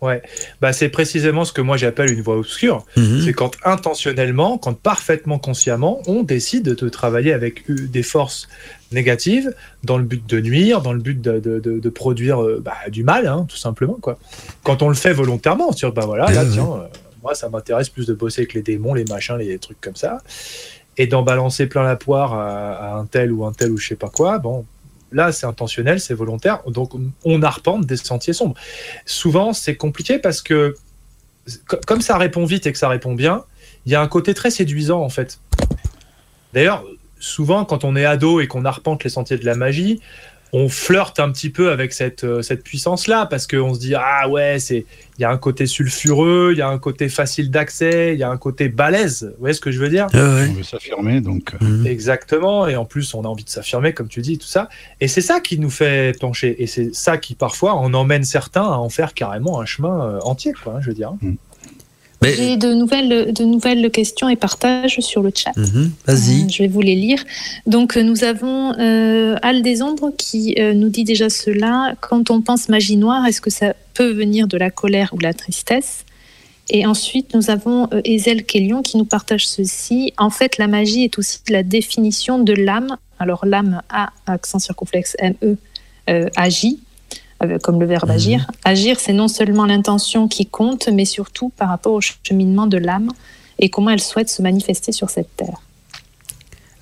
[0.03, 0.21] Ouais,
[0.61, 2.85] bah, c'est précisément ce que moi j'appelle une voie obscure.
[2.97, 3.23] Mhm.
[3.25, 8.49] C'est quand intentionnellement, quand parfaitement consciemment, on décide de travailler avec des forces
[8.91, 9.55] négatives
[9.85, 12.75] dans le but de nuire, dans le but de, de- de- de produire euh, bah,
[12.91, 13.97] du mal, hein, tout simplement.
[14.03, 14.19] Quoi.
[14.65, 16.51] Quand on le fait volontairement, on se dit, bah voilà, là, ouais.
[16.53, 16.87] tiens, euh,
[17.23, 20.19] moi ça m'intéresse plus de bosser avec les démons, les machins, les trucs comme ça,
[20.99, 23.87] et d'en balancer plein la poire à, à un tel ou un tel ou je
[23.89, 24.67] sais pas quoi, bon.
[25.13, 26.93] Là, c'est intentionnel, c'est volontaire, donc
[27.25, 28.55] on arpente des sentiers sombres.
[29.07, 30.75] Souvent, c'est compliqué parce que
[31.67, 33.45] co- comme ça répond vite et que ça répond bien,
[33.87, 35.39] il y a un côté très séduisant en fait.
[36.53, 36.85] D'ailleurs,
[37.21, 40.01] souvent quand on est ado et qu'on arpente les sentiers de la magie,
[40.55, 44.29] on flirte un petit peu avec cette, euh, cette puissance-là parce qu'on se dit ah
[44.29, 44.85] ouais c'est
[45.19, 48.23] il y a un côté sulfureux, il y a un côté facile d'accès, il y
[48.23, 49.25] a un côté balèze.
[49.35, 50.07] Vous voyez ce que je veux dire?
[50.15, 50.49] Ouais.
[50.51, 51.55] On veut s'affirmer, donc.
[51.55, 51.87] euh, Mhm.
[51.87, 54.69] Exactement, et en plus on a envie de s'affirmer, comme tu dis, tout ça.
[55.01, 58.65] Et c'est ça qui nous fait pencher, et c'est ça qui parfois en emmène certains
[58.65, 61.13] à en faire carrément un chemin euh, entier, quoi, hein, je veux dire.
[62.23, 65.51] Mais, J'ai de nouvelles, de nouvelles questions et partages sur le chat.
[65.57, 65.91] Mhm.
[66.07, 66.43] Vas-y.
[66.43, 67.23] Euh, Je vais vous les lire.
[67.67, 71.95] Donc, nous avons euh, Al des Ombres qui euh, nous dit déjà cela.
[72.01, 75.35] Quand on pense magie noire, est-ce que ça peut venir de la colère ou la
[75.35, 76.05] tristesse?
[76.71, 80.15] Et ensuite, nous avons Ezel Kellion qui nous partage ceci.
[80.17, 82.97] En fait, la magie est aussi la définition de l'âme.
[83.19, 85.57] Alors, l'âme A, accent circonflexe M-E,
[86.37, 86.79] agit,
[87.63, 88.15] comme le verbe Mhm.
[88.15, 88.47] agir.
[88.65, 93.11] Agir, c'est non seulement l'intention qui compte, mais surtout par rapport au cheminement de l'âme
[93.59, 95.61] et comment elle souhaite se manifester sur cette terre.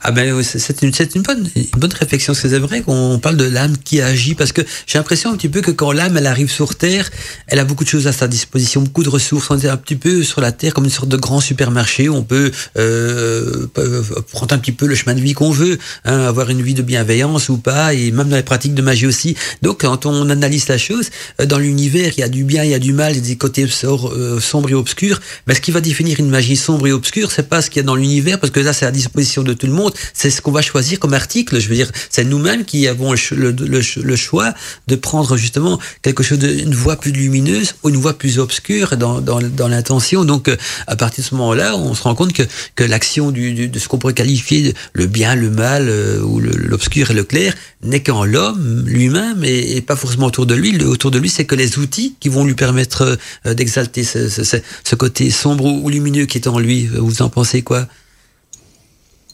[0.02, 2.32] Ah ben c'est- une, une bonne, une bonne réflexion.
[2.32, 5.60] C'est vrai qu'on parle de l'âme qui agit parce que j'ai l'impression un petit peu
[5.60, 7.10] que quand l'âme elle arrive sur Terre,
[7.48, 9.50] elle a beaucoup de choses à sa disposition, beaucoup de ressources.
[9.50, 12.14] On est un petit peu sur la Terre comme une sorte de grand supermarché où
[12.14, 14.02] on peut euh, euh,
[14.32, 16.82] prendre un petit peu le chemin de vie qu'on veut, hein, avoir une vie de
[16.82, 19.36] bienveillance ou pas, et même dans les pratiques de magie aussi.
[19.60, 21.10] Donc quand on analyse la chose,
[21.40, 23.18] euh, dans l'univers, il y a du bien, il y a du mal, il y
[23.18, 25.20] a des côtés euh, sombres et obscurs.
[25.46, 27.84] Mais ce qui va définir une magie sombre et obscure, c'est pas ce qu'il y
[27.84, 29.89] a dans l'univers, parce que là, c'est à disposition de tout le monde.
[30.14, 31.58] C'est ce qu'on va choisir comme article.
[31.60, 34.54] Je veux dire, c'est nous-mêmes qui avons le, ch- le- le ch- le choix
[34.86, 38.96] de prendre justement quelque chose, de, une voie plus lumineuse ou une voie plus obscure
[38.96, 40.24] dans, l'intention.
[40.24, 40.56] Donc, euh,
[40.86, 44.14] à partir de ce moment-là, on se rend compte que, l'action de ce qu'on pourrait
[44.14, 48.84] qualifier de le bien, le mal, euh, ou l'obscur et le clair, n'est qu'en l'homme
[48.86, 50.82] lui-même et, pas forcément autour de lui.
[50.84, 55.30] Autour de lui, c'est que les outils qui vont lui permettre euh, d'exalter ce, côté
[55.30, 56.86] sombre ou lumineux qui est en lui.
[56.86, 57.86] Vous en pensez quoi?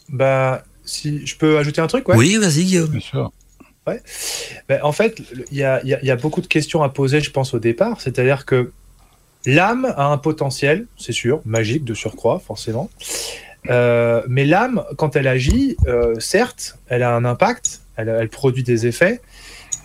[0.09, 2.15] Bah, si je peux ajouter un truc, ouais.
[2.15, 2.89] Oui, vas-y, Guillaume.
[2.89, 3.31] Bien sûr.
[4.67, 5.21] Ben, en fait,
[5.51, 7.31] il y a, il y a- il y a beaucoup de questions à poser, je
[7.31, 8.01] pense, au départ.
[8.01, 8.71] C'est-à-dire que
[9.45, 12.89] l'âme a un potentiel, c'est sûr, magique de surcroît, forcément.
[13.69, 18.63] Euh, mais l'âme, quand elle agit, euh, certes, elle a un impact, elle, elle produit
[18.63, 19.21] des effets.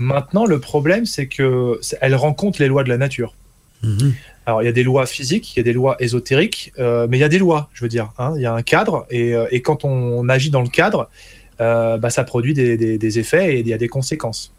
[0.01, 3.35] Maintenant, le problème, c'est que elle rencontre les lois de la nature.
[3.85, 4.15] Mhm.
[4.47, 7.16] Alors, il y a des lois physiques, il y a des lois ésotériques, euh, mais
[7.16, 8.12] il y a des lois, je veux dire.
[8.19, 8.32] hein.
[8.36, 11.09] Il y a un cadre, et, euh, et quand on agit dans le cadre,
[11.60, 14.52] euh, bah, ça produit des, des- effets et il y a des conséquences.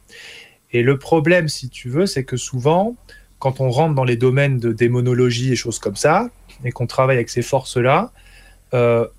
[0.72, 2.96] Et le problème, si tu veux, c'est que souvent,
[3.40, 6.30] quand on rentre dans les domaines de démonologie et choses comme ça,
[6.64, 8.12] et qu'on travaille avec ces forces-là,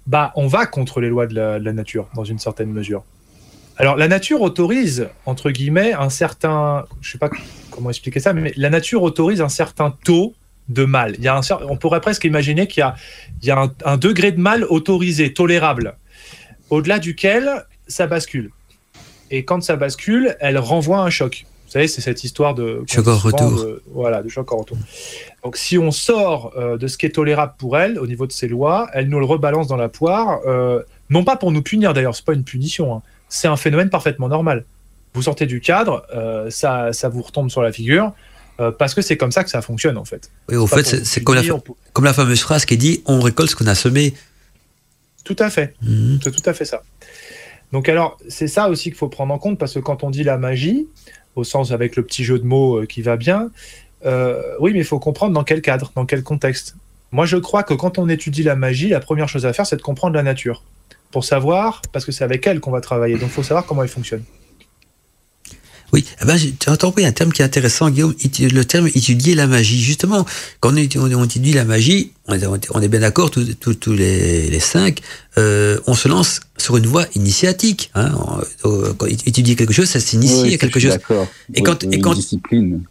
[0.06, 3.04] bah, on va contre les lois de la, de la nature, dans une certaine mesure.
[3.76, 6.86] Alors, la nature autorise, entre guillemets, un certain.
[7.00, 7.28] Je sais pas
[7.70, 10.32] comment expliquer ça, mais la nature autorise un certain taux
[10.68, 11.14] de mal.
[11.18, 12.94] Il y a un, on pourrait presque imaginer qu'il y a,
[13.42, 15.94] il y a un, un degré de mal autorisé, tolérable,
[16.70, 18.50] au-delà duquel ça bascule.
[19.30, 21.44] Et quand ça bascule, elle renvoie un choc.
[21.66, 23.50] Vous savez, c'est cette histoire de Choc en retour.
[23.64, 24.76] de- voilà, de choc en retour.
[25.42, 28.32] Donc, si on sort euh, de ce qui est tolérable pour elle au niveau de
[28.32, 30.38] ses lois, elle nous le rebalance dans la poire.
[30.46, 32.94] euh, non pas pour nous punir d'ailleurs, c'est pas une punition.
[32.94, 33.02] hein.
[33.28, 34.64] C'est un phénomène parfaitement normal.
[35.14, 38.12] Vous sortez du cadre, euh, ça, ça vous retombe sur la figure.
[38.60, 40.30] Euh, parce que c'est comme ça que ça fonctionne en fait.
[40.48, 43.74] Oui, au fait, c'est comme la fameuse phrase qui dit on récolte ce qu'on a
[43.74, 44.14] semé.
[45.24, 45.74] Tout à fait.
[45.82, 46.20] Mhm.
[46.22, 46.82] C'est tout à fait ça.
[47.72, 50.22] Donc alors, c'est ça aussi qu'il faut prendre en compte, parce que quand on dit
[50.22, 50.86] la magie,
[51.34, 53.50] au sens avec le petit jeu de mots euh, qui va bien,
[54.06, 56.76] euh, oui, mais il faut comprendre dans quel cadre, dans quel contexte.
[57.10, 59.76] Moi, je crois que quand on étudie la magie, la première chose à faire, c'est
[59.76, 60.62] de comprendre la nature.
[61.10, 63.82] Pour savoir, parce que c'est avec elle qu'on va travailler, donc il faut savoir comment
[63.82, 64.24] elle fonctionne.
[65.92, 69.34] Oui, eh ben, tu as entendu un terme qui est intéressant, Guillaume, le terme étudier
[69.34, 69.80] la magie.
[69.80, 70.26] Justement,
[70.60, 75.00] quand on étudie la magie, on est bien d'accord, tous les, les cinq,
[75.36, 77.90] euh, on se lance sur une voie initiatique.
[77.94, 78.12] Hein.
[78.62, 80.96] Quand étudier quelque chose, ça s'initie à quelque chose.
[81.54, 82.14] Et quand, et quand,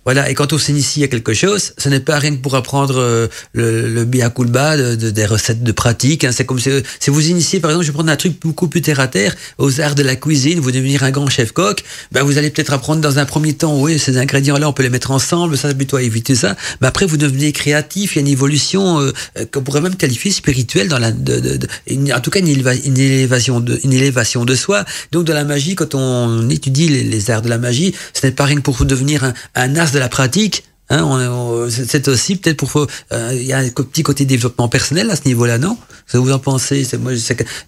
[0.04, 3.00] voilà, et quand on s'initie à quelque chose, ce n'est pas rien que pour apprendre
[3.00, 6.26] euh, le, le biakulba, de, des recettes de pratique.
[6.26, 6.32] Hein.
[6.32, 6.70] C'est comme si,
[7.00, 9.36] si, vous initiez, par exemple, je vais prendre un truc beaucoup plus terre à terre,
[9.58, 12.74] aux arts de la cuisine, vous devenir un grand chef coq, ben vous allez peut-être
[12.74, 15.98] apprendre dans un premier temps, oui, ces ingrédients-là, on peut les mettre ensemble, ça, plutôt
[15.98, 16.56] à éviter ça.
[16.82, 19.14] Mais après, vous devenez créatif, il y a une évolution euh,
[19.52, 23.80] qu'on pourrait même qualifier spirituelle dans la, de, de, de, en tout une, élévation de,
[23.84, 24.86] une élévation de soi.
[25.12, 28.46] Donc, de la magie, quand on étudie les, arts de la magie, ce n'est pas
[28.46, 30.64] rien que pour devenir un, un as de la pratique,
[30.94, 35.16] Hein, c'est aussi peut-être pour euh, il y a un petit côté développement personnel à
[35.16, 35.78] ce niveau-là, non?
[36.06, 36.84] Ça vous en pensez?
[36.84, 37.14] C'est moi,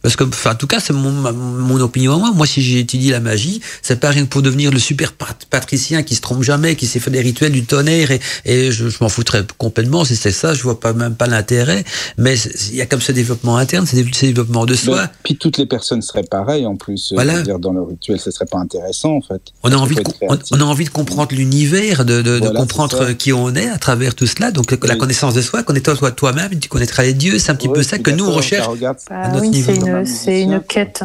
[0.01, 2.31] parce que, enfin, en tout cas, c'est mon, mon opinion moi.
[2.33, 5.13] Moi, si j'ai étudié la magie, c'est pas rien que pour devenir le super
[5.49, 8.85] patricien qui se trompe jamais, qui s'est fait des rituels du tonnerre et, et je,
[9.01, 10.53] m'en foutrais complètement si c'est ça.
[10.53, 11.83] Je vois pas même pas l'intérêt.
[12.17, 12.35] Mais
[12.69, 15.07] il y a comme ce développement interne, ce développement de soi.
[15.23, 17.11] puis toutes les personnes seraient pareilles en plus.
[17.11, 17.41] Euh, voilà.
[17.41, 19.41] Dire, dans le rituel, ce serait pas intéressant en fait.
[19.63, 20.03] On a envie de,
[20.51, 24.15] on, a envie de comprendre l'univers, de, de, de comprendre qui on est à travers
[24.15, 24.51] tout cela.
[24.51, 27.39] Donc la connaissance de soi, connais-toi toi-même, tu connaîtras les dieux.
[27.39, 28.67] C'est un petit peu ça que nous on recherche
[29.09, 29.73] à notre oui, niveau.
[30.05, 31.03] C'est une, une quête.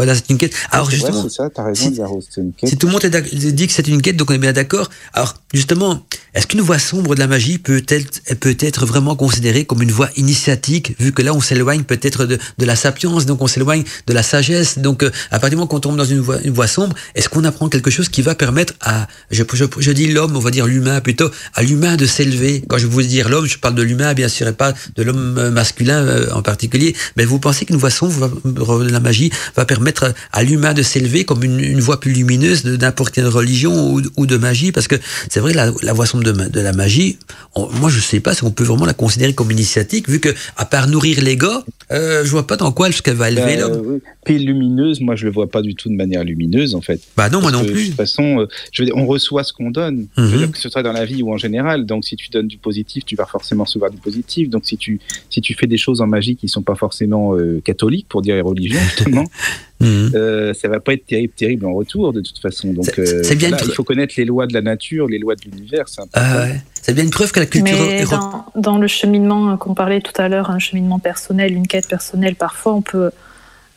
[0.00, 0.54] Voilà, c'est une quête.
[0.70, 2.70] Alors justement, ça, as raison, si, une quête.
[2.70, 4.88] si tout le monde dit que c'est une quête, donc on est bien d'accord.
[5.12, 6.02] Alors justement,
[6.32, 9.90] est-ce qu'une voie sombre de la magie peut être, peut être vraiment considérée comme une
[9.90, 13.84] voie initiatique, vu que là on s'éloigne peut-être de, de, la sapience, donc on s'éloigne
[14.06, 14.78] de la sagesse.
[14.78, 17.28] Donc euh, à partir du moment qu'on tombe dans une voie, une voie sombre, est-ce
[17.28, 20.50] qu'on apprend quelque chose qui va permettre à, je, je, je dis l'homme, on va
[20.50, 22.64] dire l'humain plutôt, à l'humain de s'élever?
[22.70, 25.36] Quand je vous dire l'homme, je parle de l'humain bien sûr et pas de l'homme
[25.36, 26.96] euh, masculin euh, en particulier.
[27.18, 30.82] Mais vous pensez qu'une voie sombre de la magie va permettre permettre à l'humain de
[30.82, 34.72] s'élever comme une, une, voie plus lumineuse de n'importe quelle religion ou, ou, de magie
[34.72, 34.96] Parce que
[35.28, 37.18] c'est vrai, la, la voie sombre de, de la magie,
[37.56, 40.64] moi je sais pas si on peut vraiment la considérer comme initiatique, vu que à
[40.64, 41.50] part nourrir l'ego,
[41.92, 44.00] euh, je vois pas dans quoi qu'elle va élever bah, l'homme.
[44.24, 47.00] Puis lumineuse, moi je le vois pas du tout de manière lumineuse en fait.
[47.16, 47.84] Bah non, moi non plus.
[47.84, 50.38] De toute façon, euh, je veux dire, on reçoit ce qu'on donne, je veux mhm.
[50.38, 51.86] dire, que ce soit dans la vie ou en général.
[51.86, 54.50] Donc si tu donnes du positif, tu vas forcément recevoir du positif.
[54.50, 55.00] Donc si tu
[55.30, 58.44] si tu fais des choses en magie qui sont pas forcément euh, catholiques pour dire
[58.44, 59.24] religion justement,
[59.80, 60.12] Mhm.
[60.14, 62.72] Euh, ça va pas être terrible, terrible en retour de toute façon.
[62.72, 65.88] Donc, euh, bien il faut connaître les lois de la nature, les lois de l'univers.
[65.88, 66.46] C'est ah
[66.92, 67.76] bien une preuve que la culture.
[67.78, 71.88] Mais dans, dans, le cheminement qu'on parlait tout à l'heure, un cheminement personnel, une quête
[71.88, 73.10] personnelle, parfois on peut,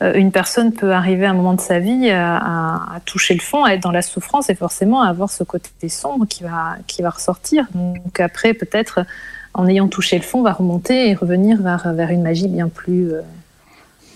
[0.01, 3.41] euh, une personne peut arriver à un moment de sa vie à, à, toucher le
[3.41, 6.75] fond, à être dans la souffrance et forcément à avoir ce côté sombre qui va,
[6.85, 7.67] qui va ressortir.
[7.73, 9.05] Donc après, peut-être,
[9.53, 13.13] en ayant touché le fond, va remonter et revenir vers, vers une magie bien plus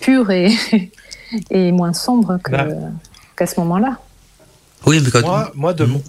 [0.00, 0.50] pure et,
[1.50, 2.38] et moins sombre
[3.36, 3.98] qu'à ce moment-là.
[4.86, 6.02] Oui, mais quand moi, moi de mon...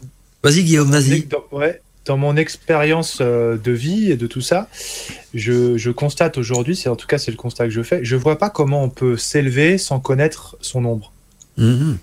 [0.43, 1.23] Vas-y Guillaume, vas-y.
[1.23, 4.67] Dans, ouais, dans mon expérience euh, de vie et de tout ça,
[5.33, 8.15] je, je constate aujourd'hui, c'est en tout cas c'est le constat que je fais, je
[8.15, 11.11] vois pas comment on peut s'élever sans connaître son ombre.
[11.57, 11.97] Mhm.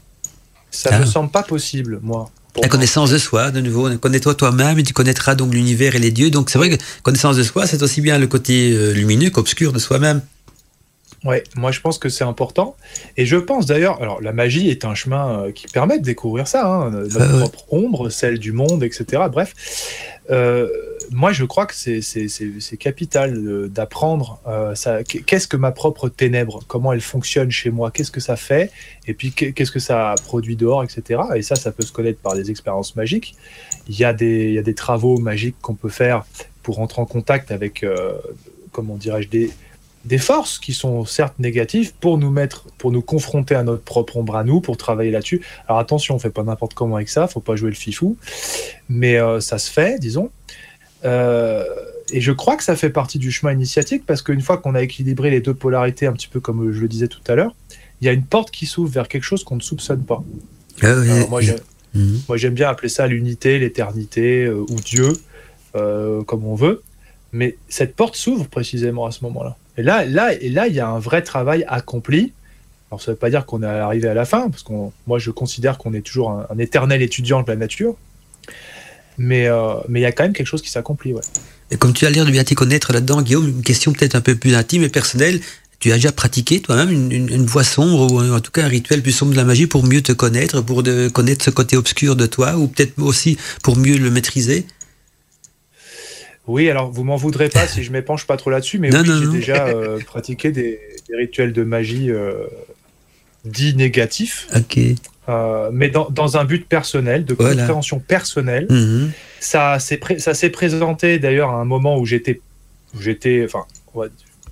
[0.70, 2.30] Ça ne me semble pas possible, moi.
[2.62, 6.10] La connaissance de soi, de nouveau, connais-toi toi-même et tu connaîtras donc l'univers et les
[6.10, 6.30] dieux.
[6.30, 9.72] Donc c'est vrai que connaissance de soi, c'est aussi bien le côté euh, lumineux qu'obscur
[9.72, 10.22] de soi-même.
[11.26, 12.76] Ouais, moi je pense que c'est important.
[13.16, 16.46] Et je pense d'ailleurs, alors la magie est un chemin euh, qui permet de découvrir
[16.46, 19.24] ça, hein, notre ah propre ombre, celle du monde, etc.
[19.30, 19.52] Bref,
[20.30, 20.68] euh,
[21.10, 24.74] moi je crois que c'est capital d'apprendre euh,
[25.26, 28.70] qu'est-ce que ma propre ténèbre, comment elle fonctionne chez moi, qu'est-ce que ça fait,
[29.08, 31.22] et puis qu'est-ce que ça produit dehors, etc.
[31.34, 33.34] Et ça, ça peut se connaître par des expériences magiques.
[33.88, 36.24] Il y a des, il y a des travaux magiques qu'on peut faire
[36.62, 37.84] pour entrer en contact avec,
[38.70, 39.50] comment dirais-je, des
[40.06, 44.16] des forces qui sont certes négatives pour nous mettre, pour nous confronter à notre propre
[44.16, 45.42] ombre à nous, pour travailler là-dessus.
[45.66, 48.16] Alors attention, on fait pas n'importe comment avec ça, faut pas jouer le fifou,
[48.88, 50.30] mais euh, ça se fait, disons.
[51.04, 51.64] Euh,
[52.12, 54.82] et je crois que ça fait partie du chemin initiatique parce qu'une fois qu'on a
[54.82, 57.54] équilibré les deux polarités, un petit peu comme je le disais tout à l'heure,
[58.00, 60.22] il y a une porte qui s'ouvre vers quelque chose qu'on ne soupçonne pas.
[60.82, 62.20] Ah mhm.
[62.28, 65.12] moi, j'aime bien appeler ça l'unité, l'éternité euh, ou Dieu,
[65.72, 66.82] comme on veut.
[67.32, 69.56] Mais cette porte s'ouvre précisément à ce moment-là.
[69.76, 72.32] Et là, là, et là, il y a un vrai travail accompli.
[72.90, 74.72] Alors, ça ne veut pas dire qu'on est arrivé à la fin, parce que
[75.06, 77.96] moi, je considère qu'on est toujours un, éternel étudiant de la nature.
[79.18, 81.22] Mais euh, mais il y a quand même quelque chose qui s'accomplit, ouais.
[81.70, 84.20] Et comme tu as l'air de bien t'y connaître là-dedans, Guillaume, une question peut-être un
[84.20, 85.40] peu plus intime et personnelle.
[85.78, 89.02] Tu as déjà pratiqué toi-même une, une, voie sombre ou en tout cas un rituel
[89.02, 92.16] plus sombre de la magie pour mieux te connaître, pour de, connaître ce côté obscur
[92.16, 94.66] de toi ou peut-être aussi pour mieux le maîtriser?
[96.46, 99.28] Oui, alors vous m'en voudrez pas si je m'épanche pas trop là-dessus, mais oui, j'ai
[99.38, 100.80] déjà euh, pratiqué des,
[101.12, 102.34] rituels de magie euh,
[103.44, 104.46] dit négatif.
[104.56, 104.78] Ok.
[105.28, 107.56] Euh, mais dans, dans, un but personnel, de Voilà.
[107.56, 108.66] compréhension personnelle.
[108.70, 109.10] Mhm.
[109.40, 110.18] Ça s'est pré-
[110.52, 112.40] présenté d'ailleurs à un moment où j'étais,
[113.00, 113.64] j'étais, enfin,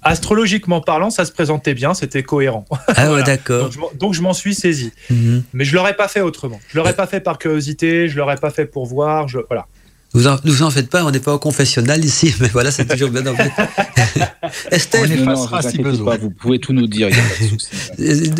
[0.03, 2.65] astrologiquement parlant, ça se présentait bien, c'était cohérent.
[2.89, 3.23] Ah ouais, Voilà.
[3.23, 3.63] d'accord.
[3.65, 4.93] Donc je, m'en- donc je m'en suis saisi.
[5.11, 5.45] Mhm.
[5.53, 6.61] Mais je l'aurais pas fait autrement.
[6.69, 9.29] Je l'aurais pas fait par curiosité, je l'aurais pas fait pour voir.
[9.29, 9.67] Je, voilà.
[10.15, 12.87] Vous en, vous en faites pas, on n'est pas au confessionnal ici, mais voilà, c'est
[12.87, 13.51] toujours bien d'en fait.
[14.71, 16.13] Esther, On effacera vous si besoin.
[16.13, 17.69] pas, vous pouvez tout nous dire, il n'y a pas de souci.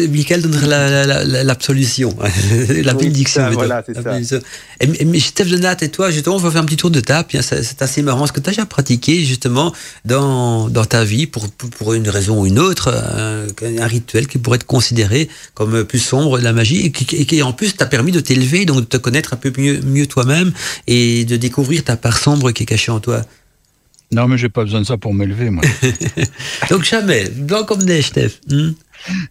[0.01, 2.15] Euh, Michael donnera la- la- la- l'absolution,
[2.69, 3.51] la Oui, bénédiction.
[3.53, 4.37] voilà, c'est La ça.
[4.81, 7.29] Et, et- Steph Jonat et toi, justement, on va faire un petit tour de table.
[7.41, 8.27] C'est assez marrant.
[8.27, 9.73] Ce que tu as déjà pratiqué, justement,
[10.05, 13.47] dans, dans ta vie, pour, pour- pour une raison ou une autre, un,
[13.83, 17.25] un rituel qui pourrait être considéré comme plus sombre de la magie et qui, et
[17.27, 20.07] qui en plus t'a permis de t'élever, donc de te connaître un peu mieux, mieux
[20.07, 20.53] toi-même
[20.87, 23.23] et de découvrir ta part sombre qui est cachée en toi.
[24.13, 25.65] Non, mais j'ai pas besoin de ça pour m'élever, moi.
[26.71, 28.33] Donc jamais, blanc comme neige, Steph.
[28.49, 28.73] Hmm?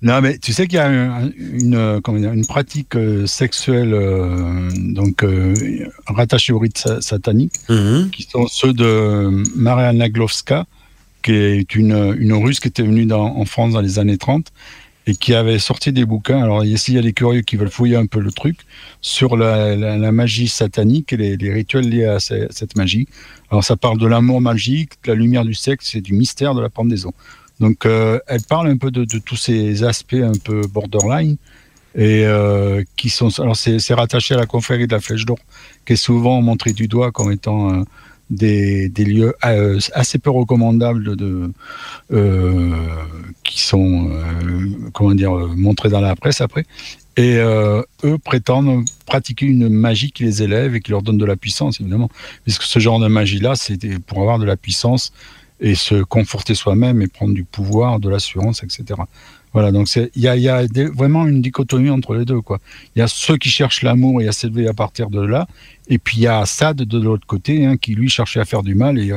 [0.01, 5.23] Non, mais tu sais qu'il y a une, euh, une pratique euh, sexuelle euh, donc
[5.23, 5.55] euh,
[6.05, 8.09] rattachée au rite sa- satanique, Mhm.
[8.11, 10.65] qui sont ceux de Maria Naglovska,
[11.23, 14.47] qui est une, une russe qui était venue dans- en France dans les années 30
[15.05, 16.41] et qui avait sorti des bouquins.
[16.41, 18.57] Alors ici, il y a des curieux qui veulent fouiller un peu le truc
[19.01, 23.07] sur la, magie satanique et les, rituels liés à ce- cette magie.
[23.49, 26.61] Alors ça parle de l'amour magique, de la lumière du sexe et du mystère de
[26.61, 27.13] la pendaison.
[27.59, 31.37] Donc euh, elle parle un peu de, tous ces aspects un peu borderline
[31.95, 35.37] et euh, qui sont alors c'est rattaché à la confrérie de la Flèche d'Or
[35.85, 37.83] qui est souvent montré du doigt comme étant euh,
[38.29, 41.15] des, lieux euh, assez peu recommandables
[42.11, 42.71] euh,
[43.43, 46.65] qui sont euh, comment dire montrés dans la presse après.
[47.15, 51.35] Et eux prétendent pratiquer une magie qui les élève et qui leur donne de la
[51.35, 52.09] puissance évidemment.
[52.43, 55.13] Puisque ce genre de magie là c'est pour avoir de la puissance
[55.59, 59.01] et se conforter soi-même et prendre du pouvoir de l'assurance etc
[59.53, 62.59] voilà donc il y a, y a des- vraiment une dichotomie entre les deux quoi
[62.95, 65.47] il y a ceux qui cherchent l'amour et à s'élever à partir de là
[65.87, 68.63] et puis il y a Assad de l'autre côté, hein, qui lui cherchait à faire
[68.63, 69.11] du mal et,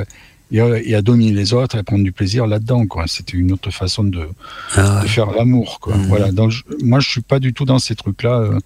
[0.52, 2.86] et, et à dominer les autres et à prendre du plaisir là-dedans.
[2.86, 3.04] quoi.
[3.06, 4.28] C'était une autre façon de,
[4.74, 5.78] Ah, de faire l'amour.
[5.80, 5.96] quoi.
[5.96, 6.06] Mhm.
[6.08, 6.32] Voilà.
[6.32, 8.34] Donc je- moi, je suis pas du tout dans ces trucs-là.
[8.40, 8.58] euh,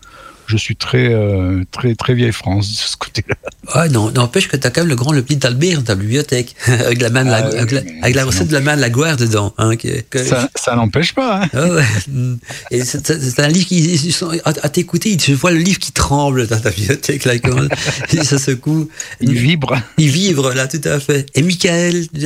[0.51, 3.37] je suis très, euh, très, très vieille France de ce côté-là.
[3.75, 6.55] Ouais, non, n'empêche que t'as quand même le grand, le petit Albert dans ta bibliothèque,
[6.67, 8.81] avec la main de la, Ah avec la, avec la recette de la main de
[8.81, 11.43] la gloire dedans, hein, que, que- Ça, ça n'empêche pas.
[11.45, 11.49] hein.
[11.53, 11.85] Ah ouais.
[12.09, 12.35] Mm.
[12.73, 14.15] Et c'est un livre qui,
[14.45, 17.69] à, à t'écouter, je vois le livre qui tremble dans ta bibliothèque, là, comment-
[18.23, 18.89] ça secoue.
[19.21, 19.81] Il vibre.
[19.99, 21.27] Il vibre, là, tout à fait.
[21.35, 22.19] Et Michael, tu,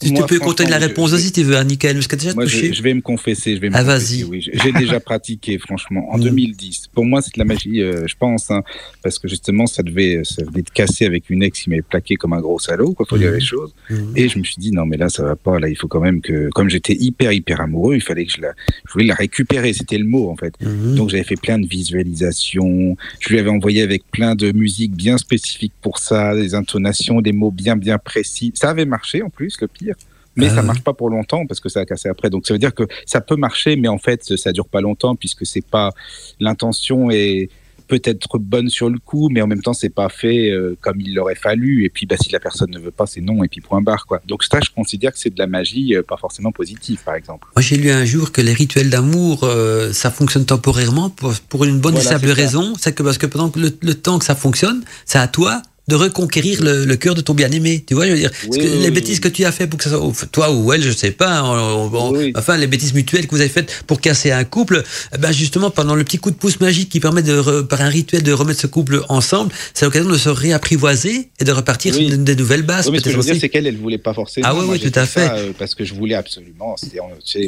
[0.00, 2.06] tu moi, peux compter la franchement, réponse je- aussi, si tu veux, hein, Michael, parce
[2.06, 2.68] que t'as déjà Moi, touché.
[2.68, 3.56] je, je vais me confesser.
[3.56, 4.24] Je vais me Ah, confesser, vas-y.
[4.24, 6.22] Oui, J'ai- j'ai déjà pratiqué, franchement, en Mm.
[6.30, 6.88] 2010.
[6.92, 8.62] Pour moi, c'est de la magie, euh, je pense, hein,
[9.02, 12.16] parce que justement, ça devait, ça venait de casser avec une ex qui m'avait plaqué
[12.16, 13.74] comme un gros salaud, quoi, faut dire les choses.
[13.88, 14.12] Mhm.
[14.16, 15.58] Et je me suis dit, non, mais là, ça va pas.
[15.58, 18.40] Là, il faut quand même que, comme j'étais hyper, hyper amoureux, il fallait que je
[18.40, 18.52] la,
[18.86, 19.72] je voulais la récupérer.
[19.72, 20.54] C'était le mot, en fait.
[20.60, 20.94] Mhm.
[20.94, 22.96] Donc j'avais fait plein de visualisations.
[23.20, 27.32] Je lui avais envoyé avec plein de musique bien spécifique pour ça, des intonations, des
[27.32, 28.52] mots bien bien précis.
[28.54, 29.94] Ça avait marché en plus, le pire.
[30.36, 30.62] Mais ça ouais.
[30.62, 32.30] marche pas pour longtemps parce que ça a cassé après.
[32.30, 35.16] Donc ça veut dire que ça peut marcher, mais en fait ça dure pas longtemps
[35.16, 35.92] puisque c'est pas
[36.38, 37.50] l'intention est
[37.90, 41.14] peut-être bonne sur le coup, mais en même temps c'est pas fait euh, comme il
[41.14, 41.84] l'aurait fallu.
[41.84, 44.06] Et puis bah si la personne ne veut pas, c'est non et puis point barre
[44.06, 44.22] quoi.
[44.26, 47.48] Donc ça je considère que c'est de la magie, euh, pas forcément positive par exemple.
[47.54, 51.64] Moi, j'ai lu un jour que les rituels d'amour, euh, ça fonctionne temporairement pour, pour
[51.64, 52.74] une bonne Voilà, et simple raison.
[52.78, 55.60] C'est que parce que pendant que le, le temps que ça fonctionne, c'est à toi
[55.90, 57.84] de reconquérir le, le cœur de ton bien-aimé.
[57.86, 59.52] Tu vois, je veux dire, parce Oui, que oui, les oui, bêtises que tu as
[59.52, 62.32] fait pour que ça soit, toi ou elle, je sais pas, on- on- Oui.
[62.36, 64.82] enfin, les bêtises mutuelles que vous avez faites pour casser un couple,
[65.14, 67.80] eh ben justement, pendant le petit coup de pouce magique qui permet de, re- par
[67.82, 71.94] un rituel de remettre ce couple ensemble, c'est l'occasion de se réapprivoiser et de repartir
[71.94, 74.14] sur des nouvelles bases, mais ce que je veux dire, c'est qu'elle, elle voulait pas
[74.14, 74.46] forcément.
[74.48, 76.76] Ah oui, oui, tout à fait ça, euh, parce que je voulais absolument.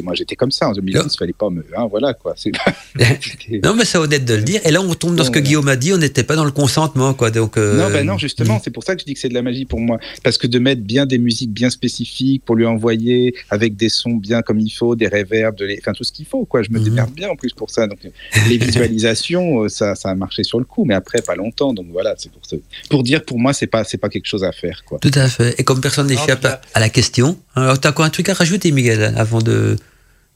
[0.03, 1.01] Moi, j'étais comme ça en 2010.
[1.13, 1.65] Il fallait pas me.
[1.77, 2.35] Hein, voilà quoi.
[3.63, 4.61] Non, mais c'est honnête de le dire.
[4.65, 6.51] Et là, on tombe dans ce que Guillaume a dit, on n'était pas dans le
[6.51, 7.31] consentement, quoi.
[7.31, 9.33] Donc, euh, Non, ben non, justement, c'est pour ça que je dis que c'est de
[9.33, 9.99] la magie pour moi.
[10.23, 14.15] Parce que de mettre bien des musiques bien spécifiques pour lui envoyer avec des sons
[14.15, 15.77] bien comme il faut, des reverbs, de les...
[15.79, 16.63] enfin tout ce qu'il faut, quoi.
[16.63, 16.83] Je me Mhm.
[16.85, 17.87] démerde bien en plus pour ça.
[17.87, 17.99] Donc
[18.49, 21.73] les visualisations, euh, ça, ça a marché sur le coup, mais après pas longtemps.
[21.73, 22.55] Donc voilà, c'est pour ça.
[22.89, 24.99] Pour dire, pour moi, c'est pas, c'est pas quelque chose à faire, quoi.
[24.99, 25.55] Tout à fait.
[25.59, 28.71] Et comme personne n'échappe à, à la question, alors t'as encore un truc à rajouter,
[28.71, 29.75] Miguel, avant de.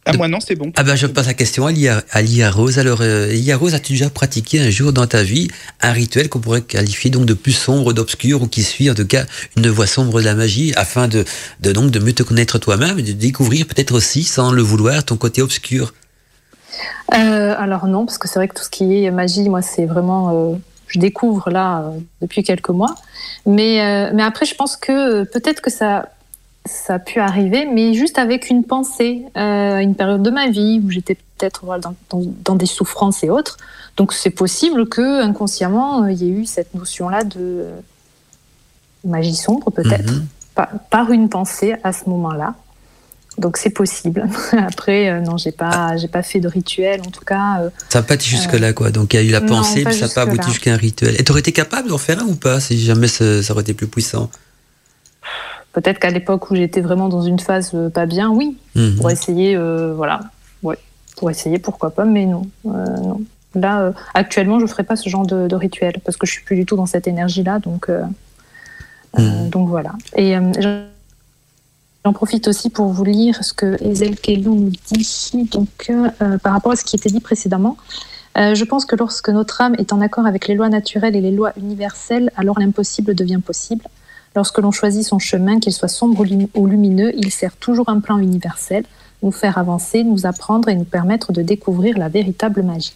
[0.08, 0.72] Ah moi non, c'est bon.
[0.76, 2.80] Ah ben, je passe la question à Lia, à Lia Rose.
[2.80, 5.50] Alors, euh, Lia Rose, as-tu déjà pratiqué un jour dans ta vie
[5.82, 9.06] un rituel qu'on pourrait qualifier donc de plus sombre, d'obscur, ou qui suit en tout
[9.06, 9.26] cas
[9.56, 11.26] une voie sombre de la magie, afin de,
[11.60, 15.04] de donc de mieux te connaître toi-même et de découvrir peut-être aussi, sans le vouloir,
[15.04, 15.94] ton côté obscur?
[17.14, 19.86] Euh, alors non, parce que c'est vrai que tout ce qui est magie, moi, c'est
[19.86, 20.56] vraiment, euh,
[20.88, 22.96] je découvre là euh, depuis quelques mois.
[23.46, 26.10] Mais, euh, mais après, je pense que euh, peut-être que ça,
[26.68, 30.81] ça a pu arriver, mais juste avec une pensée, euh, une période de ma vie
[30.85, 33.57] où j'étais peut-être voilà, dans, dans- dans des souffrances et autres.
[33.98, 37.65] Donc c'est possible que inconsciemment euh, il y ait eu cette notion-là de
[39.06, 40.26] magie sombre peut-être Mhm.
[40.56, 42.56] par, par une pensée à ce moment-là.
[43.38, 44.27] Donc c'est possible.
[44.57, 47.61] Après euh, non j'ai pas j'ai pas fait de rituel en tout cas.
[47.61, 48.89] euh, Ça n'a pas été jusque-là, quoi.
[48.89, 50.73] Donc, il y a eu la non, pensée, pas mais ça n'a pas abouti jusqu'à
[50.73, 51.15] un rituel.
[51.19, 53.61] Et tu aurais été capable d'en faire un ou pas, si jamais ça, ça aurait
[53.61, 54.30] été plus puissant?
[55.73, 58.95] Peut-être qu'à l'époque où j'étais vraiment dans une phase euh, pas bien, oui, Mhm.
[58.98, 60.22] pour essayer, euh, voilà,
[60.64, 60.77] ouais,
[61.18, 63.22] pour essayer, pourquoi pas, mais non, euh, non.
[63.56, 66.56] Là, actuellement, je ferai pas ce genre de, de rituel parce que je suis plus
[66.56, 67.89] du tout dans cette énergie-là, donc,
[69.18, 69.49] Mhm.
[69.49, 69.94] donc voilà.
[70.15, 70.84] Et j'en-
[72.14, 76.72] profite aussi pour vous lire ce que Ezel Kellon nous dit donc euh, par rapport
[76.72, 77.76] à ce qui était dit précédemment.
[78.38, 81.22] Euh, je pense que lorsque notre âme est en accord avec les lois naturelles et
[81.22, 83.84] les lois universelles, alors l'impossible devient possible.
[84.38, 87.90] Lorsque l'on choisit son chemin, qu'il soit sombre ou lum- ou lumineux, il sert toujours
[87.90, 88.84] un plan universel,
[89.24, 92.94] nous faire avancer, nous apprendre et nous permettre de découvrir la véritable magie.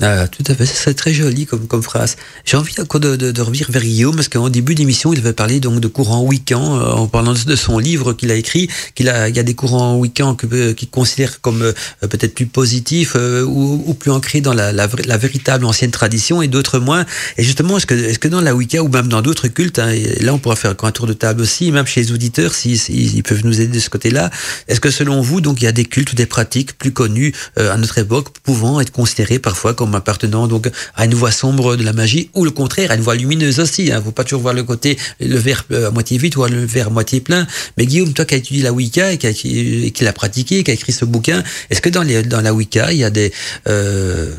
[0.00, 2.14] Ah, tout à fait, c'est très joli comme, comme phrase.
[2.44, 5.32] J'ai envie encore de, de, de revenir vers Guillaume, parce qu'en début d'émission, il avait
[5.32, 9.08] parlé donc de courant Wiccan, euh, en parlant de, son livre qu'il a écrit, qu'il
[9.08, 11.72] a, il y a des courants que, euh, qu'il considère comme euh,
[12.02, 16.42] peut-être plus positifs euh, ou, ou plus ancrés dans la, la, la véritable ancienne tradition,
[16.42, 17.04] et d'autres moins.
[17.36, 19.90] Et justement, est-ce que, est-ce que dans la Wicca, ou même dans d'autres cultes, hein,
[19.90, 22.78] et là on pourra faire un tour de table aussi, même chez les auditeurs, s'ils
[22.78, 24.30] si, peuvent nous aider de ce côté-là,
[24.68, 27.34] est-ce que selon vous, donc il y a des cultes ou des pratiques plus connues
[27.58, 31.76] euh, à notre époque, pouvant être considérées parfois comme appartenant donc à une voie sombre
[31.76, 33.84] de la magie, ou le contraire, à une voie lumineuse aussi.
[33.84, 33.98] Il hein.
[33.98, 36.64] ne faut pas toujours voir le côté, le verre euh, à moitié vide ou le
[36.64, 37.46] verre à moitié plein.
[37.76, 40.74] Mais Guillaume, toi qui as étudié la Wicca et qui, qui l'a pratiqué, qui a
[40.74, 43.32] écrit ce bouquin, est-ce que dans, les, dans la Wicca, il y a des,
[43.68, 44.32] euh,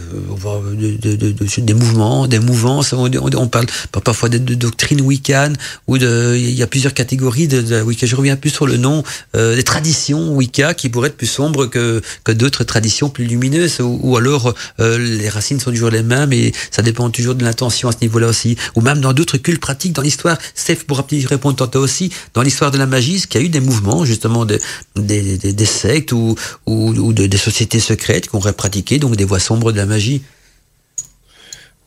[0.74, 3.68] de, de, de, de, des mouvements, des mouvances, on, parle
[4.04, 5.54] parfois de, doctrine wiccan,
[5.88, 8.06] ou de, il y a plusieurs catégories de, la Wicca.
[8.06, 9.04] Je reviens plus sur le nom,
[9.36, 13.80] euh, des traditions Wicca qui pourraient être plus sombres que, que d'autres traditions plus lumineuses,
[13.82, 17.44] ou, ou alors euh, les racines sont toujours les mêmes et ça dépend toujours de
[17.44, 18.57] l'intention à ce niveau-là aussi.
[18.76, 22.72] Ou même dans d'autres cultes pratiques, dans l'histoire, Steph pourra répondre tantôt aussi, dans l'histoire
[22.72, 24.60] de la magie, est-ce qu'il y a eu des mouvements justement de,
[24.95, 26.36] des, sectes ou,
[26.66, 29.86] ou, ou de, des sociétés secrètes qui auraient pratiqué donc des voies sombres de la
[29.86, 30.22] magie?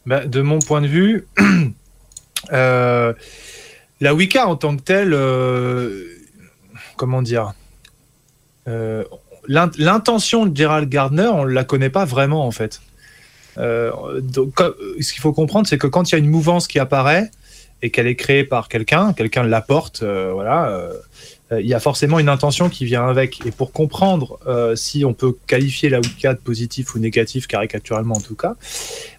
[0.07, 1.27] Bah, De mon point de vue,
[2.53, 3.13] euh,
[4.01, 6.07] la Wicca en tant que telle, euh,
[6.97, 7.53] comment dire
[8.69, 9.05] euh,
[9.49, 12.81] L'intention de Gerald Gardner, on ne la connaît pas vraiment en fait.
[13.59, 14.63] Euh, donc,
[15.01, 17.31] ce qu'il faut comprendre, c'est que quand il y a une mouvance qui apparaît
[17.83, 22.19] et qu'elle est créée par quelqu'un, quelqu'un l'apporte, euh, voilà, euh, il y a forcément
[22.19, 23.45] une intention qui vient avec.
[23.45, 24.39] Et pour comprendre
[24.75, 28.55] si on peut qualifier la Wicca positif ou négatif, caricaturalement en tout cas,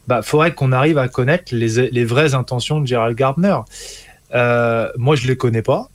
[0.07, 3.57] bah, faudrait qu'on arrive à connaître les, vraies intentions de Gerald Gardner.
[4.31, 5.89] Moi, je les connais pas.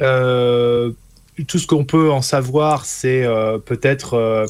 [0.00, 3.24] Tout ce qu'on peut en savoir, c'est
[3.64, 4.48] peut-être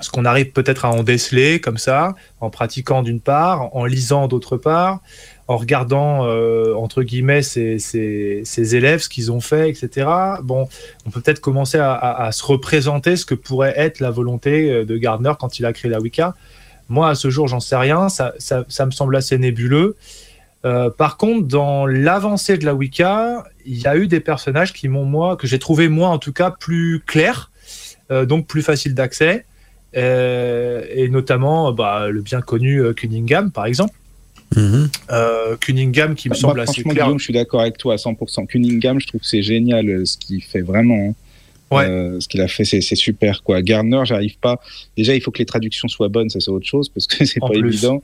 [0.00, 4.28] ce qu'on arrive peut-être à en déceler comme ça, en pratiquant d'une part, en lisant
[4.28, 5.00] d'autre part,
[5.46, 10.08] en regardant euh, entre guillemets ses élèves, ce qu'ils ont fait, etc.
[10.42, 10.68] Bon,
[11.06, 15.32] on peut peut-être commencer à, se représenter ce que pourrait être la volonté de Gardner
[15.38, 16.34] quand il a créé la Wicca.
[16.88, 18.08] Moi, à ce jour, j'en sais rien.
[18.08, 18.34] Ça,
[18.86, 19.96] me semble assez nébuleux.
[20.64, 24.88] Euh, par contre, dans l'avancée de la Wicca, il y a eu des personnages qui
[24.88, 27.50] m'ont moi, que j'ai trouvé moi en tout cas plus clairs,
[28.10, 29.44] euh, donc plus facile d'accès.
[29.96, 33.94] Euh, et notamment bah, le bien connu euh, Cunningham, par exemple.
[34.54, 34.88] -hmm.
[35.10, 36.94] euh, Cunningham qui me bah, semble assez clair.
[36.94, 38.46] Guillaume, je suis d'accord avec toi à 100%.
[38.46, 41.10] Cunningham, je trouve que c'est génial ce qu'il fait vraiment.
[41.10, 41.14] Hein.
[41.70, 41.88] Ouais.
[41.88, 43.42] Euh, ce qu'il a fait, c'est super.
[43.42, 43.62] Quoi.
[43.62, 44.60] Gardner, j'arrive pas.
[44.96, 47.40] Déjà, il faut que les traductions soient bonnes, ça c'est autre chose parce que c'est
[47.40, 47.68] pas plus.
[47.68, 48.02] évident.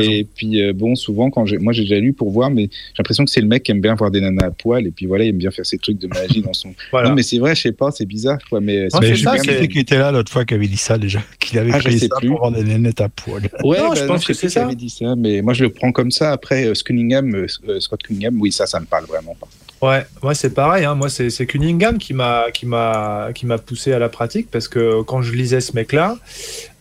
[0.00, 3.24] Et puis euh, bon, souvent quand moi j'ai déjà lu pour voir, mais j'ai l'impression
[3.24, 5.24] que c'est le mec qui aime bien voir des nanas à poil et puis voilà,
[5.24, 6.74] il aime bien faire ses trucs de magie dans son.
[6.90, 7.08] voilà.
[7.08, 8.60] Non mais c'est vrai, je sais pas, c'est bizarre quoi.
[8.60, 11.20] Mais, mais je sais qui, qui était là l'autre fois qui avait dit ça déjà,
[11.38, 12.28] qu'il avait ah, créé ça plus.
[12.28, 13.42] pour voir des nanettes à poil.
[13.64, 14.64] Ouais, non, bah, je pense que c'est ça.
[14.64, 16.32] Avait dit ça, mais moi je le prends comme ça.
[16.32, 19.48] Après euh, Cunningham, euh, Scott Cunningham, oui ça, ça me parle vraiment pas.
[19.80, 20.84] Ouais, moi c'est pareil.
[20.84, 20.94] Hein.
[20.94, 25.02] Moi c'est Cunningham qui m'a qui m'a qui m'a poussé à la pratique parce que
[25.02, 26.16] quand je lisais ce mec-là,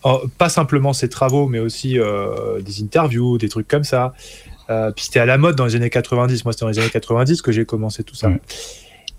[0.03, 4.14] oh, pas simplement ses travaux, mais aussi euh, des interviews, des trucs comme ça.
[4.69, 6.44] Euh, puis c'était à la mode dans les années 90.
[6.44, 8.30] Moi c'était dans les années 90 que j'ai commencé tout ça.
[8.30, 8.41] Ouais.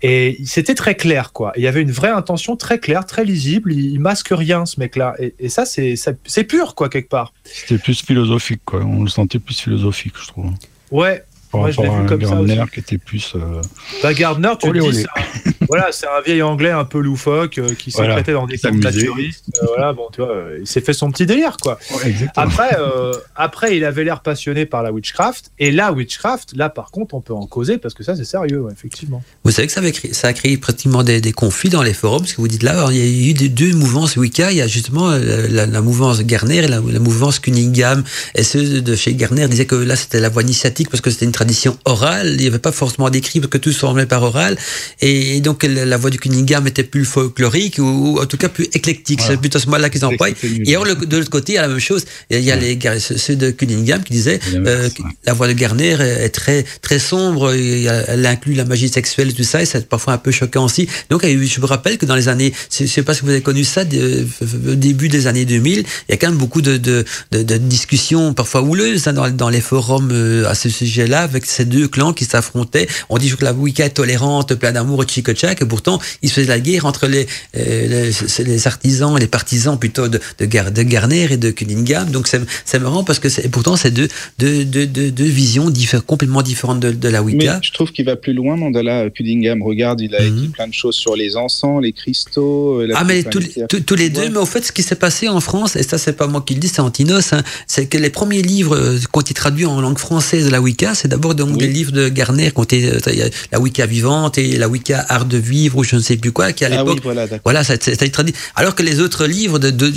[0.01, 1.53] Et c'était très clair, quoi.
[1.57, 3.73] Il y avait une vraie intention très claire, très lisible.
[3.73, 5.15] Il, il masque rien, ce mec-là.
[5.19, 7.33] Et, et, ça, c'est pur, quoi, quelque part.
[7.43, 8.81] C'était plus philosophique, quoi.
[8.85, 10.53] On le sentait plus philosophique, je trouve.
[10.93, 12.73] Ouais, par Moi, je l'ai vu comme Gardner ça aussi.
[12.73, 13.33] qui était plus.
[13.35, 13.61] Euh...
[14.03, 14.97] Bah, Gardner, tu olé, te olé.
[14.99, 18.47] dis, voilà, c'est un vieil anglais un peu loufoque euh, qui s'est Voilà, prêté dans
[18.47, 19.45] des camps naturistes.
[19.63, 21.79] Euh, voilà, bon, tu vois, euh, il s'est fait son petit délire, quoi.
[22.05, 22.15] Ouais.
[22.37, 25.51] Après, euh, après, il avait l'air passionné par la witchcraft.
[25.59, 28.61] Et la witchcraft, là, par contre, on peut en causer parce que ça, c'est sérieux,
[28.61, 29.23] ouais, effectivement.
[29.45, 31.95] Vous savez que ça, avait créé, ça a créé pratiquement des, des conflits dans les
[31.95, 34.51] forums, parce que vous dites là, alors, il y a eu des- deux mouvances Wicca,
[34.53, 38.05] il y a justement la, la mouvance Garner et la, la mouvance Cunningham.
[38.35, 41.25] Et ceux de chez Garner disaient que là, c'était la voie initiatique parce que c'était
[41.25, 41.39] une tradition
[41.85, 44.57] orale, il n'y avait pas forcément d'écrit parce que tout se formait par oral.
[45.01, 47.83] Et, et donc, la, la voix du Cunningham était plus folklorique, ou,
[48.17, 49.21] ou en tout cas plus éclectique.
[49.21, 49.35] Voilà.
[49.35, 50.29] C'est plutôt ce mot-là qu'ils emploient.
[50.67, 52.05] Et alors, le- de l'autre côté, il y a la même chose.
[52.31, 54.91] Il y a les, ceux de Cunningham qui disaient euh, ouais.
[55.25, 57.53] la voix de Garner est est très très sombre.
[57.55, 60.89] Elle inclut la magie sexuelle et tout ça, et c'est parfois un peu choquant aussi.
[61.11, 63.65] Donc, je me rappelle que dans les années, je sais pas si vous avez connu
[63.65, 64.27] ça, de-
[64.71, 67.57] au début des années 2000, il y a quand même beaucoup de, de, de, de
[67.57, 71.89] discussions parfois houleuses hein, dans, dans les forums euh, à ce sujet-là, avec ces deux
[71.89, 72.89] clans qui s'affrontaient.
[73.09, 76.47] On dit que la Wicca est tolérante, plein d'amour chicochac, et pourtant, il se faisait
[76.49, 77.27] la guerre entre les,
[77.57, 82.11] euh, les, les artisans, les partisans plutôt de, de, Gar- de Garner et de Cunningham.
[82.11, 82.29] Donc,
[82.65, 86.81] c'est marrant parce que pourtant, c'est deux, deux, deux, deux, deux visions diffé- complètement différentes
[86.81, 87.61] de, de la Mais Wicca.
[87.63, 89.63] je trouve qu'il va plus loin, Mandala Cunningham.
[89.63, 90.37] Regarde, il a Mhm.
[90.37, 92.81] écrit plein de choses sur les encens, les cristaux.
[92.81, 93.67] euh, la Ah mais tous, les- pierres.
[93.69, 95.83] tous- tous les Tu deux, mais au fait ce qui s'est passé en France, et
[95.83, 98.77] ça c'est pas moi qui le dis, c'est Antinos, hein, c'est que les premiers livres
[98.77, 101.59] euh, ont été traduits en langue française de la Wicca, c'est d'abord donc Oui.
[101.59, 105.79] des livres de Garner, été, euh, la Wicca vivante et la Wicca art de vivre
[105.79, 107.91] ou je ne sais plus quoi, qui à Ah l'époque oui, voilà, voilà, ça, ça
[107.91, 108.35] a été traduit.
[108.55, 109.93] Alors que les autres livres, de, de-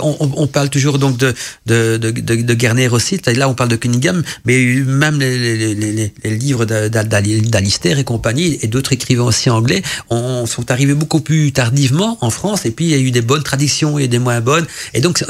[0.00, 1.34] on, on- parle toujours donc de,
[1.66, 3.20] de, de, de, Garner aussi.
[3.36, 7.98] Là, on parle de Cunningham, mais même les, les, les, les, livres d'Al- d'Al- d'Alistair
[7.98, 12.64] et compagnie, et d'autres écrivains aussi anglais, on, sont arrivés beaucoup plus tardivement en France.
[12.66, 14.66] Et puis, il y a eu des bonnes traditions et des moins bonnes.
[14.94, 15.22] Et donc,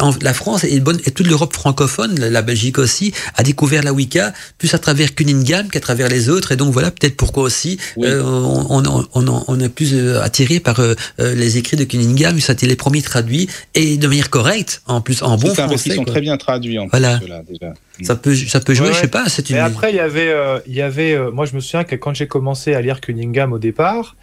[0.00, 3.82] en- la France et, bonne, et toute l'Europe francophone, la, la Belgique aussi, a découvert
[3.82, 6.52] la Wicca plus à travers Cunningham qu'à travers les autres.
[6.52, 8.06] Et donc, voilà peut-être pourquoi aussi Oui.
[8.08, 12.38] euh, on, on, on, on est plus euh, attiré par euh, les écrits de Cunningham,
[12.40, 15.66] ça a été les premiers traduits et de manière correcte, en plus en bon ça,
[15.66, 15.94] parce qu'ils français.
[15.94, 17.18] sont très bien traduits en Voilà.
[17.18, 17.28] plus,
[17.58, 17.72] déjà.
[18.02, 19.08] Ça peut, ça peut jouer, Ouais, je sais ouais.
[19.08, 19.28] pas.
[19.28, 19.56] C'est une.
[19.56, 21.94] Mais après, il y avait, euh, il y avait euh, moi je me souviens que
[21.96, 24.16] quand j'ai commencé à lire Cunningham au départ,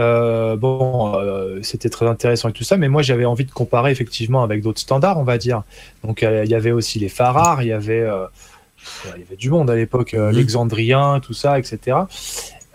[0.00, 3.90] euh, bon, euh, c'était très intéressant et tout ça, mais moi j'avais envie de comparer
[3.92, 5.62] effectivement avec d'autres standards, on va dire.
[6.04, 8.24] Donc euh, il y avait aussi les Farrar, il y avait, euh,
[9.14, 10.36] il y avait du monde à l'époque, euh, Mhm.
[10.36, 11.98] l'Exandrien, tout ça, etc.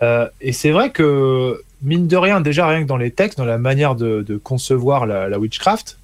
[0.02, 3.44] Euh, et c'est vrai que, mine de rien, déjà rien que dans les textes, dans
[3.44, 5.98] la manière de, de concevoir la, la witchcraft,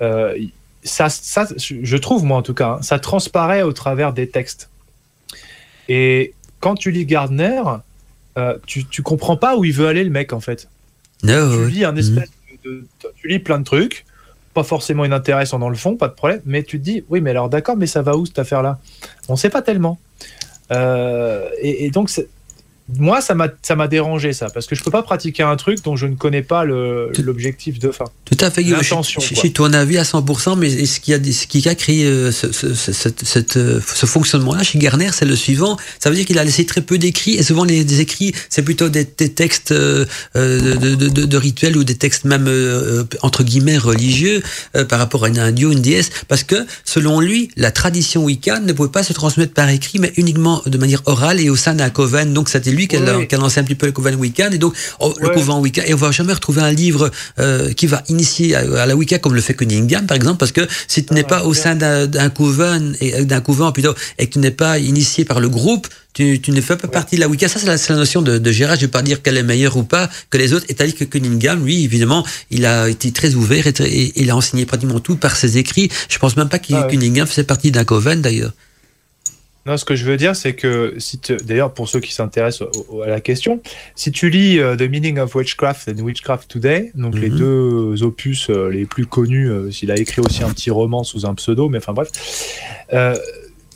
[0.00, 0.36] euh,
[0.82, 4.70] ça, ça, je trouve, moi en tout cas, hein, ça transparaît au travers des textes.
[5.88, 7.62] Et quand tu lis Gardner,
[8.66, 10.68] tu, tu comprends pas où il veut aller le mec en fait.
[11.22, 12.30] No, Tu lis un espèce
[12.64, 12.70] de,
[13.02, 14.06] de- tu lis plein de trucs,
[14.60, 17.30] pas forcément inintéressants dans le fond, pas de problème, mais tu te dis oui mais
[17.30, 18.78] alors d'accord mais ça va où cette affaire là
[19.28, 19.98] On sait pas tellement.
[20.70, 22.10] Euh, et, et donc
[22.98, 25.82] moi ça m'a ça m'a dérangé ça parce que je peux pas pratiquer un truc
[25.84, 28.04] dont je ne connais pas l'objectif de fin.
[28.24, 28.82] Tout à fait, Guillaume.
[28.82, 32.30] Je, suis ton avis à 100%, mais ce qui a, ce qui a créé euh,
[32.30, 35.76] ce, ce, euh, ce fonctionnement-là chez Garner, c'est le suivant.
[35.98, 38.88] Ça veut dire qu'il a laissé très peu d'écrits, et souvent les, écrits, c'est plutôt
[38.88, 40.04] des, des textes euh,
[40.36, 44.42] euh, de, de, de, de rituels ou des textes même, euh, entre guillemets, religieux
[44.88, 48.60] par rapport à un, un dieu, une déesse, parce que, selon lui, la tradition Wicca
[48.60, 51.74] ne pouvait pas se transmettre par écrit, mais uniquement de manière orale et au sein
[51.74, 52.32] d'un coven.
[52.32, 53.26] Donc, c'était lui qui a, Oui.
[53.28, 54.74] qui a lancé un petit peu le coven Wiccan, et donc,
[55.20, 58.60] le couvent Wicca, et on va jamais retrouver un livre euh, qui va initier à,
[58.82, 61.28] à la Wicca comme le fait Cunningham, par exemple, parce que si tu n'es Ah,
[61.28, 64.78] pas au sein d'un couvent, et euh, d'un couvent plutôt, et que tu n'es pas
[64.78, 67.46] initié par le groupe, tu, tu ne fais pas partie de la Wicca.
[67.48, 68.74] Ça, c'est la, notion de, de Gérard.
[68.76, 70.66] Je vais pas dire qu'elle est meilleure ou pas que les autres.
[70.68, 74.28] Et tandis que Cunningham, lui, évidemment, il a été très ouvert et, très- et il
[74.30, 75.88] a enseigné pratiquement tout par ses écrits.
[76.08, 76.88] Je pense même pas que Ah.
[76.90, 78.52] Cunningham faisait partie d'un coven, d'ailleurs.
[79.66, 82.68] Non, ce que je veux dire, c'est que si d'ailleurs pour ceux qui s'intéressent
[83.04, 83.60] à la question,
[83.94, 87.38] si tu lis euh, The Meaning of Witchcraft and Witchcraft Today, donc les Mhm.
[87.38, 91.26] deux opus euh, les plus connus, euh, s'il a écrit aussi un petit roman sous
[91.26, 92.08] un pseudo, mais enfin bref,
[92.94, 93.14] euh,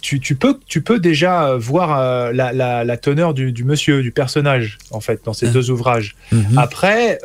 [0.00, 4.10] tu, tu peux tu peux déjà voir la, la, la teneur du, du monsieur, du
[4.10, 5.50] personnage en fait dans ces Ah.
[5.50, 6.14] deux ouvrages.
[6.32, 6.58] Mhm.
[6.58, 7.18] Après,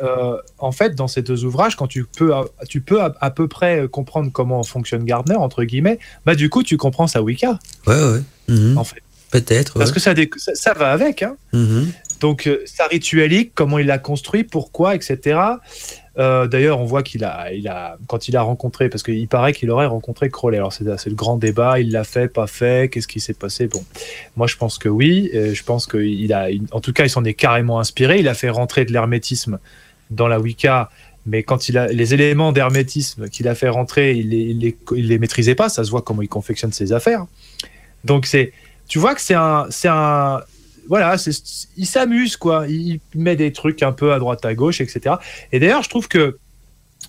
[0.58, 2.32] en fait, dans ces deux ouvrages, quand tu peux,
[2.68, 6.62] tu peux à, à peu près comprendre comment fonctionne Gardner entre guillemets, bah du coup
[6.62, 8.20] tu comprends sa Wicca Ouais, ouais.
[8.50, 8.78] Mhm.
[8.78, 9.00] en fait,
[9.30, 9.74] Peut-être.
[9.78, 9.94] parce ouais.
[9.94, 11.22] que ça, ça, ça va avec.
[11.22, 11.36] Hein.
[11.52, 11.92] Mhm.
[12.20, 15.40] Donc euh, sa rituelique, comment il l'a construit, pourquoi, etc.
[16.18, 19.54] Euh, D'ailleurs, on voit qu'il a, il a, quand il a rencontré, parce qu'il paraît
[19.54, 20.58] qu'il aurait rencontré Crowley.
[20.58, 23.68] Alors c'est le grand débat, il l'a fait, pas fait, qu'est-ce qui s'est passé?
[23.68, 23.82] Bon,
[24.36, 25.30] moi je pense que oui.
[25.32, 28.18] je pense qu'il a, en tout cas, il s'en est carrément inspiré.
[28.18, 29.58] Il a fait rentrer de l'hermétisme
[30.10, 30.90] dans la Wicca.
[31.26, 34.76] Mais quand il a les éléments d'hermétisme qu'il a fait rentrer, il les, il, les,
[34.96, 35.68] il les maîtrisait pas.
[35.68, 37.26] Ça se voit comment il confectionne ses affaires.
[38.04, 38.52] Donc c'est,
[38.88, 40.40] tu vois que c'est un, c'est un,
[40.88, 41.16] voilà,
[41.76, 42.66] il s'amuse quoi.
[42.68, 45.16] Il met des trucs un peu à droite à gauche, etc.
[45.52, 46.38] Et d'ailleurs, je trouve que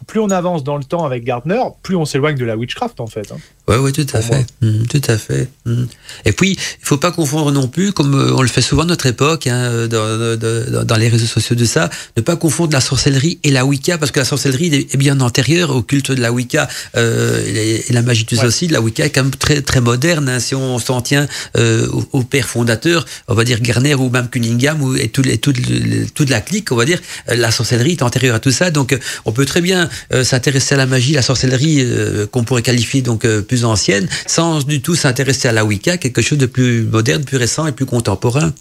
[0.07, 3.07] plus on avance dans le temps avec Gardner, plus on s'éloigne de la witchcraft en
[3.07, 3.31] fait.
[3.31, 3.37] Hein.
[3.67, 4.45] Oui, ouais, tout à fait.
[4.61, 5.47] Mmh, tout à fait.
[5.65, 5.83] Mmh.
[6.25, 8.85] Et puis, il faut pas confondre non plus, comme euh, on le fait souvent à
[8.85, 10.37] notre époque, hein, dans,
[10.83, 14.11] dans, les réseaux sociaux de ça, ne pas confondre la sorcellerie et la Wicca, parce
[14.11, 16.67] que la sorcellerie est bien antérieure au culte de la Wicca
[16.97, 18.45] euh, et, la magie ouais.
[18.45, 18.67] aussi.
[18.67, 20.29] La Wicca est quand même très, très moderne.
[20.29, 21.27] Hein, si on s'en tient
[21.57, 25.37] euh, au, père fondateur, on va dire Garner ou même Cunningham ou, et tout, les,
[25.37, 28.71] toute la clique, on va dire, euh, la sorcellerie est antérieure à tout ça.
[28.71, 29.89] Donc, on peut très bien
[30.23, 31.85] s'intéresser à la magie, la sorcellerie,
[32.31, 36.37] qu'on pourrait qualifier donc plus ancienne, sans du tout s'intéresser à la Wicca, quelque chose
[36.37, 38.53] de plus moderne, plus récent et plus contemporain.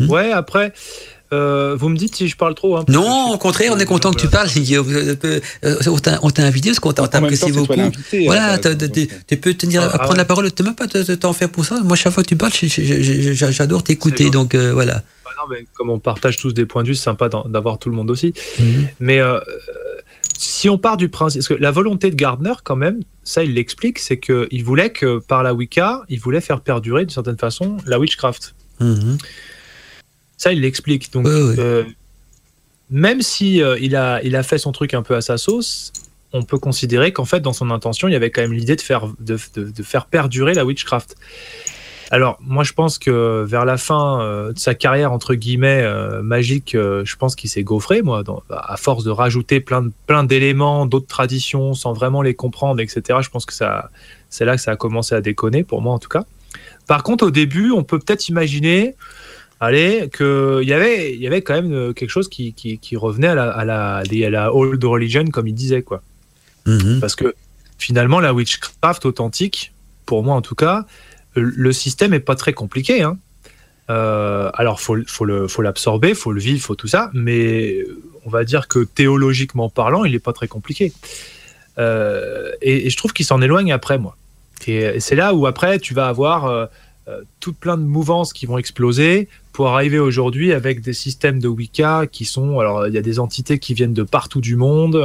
[0.00, 0.10] Hmm?
[0.10, 0.72] Ouais, après.
[1.32, 2.76] Euh, vous me dites si je parle trop.
[2.76, 4.48] Hein, non, au contraire, on est content que tu parles.
[4.58, 5.40] Euh,
[6.22, 7.80] on t'a invité parce qu'on t'apprécie beaucoup.
[8.26, 10.52] Voilà, tu peux tenir, ah, prendre la parole.
[10.52, 11.78] Tu même pas t'en faire pour ça.
[11.84, 14.28] Moi, chaque fois que tu parles, j'adore t'écouter.
[14.28, 15.04] Donc euh, voilà.
[15.24, 17.88] Bah non, mais comme on partage tous des points de vue, c'est sympa d'avoir tout
[17.88, 18.34] le monde aussi.
[18.58, 18.88] Mhm.
[18.98, 19.20] Mais
[20.42, 23.54] si on part du principe, parce que la volonté de Gardner, quand même, ça il
[23.54, 27.76] l'explique, c'est qu'il voulait que par la Wicca, il voulait faire perdurer d'une certaine façon
[27.86, 28.54] la witchcraft.
[28.80, 29.18] Mhm.
[30.36, 31.12] Ça il l'explique.
[31.12, 31.84] Donc, euh,
[32.90, 35.92] même si euh, il, a, il a fait son truc un peu à sa sauce,
[36.32, 38.80] on peut considérer qu'en fait, dans son intention, il y avait quand même l'idée de
[38.80, 41.14] faire, de, de faire perdurer la witchcraft.
[42.12, 46.22] Alors, moi, je pense que vers la fin euh, de sa carrière, entre guillemets, euh,
[46.22, 50.84] magique, euh, je pense qu'il s'est gaufré, moi, à force de rajouter plein, plein d'éléments,
[50.84, 53.20] d'autres traditions, sans vraiment les comprendre, etc.
[53.22, 53.88] Je pense que ça,
[54.28, 56.24] c'est là que ça a commencé à déconner, pour moi en tout cas.
[56.86, 58.94] Par contre, au début, on peut peut-être imaginer,
[59.58, 62.54] allez, qu'il y avait, y avait quand même quelque chose qui,
[62.94, 66.02] revenait à la, à, la, old religion, comme il disait, quoi.
[66.66, 67.00] Mm-hmm.
[67.00, 67.34] Parce que
[67.78, 69.72] finalement, la witchcraft authentique,
[70.04, 70.84] pour moi en tout cas,
[71.34, 73.02] le système est pas très compliqué.
[73.02, 73.18] Hein.
[73.90, 77.84] Euh, alors, faut, faut le, faut l'absorber, faut le vivre, faut tout ça, mais
[78.24, 80.92] on va dire que théologiquement parlant, il est pas très compliqué.
[81.78, 84.16] Euh, et, je trouve qu'il s'en éloigne après, moi.
[84.66, 86.66] Et, c'est là où après, tu vas avoir euh,
[87.40, 92.06] tout plein de mouvances qui vont exploser pour arriver aujourd'hui avec des systèmes de Wicca
[92.06, 94.96] qui sont, alors il y a des entités qui viennent de partout du monde.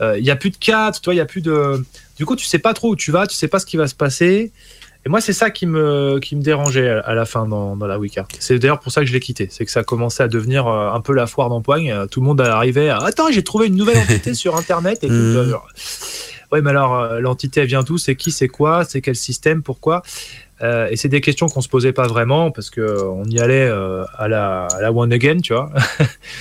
[0.00, 1.84] Il y a plus de cadre, il y a plus de.
[2.16, 3.86] Du coup, tu sais pas trop où tu vas, tu sais pas ce qui va
[3.86, 4.50] se passer.
[5.06, 7.98] Et moi, c'est ça qui me, qui me dérangeait à la fin dans, dans la
[7.98, 8.26] Wicca.
[8.38, 9.48] C'est d'ailleurs pour ça que je l'ai quitté.
[9.50, 11.90] C'est que ça commençait à devenir euh, un peu la foire d'empoigne.
[11.90, 15.02] Euh, tout le monde arrivait à Attends, j'ai trouvé une nouvelle entité sur Internet.
[15.02, 15.14] Et tout.
[15.14, 15.54] Mmh.
[16.52, 17.96] Ouais, mais alors, euh, l'entité, elle vient d'où?
[17.96, 18.32] C'est qui?
[18.32, 18.84] C'est quoi?
[18.84, 19.62] C'est quel système?
[19.62, 20.02] Pourquoi?
[20.62, 24.04] Euh, Et c'est des questions qu'on se posait pas vraiment parce qu'on y allait euh,
[24.18, 25.70] à, la, à la one again, tu vois.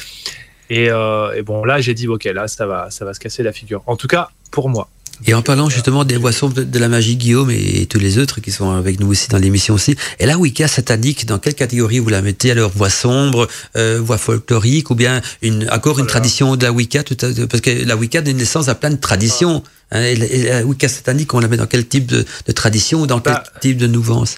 [0.70, 3.54] et, et, bon, là, j'ai dit Ok, là, ça va, ça va se casser la
[3.54, 3.84] figure.
[3.86, 4.90] En tout cas, pour moi.
[5.26, 8.52] Et en parlant justement des sombres de, la magie, Guillaume, et, tous les autres qui
[8.52, 12.10] sont avec nous aussi dans l'émission aussi, et la Wicca satanique, dans quelle catégorie vous
[12.10, 12.52] la mettez?
[12.52, 17.04] Alors, voix sombre, euh, voix folklorique, ou bien une, encore une tradition de la Wicca
[17.04, 19.64] tout Parce que la Wicca donne naissance à plein de traditions.
[19.92, 23.20] Hein, et, la, Wicca satanique, on la met dans quel type de, tradition ou dans
[23.20, 24.38] quel bah, type de mouvance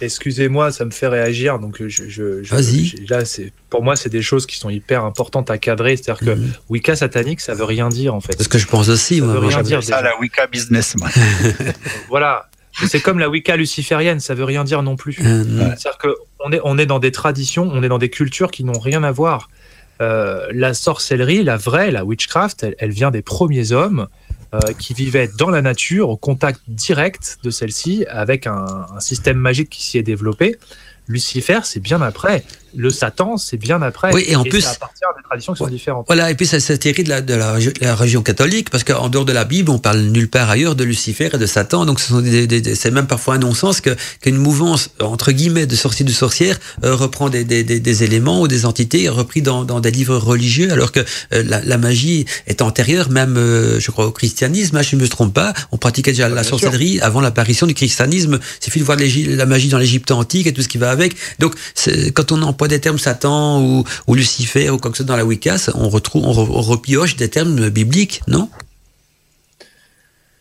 [0.00, 1.58] Excusez-moi, ça me fait réagir.
[1.58, 3.06] Donc, je, je, Vas-y.
[3.08, 5.96] Là, c'est pour moi, c'est des choses qui sont hyper importantes à cadrer.
[5.96, 6.52] C'est-à-dire que mhm.
[6.68, 8.34] Wicca satanique, ça veut rien dire en fait.
[8.36, 9.18] C'est ce que je pense aussi.
[9.18, 9.82] Ça moi, veut rien dire.
[9.82, 10.96] Ça, la Wicca business.
[12.08, 12.48] voilà.
[12.86, 15.18] C'est comme la Wicca luciférienne, ça veut rien dire non plus.
[15.22, 15.44] Euh,
[15.76, 18.78] C'est-à-dire qu'on est, on est dans des traditions, on est dans des cultures qui n'ont
[18.78, 19.50] rien à voir.
[20.00, 24.06] Euh, la sorcellerie, la vraie, la witchcraft, elle, elle vient des premiers hommes
[24.52, 29.36] euh, qui vivait dans la nature, au contact direct de celle-ci, avec un, un, système
[29.36, 30.56] magique qui s'y est développé.
[31.06, 32.44] Lucifer, c'est bien après
[32.74, 34.12] le Satan, c'est bien après.
[34.12, 36.06] Oui, et en plus, ça appartient à des traditions qui sont différentes.
[36.06, 39.24] Voilà, et puis ça s'atterrit de, la, de la, la, religion catholique, parce qu'en dehors
[39.24, 41.84] de la Bible, on parle nulle part ailleurs de Lucifer et de Satan.
[41.84, 46.94] Donc, c'est même parfois un non-sens qu'une mouvance entre guillemets de sorciers de sorcières euh,
[46.94, 50.92] reprend des, des, des, éléments ou des entités repris dans, dans des livres religieux, alors
[50.92, 54.76] que euh, la, la, magie est antérieure, même, euh, je crois, au christianisme.
[54.76, 55.52] Hein, je ne me trompe pas.
[55.72, 58.38] On pratiquait déjà la sorcellerie avant l'apparition du christianisme.
[58.60, 61.16] Il suffit de voir la magie dans l'Égypte antique et tout ce qui va avec.
[61.38, 61.54] Donc,
[62.14, 65.24] quand on en pas des termes Satan ou, ou, Lucifer ou ce soit dans la
[65.24, 68.48] Wicca, on retrouve, on, repioche des termes bibliques, non?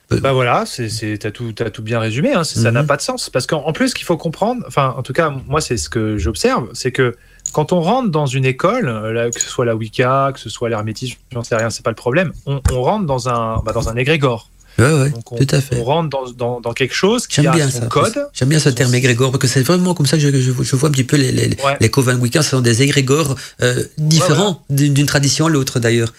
[0.10, 2.34] Bah voilà, c'est, t'as tout, as tout bien résumé.
[2.34, 2.88] Hein, ça n'a mhm.
[2.88, 5.62] pas de sens parce qu'en plus, ce qu'il faut comprendre, enfin, en tout cas, moi,
[5.62, 7.16] c'est ce que j'observe, c'est que
[7.54, 10.68] quand on rentre dans une école, euh, que ce soit la Wicca, que ce soit
[10.68, 12.34] l'hermétisme, j'en sais rien, c'est pas le problème.
[12.48, 14.50] On, rentre dans un, bah, dans un égrégore.
[14.80, 15.78] Ouais, ouais, on, tout à fait.
[15.80, 18.30] On rentre dans, dans, dans quelque chose qui a bien son code.
[18.34, 20.76] J'aime bien ce terme égrégore, parce que c'est vraiment comme ça que je, je, je,
[20.76, 21.78] vois un petit peu les, les, ouais.
[21.80, 26.14] les Coven ce sont des égrégores euh, différents d'une tradition à l'autre d'ailleurs.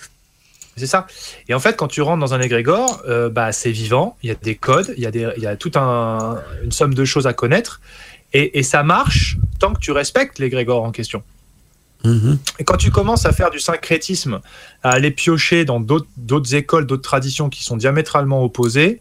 [0.76, 1.06] C'est ça.
[1.48, 4.32] Et en fait, quand tu rentres dans un égrégore, euh, bah, c'est vivant, il y
[4.32, 7.04] a des codes, il y a, des, il y a toute un, une somme de
[7.04, 7.80] choses à connaître.
[8.32, 11.22] Et, ça marche tant que tu respectes l'égrégore en question.
[12.04, 14.40] Et quand tu commences à faire du syncrétisme,
[14.82, 19.00] à aller piocher dans d'autres écoles, d'autres traditions qui sont diamétralement opposées,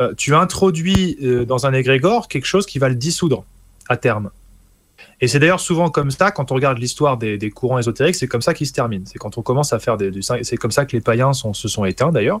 [0.00, 3.44] euh, tu introduis euh, dans un égrégore quelque chose qui va le dissoudre
[3.88, 4.30] à terme.
[5.20, 8.42] Et c'est d'ailleurs souvent comme ça, quand on regarde l'histoire des, courants ésotériques, c'est comme
[8.42, 9.04] ça qu'ils se terminent.
[9.06, 11.68] C'est quand on commence à faire des, du c'est comme ça que les païens se
[11.68, 12.40] sont éteints d'ailleurs.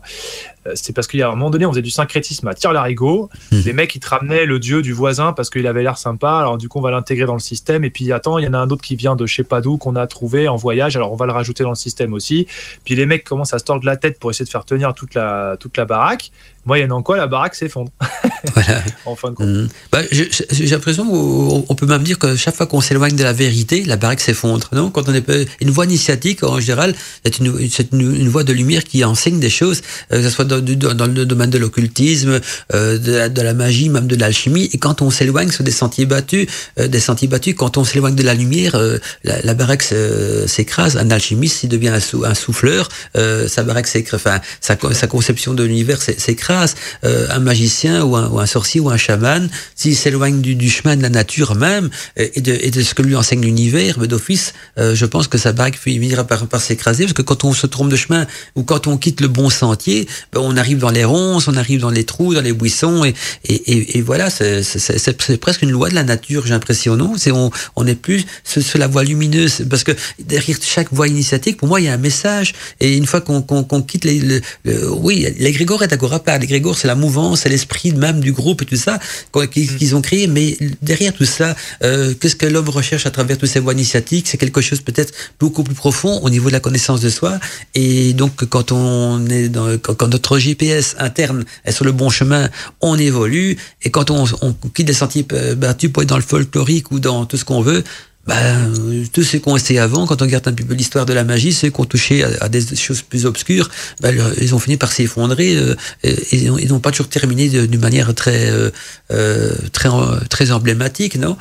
[0.66, 3.30] Euh, c'est parce qu'il y a un moment donné, on faisait du syncrétisme à tire-larigot.
[3.52, 3.56] Mmh.
[3.64, 6.38] Les mecs, ils te ramenaient le dieu du voisin parce qu'il avait l'air sympa.
[6.38, 7.84] Alors du coup, on va l'intégrer dans le système.
[7.84, 9.60] Et puis attends, il y en a un autre qui vient de je sais pas
[9.60, 10.96] d'où qu'on a trouvé en voyage.
[10.96, 12.46] Alors on va le rajouter dans le système aussi.
[12.84, 15.14] Puis les mecs commencent à se tordre la tête pour essayer de faire tenir toute
[15.14, 16.32] la toute la baraque.
[16.66, 17.90] Moyennant quoi, la baraque s'effondre.
[18.52, 18.82] Voilà.
[19.06, 19.46] en fin de compte.
[19.46, 19.68] Mmh.
[19.92, 23.84] Bah, j'ai l'impression qu'on peut même dire que chaque fois qu'on s'éloigne de la vérité,
[23.84, 24.68] la baraque s'effondre.
[24.72, 24.90] Non?
[24.90, 25.24] Quand on est
[25.60, 26.94] une voie initiatique, en général,
[27.24, 27.46] c'est une,
[27.92, 31.06] une, une, voie de lumière qui enseigne des choses, euh, que ce soit dans, dans,
[31.06, 32.40] le domaine de l'occultisme,
[32.74, 34.68] euh, de, la, de, la, magie, même de l'alchimie.
[34.72, 36.46] Et quand on s'éloigne sur des sentiers battus,
[36.78, 38.76] euh, des sentiers battus, quand on s'éloigne de la lumière,
[39.24, 39.82] la, la, baraque
[40.46, 40.96] s'écrase.
[40.96, 44.20] Un alchimiste, il devient un, un souffleur, sa baraque s'écrase.
[44.20, 46.74] Enfin, sa, sa conception de l'univers s'écrase.
[47.02, 50.96] un magicien ou un, ou un, sorcier ou un chaman, s'il s'éloigne du, du, chemin
[50.96, 54.52] de la nature même et de, et de ce que lui enseigne l'univers, mais d'office,
[54.78, 57.66] euh, je pense que sa bague finira par, par s'écraser, parce que quand on se
[57.66, 61.04] trompe de chemin ou quand on quitte le bon sentier, ben, on arrive dans les
[61.04, 65.62] ronces, on arrive dans les trous, dans les buissons, et, et, et, voilà, c'est presque
[65.62, 67.14] une loi de la nature, j'ai l'impression, non?
[67.16, 71.56] C'est on, on est plus sur, la voie lumineuse, parce que derrière chaque voie initiatique,
[71.56, 74.18] pour moi, il y a un message, et une fois qu'on qu'on quitte les,
[74.64, 75.94] le, oui, l'égrégore est
[76.24, 78.98] part, l'égrégore c'est la mouvance, c'est l'esprit même du groupe et tout ça
[79.52, 83.46] qu'ils ont créé, mais derrière tout ça, euh, qu'est-ce que l'homme recherche à travers tous
[83.46, 87.00] ces voies initiatiques, c'est quelque chose peut-être beaucoup plus profond au niveau de la connaissance
[87.00, 87.38] de soi.
[87.74, 92.48] Et donc, quand on est dans, quand, notre GPS interne est sur le bon chemin,
[92.80, 93.56] on évolue.
[93.82, 94.24] Et quand on,
[94.74, 95.26] quitte les sentiers
[95.56, 97.84] battus pour être dans le folklorique ou dans tout ce qu'on veut,
[98.26, 98.72] ben,
[99.12, 101.24] tous ceux qui ont essayé avant, quand on regarde un petit peu l'histoire de la
[101.24, 103.70] magie, ceux qui ont touché à, des choses plus obscures,
[104.00, 108.14] ben, ils ont fini par s'effondrer euh, et, ils n'ont pas toujours terminé d'une manière
[108.14, 109.88] très, euh, très,
[110.30, 111.36] très emblématique, non?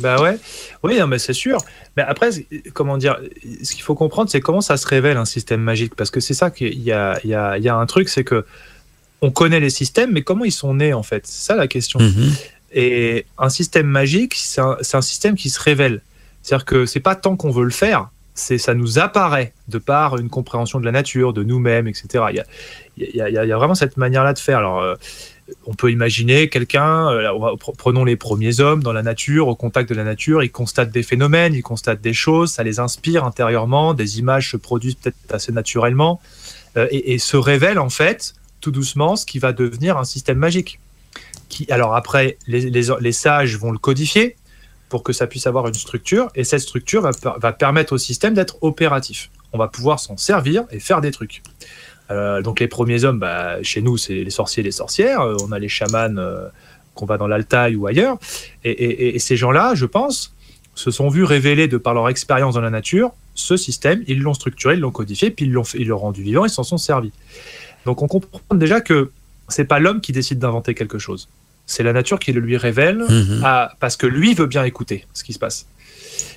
[0.00, 0.38] Bah ouais,
[0.84, 1.58] oui, mais c'est sûr.
[1.96, 2.30] Mais après,
[2.72, 3.18] comment dire,
[3.64, 5.96] ce qu'il faut comprendre, c'est comment ça se révèle un système magique?
[5.96, 8.08] Parce que c'est ça qu'il y a, il y, a, il y a un truc,
[8.08, 8.44] c'est que
[9.20, 11.26] on connaît les systèmes, mais comment ils sont nés en fait?
[11.26, 11.98] C'est ça la question.
[11.98, 12.32] Mhm.
[12.72, 16.02] Et un système magique, c'est un, système qui se révèle.
[16.42, 20.16] C'est-à-dire que c'est pas tant qu'on veut le faire, c'est ça nous apparaît de par
[20.16, 22.24] une compréhension de la nature, de nous-mêmes, etc.
[22.30, 24.58] Il y a, y, a, vraiment cette manière-là de faire.
[24.58, 24.94] Alors, euh,
[25.66, 29.94] on peut imaginer quelqu'un, euh, prenons les premiers hommes dans la nature, au contact de
[29.94, 34.18] la nature, ils constatent des phénomènes, ils constatent des choses, ça les inspire intérieurement, des
[34.18, 36.20] images se produisent peut-être assez naturellement,
[36.76, 40.80] euh, et, se révèle en fait, tout doucement, ce qui va devenir un système magique.
[41.70, 44.36] Alors après, les, sages vont le codifier
[44.88, 48.56] pour que ça puisse avoir une structure, et cette structure va permettre au système d'être
[48.62, 49.30] opératif.
[49.52, 51.42] On va pouvoir s'en servir et faire des trucs.
[52.10, 55.20] Euh, donc les premiers hommes, bah, chez nous, c'est les sorciers et les sorcières.
[55.20, 56.48] Euh, on a les chamans euh,
[56.94, 58.18] qu'on va dans l'Altaï ou ailleurs.
[58.64, 60.34] Et, ces gens-là, je pense,
[60.74, 64.02] se sont vus révéler de par leur expérience dans la nature ce système.
[64.06, 67.12] Ils l'ont structuré, ils l'ont codifié, puis ils l'ont rendu vivant, ils s'en sont servis.
[67.84, 69.10] Donc on comprend déjà que
[69.48, 71.28] c'est pas l'homme qui décide d'inventer quelque chose.
[71.66, 73.42] C'est la nature qui le lui révèle mhm.
[73.78, 75.66] parce que lui veut bien écouter ce qui se passe.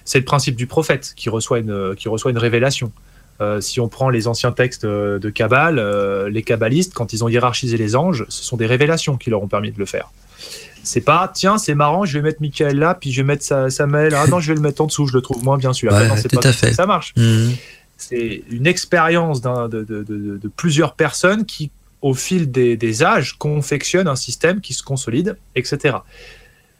[0.03, 2.91] C'est le principe du prophète qui reçoit une, qui reçoit une révélation.
[3.39, 7.29] Euh, si on prend les anciens textes de Kabbale, euh, les kabbalistes, quand ils ont
[7.29, 10.11] hiérarchisé les anges, ce sont des révélations qui leur ont permis de le faire.
[10.83, 14.13] C'est pas, tiens, c'est marrant, je vais mettre Michael là, puis je vais mettre Samuel.
[14.15, 15.91] Ah non, je vais le mettre en dessous, je le trouve moins bien sûr.
[16.29, 16.73] tout à fait.
[16.73, 17.13] Ça marche.
[17.17, 17.53] Mhm.
[17.97, 21.71] C'est une expérience de, plusieurs personnes qui,
[22.01, 25.97] au fil des, âges, confectionnent un système qui se consolide, etc.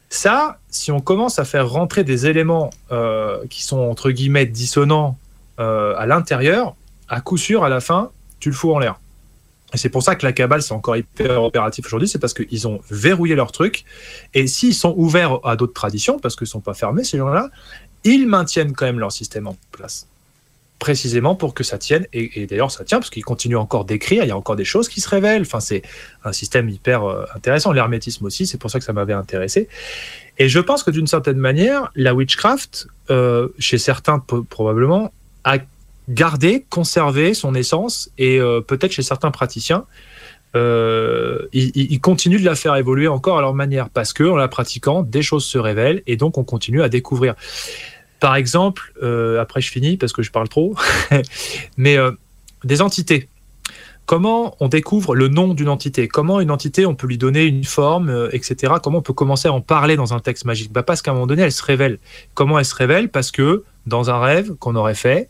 [0.10, 5.18] Ça, si on commence à faire rentrer des éléments euh, qui sont entre guillemets dissonants
[5.60, 6.76] euh, à l'intérieur,
[7.08, 9.00] à coup sûr, à la fin, tu le fous en l'air.
[9.74, 12.68] Et c'est pour ça que la cabale, c'est encore hyper opératif aujourd'hui, c'est parce qu'ils
[12.68, 13.86] ont verrouillé leur truc.
[14.34, 17.50] Et s'ils sont ouverts à d'autres traditions, parce qu'ils ne sont pas fermés, ces gens-là,
[18.04, 20.08] ils maintiennent quand même leur système en place.
[20.82, 22.08] Précisément pour que ça tienne.
[22.12, 24.90] Et, d'ailleurs, ça tient, parce qu'ils continuent encore d'écrire, il y a encore des choses
[24.90, 25.44] qui se révèlent.
[25.44, 25.84] Enfin, c'est
[26.24, 27.72] un système hyper euh, intéressant.
[27.72, 29.68] L'hermétisme aussi, c'est pour ça que ça m'avait intéressé.
[30.40, 35.14] Et je pense que d'une certaine manière, la witchcraft, euh, chez certains probablement,
[35.44, 35.60] à
[36.10, 39.86] garder, conserver son essence et euh, peut-être chez certains praticiens,
[40.56, 45.04] ils, continuent de la faire évoluer encore à leur manière parce que en la pratiquant,
[45.04, 47.36] des choses se révèlent et donc on continue à découvrir.
[48.22, 50.76] Par exemple, euh, après je finis parce que je parle trop,
[51.78, 51.98] mais
[52.64, 53.28] des entités
[54.12, 57.64] comment on découvre le nom d'une entité, comment une entité, on peut lui donner une
[57.64, 58.74] forme, euh, etc.
[58.84, 60.70] Comment on peut commencer à en parler dans un texte magique?
[60.72, 61.98] Bah Parce qu'à un moment donné, elle se révèle.
[62.34, 63.08] Comment elle se révèle?
[63.08, 65.30] Parce que dans un rêve qu'on aurait fait,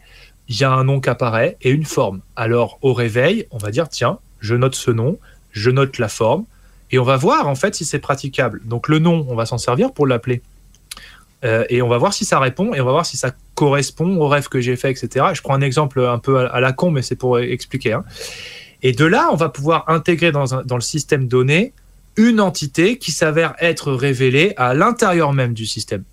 [0.49, 2.21] il y a un nom qui apparaît et une forme.
[2.35, 5.19] Alors au réveil, on va dire, tiens, je note ce nom,
[5.51, 6.45] je note la forme,
[6.89, 8.61] et on va voir en fait si c'est praticable.
[8.65, 10.41] Donc le nom, on va s'en servir pour l'appeler.
[11.43, 14.17] Euh, et on va voir si ça répond et on va voir si ça correspond
[14.17, 15.27] au rêve que j'ai fait, etc.
[15.33, 17.93] Je prends un exemple un peu à, la con, mais c'est pour expliquer.
[17.93, 18.03] Hein.
[18.83, 21.73] Et de là, on va pouvoir intégrer dans, dans le système donné
[22.17, 26.03] une entité qui s'avère être révélée à l'intérieur même du système.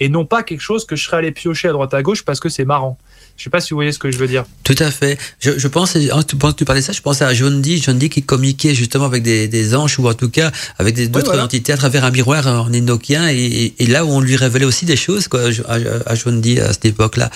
[0.00, 2.40] Et non pas quelque chose que je serais allé piocher à droite à gauche parce
[2.40, 2.98] que c'est marrant.
[3.36, 4.44] Je sais pas si vous voyez ce que je veux dire.
[4.62, 5.18] Tout à fait.
[5.40, 5.96] Je, je pense,
[6.28, 8.74] tu, penses, tu parlais de ça, je pensais à John Dee, John Dee qui communiquait
[8.74, 12.10] justement avec des, des anges ou en tout cas avec d'autres entités à travers un
[12.10, 15.74] miroir en enochien et, et, là où on lui révélait aussi des choses quoi, à,
[16.06, 17.30] à John Dee à cette époque-là.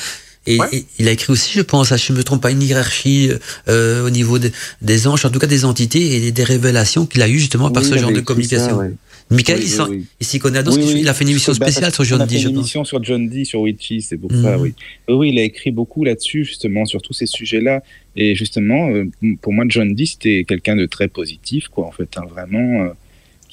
[0.46, 0.58] Et,
[0.98, 3.30] il a écrit aussi, je pense, si je ne me trompe pas, une hiérarchie
[3.68, 7.28] euh, au niveau des anges, en tout cas des entités et des révélations qu'il a
[7.28, 8.92] eues justement par ce genre de communication.
[9.30, 10.60] Michael, il s'y connaît.
[10.60, 12.34] il a fait une émission spéciale sur John Dee.
[12.34, 14.62] Il a fait une émission sur John Dee, sur Witchy, c'est pour ça, mhm.
[14.62, 14.74] oui.
[15.08, 17.82] Oui, il a écrit beaucoup là-dessus, justement, sur tous ces sujets-là.
[18.14, 19.04] Et justement, euh,
[19.42, 22.92] pour moi, John Dee, c'était quelqu'un de très positif, quoi, en fait, hein, vraiment.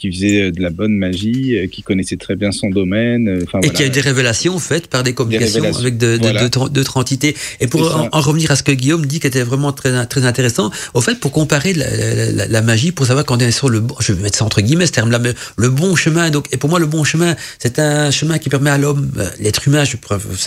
[0.04, 3.30] Qui faisait euh, de la bonne magie, euh, qui connaissait très bien son domaine.
[3.30, 7.38] Euh, et qui a eu des révélations faites par des communications avec d'autres entités.
[7.62, 10.72] Et pour en, revenir à ce que Guillaume dit, qui était vraiment très, très intéressant,
[10.94, 13.96] au fait, pour comparer la, la, magie, pour savoir quand on est sur le bon,
[14.02, 16.30] je vais mettre ça entre guillemets ce terme-là, mais le bon chemin.
[16.32, 19.10] Donc, et pour moi, le bon chemin, c'est un chemin qui permet à l'homme,
[19.40, 19.96] l'être humain, je,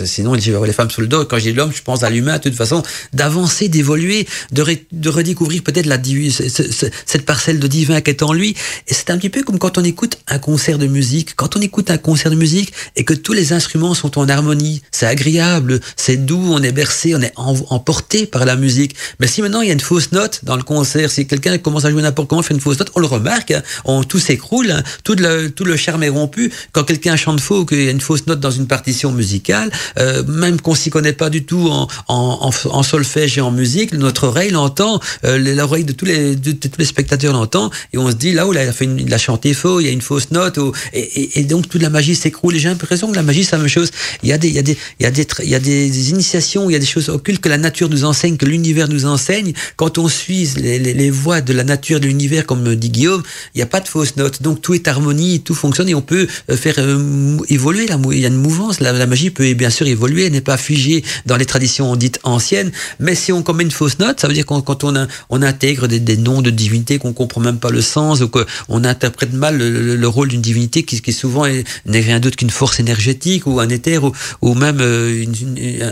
[0.05, 1.25] sinon les femmes sous le dos.
[1.25, 5.09] Quand je dis l'homme, je pense à l'humain, de toute façon, d'avancer, d'évoluer, de, de
[5.09, 8.51] redécouvrir peut-être la, cette parcelle de divin qui est en lui.
[8.87, 11.37] Et c'est un petit peu comme quand on écoute un concert de musique.
[11.37, 14.81] Quand on écoute un concert de musique et que tous les instruments sont en harmonie,
[14.91, 18.93] c'est agréable, c'est doux, on est bercé, on est emporté par la musique.
[19.21, 21.85] Mais si maintenant il y a une fausse note dans le concert, si quelqu'un commence
[21.85, 23.63] à jouer n'importe comment, fait une fausse note, on le remarque, hein.
[23.85, 24.83] on, tout s'écroule, hein.
[25.05, 26.51] tout, le, tout le charme est rompu.
[26.73, 30.25] Quand quelqu'un chante faux, qu'il y a une fausse note dans une partition musicale, euh,
[30.25, 34.51] même qu'on s'y connaît pas du tout en, en, solfège et en musique, notre oreille
[34.51, 38.33] l'entend, euh, l'oreille de tous les, de, tous les spectateurs l'entend, et on se dit
[38.33, 39.13] là où il a fait une, il
[39.43, 40.59] il y a une fausse note,
[40.93, 42.55] et, donc toute la magie s'écroule.
[42.55, 43.91] Et j'ai l'impression que la magie, c'est la même chose.
[44.23, 45.59] Il y a des, il y a des, il y a des, il y a
[45.59, 48.87] des initiations, il y a des choses occultes que la nature nous enseigne, que l'univers
[48.87, 49.53] nous enseigne.
[49.75, 53.23] Quand on suit les, les, voies de la nature, de l'univers, comme dit Guillaume,
[53.53, 54.41] il n'y a pas de fausse note.
[54.41, 58.25] Donc tout est harmonie, tout fonctionne et on peut euh, faire euh, évoluer il y
[58.25, 58.79] a une mouvance.
[58.79, 62.71] La, magie peut bien sûr évoluer, elle n'est pas figée dans les traditions dites anciennes.
[62.99, 65.87] Mais si on commet une fausse note, ça veut dire qu'on, quand on, on intègre
[65.87, 69.57] des, des noms de divinités qu'on comprend même pas le sens ou qu'on interprète mal
[69.57, 73.69] le, rôle d'une divinité qui, qui souvent n'est rien d'autre qu'une force énergétique ou un
[73.69, 74.11] éther ou,
[74.41, 75.25] ou même euh,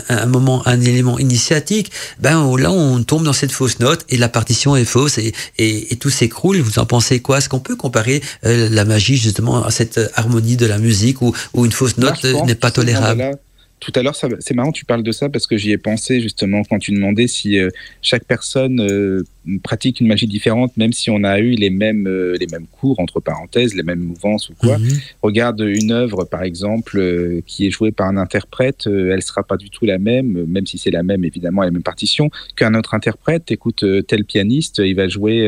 [0.08, 4.28] un, moment, un élément initiatique, ben là on tombe dans cette fausse note et la
[4.28, 6.58] partition est fausse et, et, tout s'écroule.
[6.58, 7.38] Vous en pensez quoi?
[7.38, 11.34] Est-ce qu'on peut comparer euh, la magie justement à cette harmonie de la musique où,
[11.54, 13.38] où une fausse note n'est pas tolérable?
[13.78, 16.62] Tout à l'heure, c'est marrant, tu parles de ça parce que j'y ai pensé justement
[16.64, 17.68] quand tu demandais si euh,
[18.00, 19.22] chaque personne euh,
[19.62, 22.98] pratique une magie différente, même si on a eu les mêmes, euh, les mêmes cours,
[23.00, 24.78] entre parenthèses, les mêmes mouvances ou quoi.
[24.78, 24.88] Mhm.
[25.22, 29.68] Regarde une œuvre, par exemple, qui est jouée par un interprète, elle sera pas du
[29.68, 33.50] tout la même, même si c'est la même, évidemment, la même partition, qu'un autre interprète.
[33.50, 35.46] Écoute, tel pianiste, il va jouer,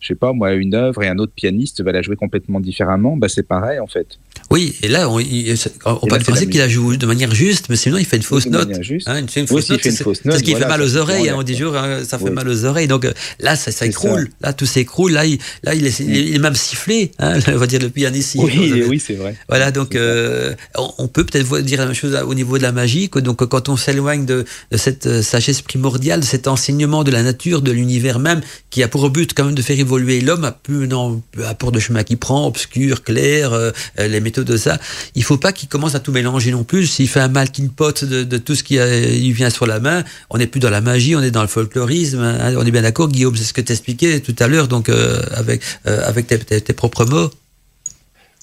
[0.00, 3.16] je sais pas, moi, une œuvre et un autre pianiste va la jouer complètement différemment.
[3.16, 4.18] Bah, c'est pareil, en fait.
[4.50, 7.98] Oui, et là, on, on, peut penser qu'il a joué de manière juste, mais sinon
[7.98, 8.70] il fait une fausse note.
[9.06, 11.28] Hein, une, fausse note, c'est ce qui fait mal aux oreilles.
[11.28, 12.88] Hein, on dit toujours, hein, ça fait mal aux oreilles.
[12.88, 14.28] Donc euh, là, ça, s'écroule.
[14.40, 15.12] Là, tout s'écroule.
[15.12, 17.12] Là, il, là, il est, il est même sifflé.
[17.18, 18.36] Hein, on va dire le pianiste.
[18.38, 19.36] Oui, oui, c'est vrai.
[19.48, 23.08] Voilà, donc euh, on peut peut-être dire la même chose au niveau de la magie.
[23.08, 27.10] Que, donc quand on s'éloigne de, de, cette euh, sagesse primordiale, de cet enseignement de
[27.10, 28.40] la nature, de l'univers même,
[28.70, 31.74] qui a pour but quand même de faire évoluer l'homme à peu, non, peu importe
[31.74, 33.52] le chemin qu'il prend, obscur, clair,
[33.98, 34.78] les méthodes de ça.
[35.14, 36.86] Il faut pas qu'il commence à tout mélanger non plus.
[36.86, 40.04] S'il fait un mal qu'il pote de, tout ce qui lui vient sur la main,
[40.28, 42.20] on n'est plus dans la magie, on est dans le folklorisme.
[42.20, 42.54] Hein.
[42.56, 45.22] on est bien d'accord, Guillaume, c'est ce que tu expliquais tout à l'heure, donc euh,
[45.34, 47.30] avec, euh, avec tes, propres mots.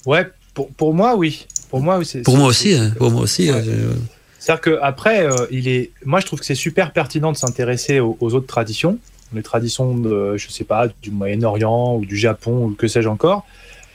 [0.06, 1.46] Ouais, pour, pour moi, oui.
[1.70, 2.92] Pour moi, oui, pour, moi aussi, hein.
[2.96, 3.50] pour moi aussi.
[3.50, 3.62] Hein,
[4.38, 5.90] C'est-à-dire qu'après, euh, il est...
[6.04, 8.98] moi je trouve que c'est super pertinent de s'intéresser aux, aux, autres traditions,
[9.34, 13.44] les traditions de, je sais pas, du Moyen-Orient ou du Japon ou que sais-je encore,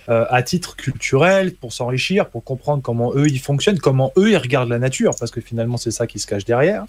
[0.10, 4.38] euh, à titre culturel, pour s'enrichir, pour comprendre comment eux ils fonctionnent, comment eux ils
[4.38, 6.84] regardent la nature, parce que finalement c'est ça qui se cache derrière.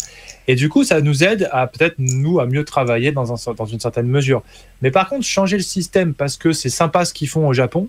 [0.49, 3.67] Et du coup, ça nous aide à peut-être nous à mieux travailler dans, un, dans
[3.67, 4.43] une certaine mesure.
[4.83, 7.89] Mais par contre, changer le système parce que c'est sympa ce qu'ils font au Japon,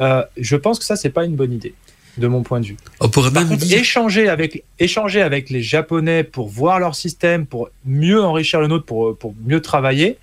[0.00, 1.74] euh, je pense que ça c'est pas une bonne idée
[2.18, 2.76] de mon point de vue.
[3.00, 7.70] On pourrait Par contre, échanger avec, échanger avec les Japonais pour voir leur système, pour
[7.84, 10.18] mieux enrichir le nôtre, pour, pour mieux travailler,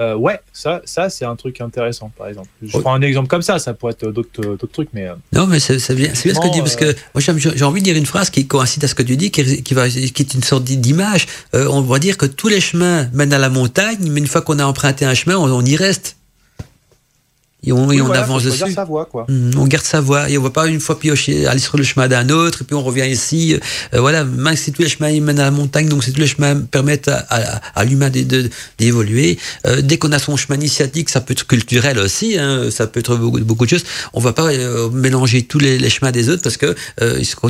[0.00, 2.48] Euh, ouais, ça, ça c'est un truc intéressant, par exemple.
[2.62, 5.08] Je prends un exemple comme ça, ça pourrait être d'autres, d'autres trucs, mais.
[5.32, 7.80] Non, mais c'est, bien, c'est bien ce que tu dis, parce que moi, j'ai, envie
[7.80, 10.22] de dire une phrase qui coïncide à ce que tu dis, qui, qui, va, qui
[10.22, 11.26] est une sorte d'image.
[11.52, 14.58] on va dire que tous les chemins mènent à la montagne, mais une fois qu'on
[14.58, 16.16] a emprunté un chemin, on y reste
[17.66, 18.72] et on, avance dessus.
[18.72, 19.26] Sa voix, quoi.
[19.28, 21.82] Mmh, on garde sa voix et on va pas une fois piocher, aller sur le
[21.82, 23.58] chemin d'un autre et puis on revient ici.
[23.94, 26.26] Euh, voilà, même si tous les chemins mènent à la montagne, donc si tous les
[26.26, 28.10] chemins permettent à, à, l'humain
[28.78, 29.38] d'évoluer.
[29.66, 33.00] Euh, dès qu'on a son chemin initiatique, ça peut être culturel aussi, hein, ça peut
[33.00, 33.84] être beaucoup, beaucoup, de choses.
[34.12, 36.74] On va pas euh, mélanger tous les, les, chemins des autres parce que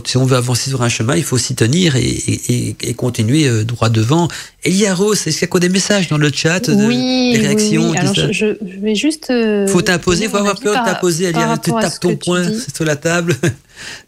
[0.04, 3.64] si on veut avancer sur un chemin, il faut s'y tenir et, et, et continuer
[3.64, 4.28] droit devant.
[4.64, 7.98] Elia Rose, est-ce qu'il y a des messages dans le chat, oui, des réactions oui,
[7.98, 9.32] Alors je, je, vais juste.
[9.68, 13.34] faut il faut avoir peur de t'imposer, à tu tapes ton poing sur la table.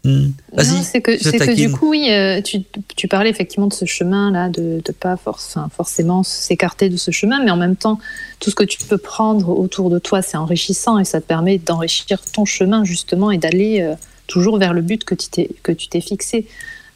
[0.03, 0.29] Hmm.
[0.51, 0.83] Vas-y.
[0.83, 2.63] C'est que, que, du coup, oui, euh, tu,
[2.95, 7.51] tu, parlais effectivement de ce chemin-là, de ne pas forcément s'écarter de ce chemin, mais
[7.51, 7.99] en même temps,
[8.39, 11.59] tout ce que tu peux prendre autour de toi, c'est enrichissant et ça te permet
[11.59, 13.93] d'enrichir ton chemin justement et d'aller euh,
[14.25, 16.47] toujours vers le but que tu t'es fixé.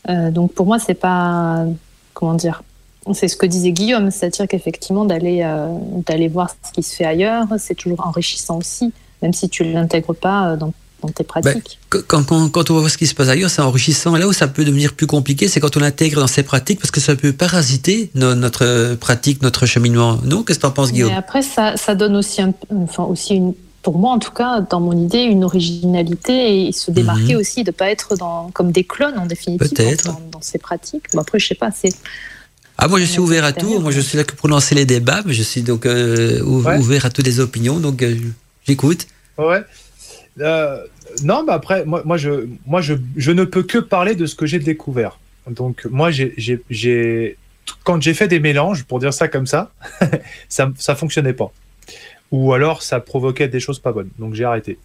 [0.09, 1.65] Euh, donc pour moi, c'est pas.
[2.15, 2.63] Comment dire
[3.11, 5.45] c'est ce que disait Guillaume, c'est-à-dire qu'effectivement d'aller
[6.05, 8.93] d'aller voir ce qui se fait ailleurs, c'est toujours enrichissant aussi
[9.23, 10.71] même si tu ne l'intègres pas euh, dans,
[11.15, 11.79] tes ben, pratiques.
[11.89, 14.15] quand, quand, on voit ce qui se passe ailleurs, c'est enrichissant.
[14.15, 16.91] Là où ça peut devenir plus compliqué, c'est quand on l'intègre dans ses pratiques, parce
[16.91, 20.19] que ça peut parasiter notre pratique, notre cheminement.
[20.23, 21.11] Non Qu'est-ce que tu en penses, Guillaume?
[21.13, 24.79] Après, ça, ça, donne aussi, un, enfin, aussi une, pour moi en tout cas, dans
[24.79, 27.41] mon idée, une originalité et se démarquer mhm.
[27.41, 31.03] aussi, de ne pas être dans, comme des clones en définitive dans, dans, ces pratiques.
[31.13, 31.93] Bon, après, je sais pas, c'est.
[32.77, 33.79] Ah, moi, je suis ouvert à tout.
[33.79, 37.05] Moi, je suis là que pour lancer les débats, mais je suis donc euh, ouvert
[37.05, 37.79] à toutes les opinions.
[37.79, 38.15] Donc, euh,
[38.67, 39.07] j'écoute.
[39.37, 39.61] Ouais.
[40.39, 40.83] Euh,
[41.23, 44.35] non, mais après, moi, moi, je, moi je, je, ne peux que parler de ce
[44.35, 45.19] que j'ai découvert.
[45.47, 47.37] Donc, moi, j'ai,
[47.83, 49.71] quand j'ai fait des mélanges, pour dire ça comme ça,
[50.49, 51.51] ça ne fonctionnait pas.
[52.31, 54.09] Ou alors, ça provoquait des choses pas bonnes.
[54.17, 54.79] Donc, j'ai arrêté.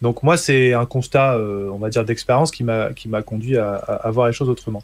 [0.00, 4.10] Donc, moi, c'est un constat, euh, on va dire, d'expérience qui m'a conduit à, à,
[4.10, 4.82] voir les choses autrement.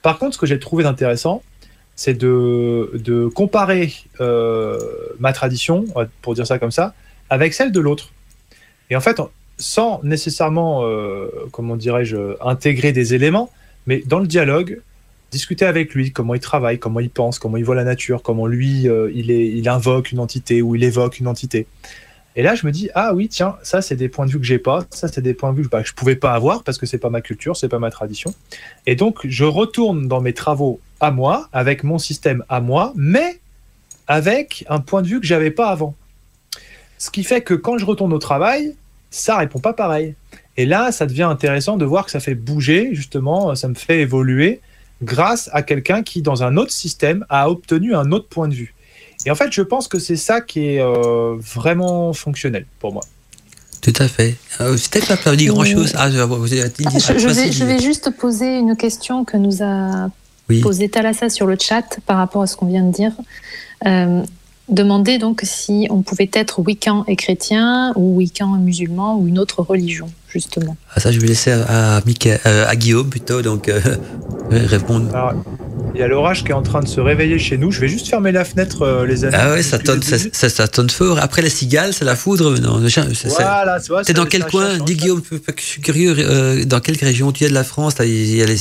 [0.00, 1.42] Par contre, ce que j'ai trouvé d'intéressant,
[1.96, 4.78] c'est de, de, comparer euh,
[5.18, 5.86] ma tradition,
[6.22, 6.94] pour dire ça comme ça,
[7.30, 8.12] avec celle de l'autre.
[8.90, 9.20] Et en fait,
[9.58, 13.50] sans nécessairement, euh, comment dirais-je, intégrer des éléments,
[13.86, 14.80] mais dans le dialogue,
[15.30, 18.46] discuter avec lui, comment il travaille, comment il pense, comment il voit la nature, comment
[18.46, 21.66] lui, euh, il, est, il invoque une entité ou il évoque une entité.
[22.36, 24.44] Et là, je me dis, ah oui, tiens, ça, c'est des points de vue que
[24.44, 26.76] j'ai pas, ça, c'est des points de vue que bah, je pouvais pas avoir parce
[26.76, 28.34] que c'est pas ma culture, c'est pas ma tradition.
[28.84, 33.40] Et donc, je retourne dans mes travaux à moi, avec mon système à moi, mais
[34.06, 35.94] avec un point de vue que j'avais pas avant.
[36.98, 38.74] Ce qui fait que quand je retourne au travail,
[39.10, 40.14] ça répond pas pareil.
[40.56, 44.00] Et là, ça devient intéressant de voir que ça fait bouger, justement, ça me fait
[44.00, 44.60] évoluer
[45.02, 48.74] grâce à quelqu'un qui, dans un autre système, a obtenu un autre point de vue.
[49.26, 53.02] Et en fait, je pense que c'est ça qui est euh, vraiment fonctionnel pour moi.
[53.82, 54.36] Tout à fait.
[54.60, 55.92] Euh, peut-être pas dit grand-chose.
[55.96, 60.08] Ah, je, je, vais, juste poser une question que nous a
[60.62, 63.12] posée Thalassa sur le chat par rapport à ce qu'on vient de dire.
[63.86, 64.22] Euh,
[64.68, 69.38] demander donc si on pouvait être wiccan et chrétien ou wiccan et musulman ou une
[69.38, 70.76] autre religion, justement.
[70.94, 73.80] Ah, ça, je vais laisser à, euh, à Guillaume plutôt, donc euh,
[74.50, 75.08] répondre.
[75.94, 77.70] il y a l'orage qui est en train de se réveiller chez nous.
[77.70, 79.36] Je vais juste fermer la fenêtre, euh, les amis.
[79.38, 81.18] Ah ouais, ça tonne, ça, ça, tonne fort.
[81.20, 82.58] Après la cigale, c'est la foudre.
[82.58, 84.78] Non, voilà, T'es dans quel coin?
[84.78, 86.64] Dis Guillaume, je suis curieux.
[86.64, 87.94] dans quelle région tu es de la France?
[88.00, 88.56] Il y a les,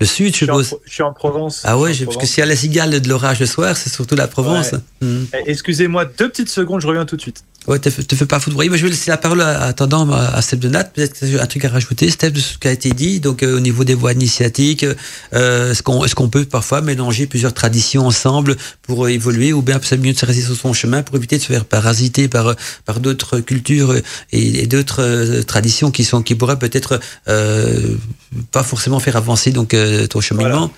[0.00, 0.76] le sud, je suppose.
[0.84, 1.62] Je suis en Provence.
[1.64, 4.14] Ah ouais, parce que s'il y a la cigale de l'orage le soir, c'est surtout
[4.14, 4.72] la Provence.
[5.00, 5.24] Hmm.
[5.32, 7.44] Eh, excusez-moi deux petites secondes, je reviens tout de suite.
[7.66, 8.68] Ouais, te, te fais pas foudroyer.
[8.68, 10.84] Moi, je vais laisser la parole à, attendant à Steph de Nat.
[10.84, 13.20] Peut-être un truc à rajouter, Steph, de ce qui a été dit.
[13.20, 14.84] Donc, euh, au niveau des voies initiatiques,
[15.32, 19.62] euh, est-ce qu'on est qu'on peut parfois mélanger plusieurs traditions ensemble pour euh, évoluer ou
[19.62, 22.28] bien c'est mieux de se rester sur son chemin pour éviter de se faire parasiter
[22.28, 22.54] par,
[22.84, 23.94] par d'autres cultures
[24.32, 29.74] et, d'autres traditions qui, sont, qui pourraient peut-être pas forcément faire avancer donc,
[30.10, 30.70] ton cheminement?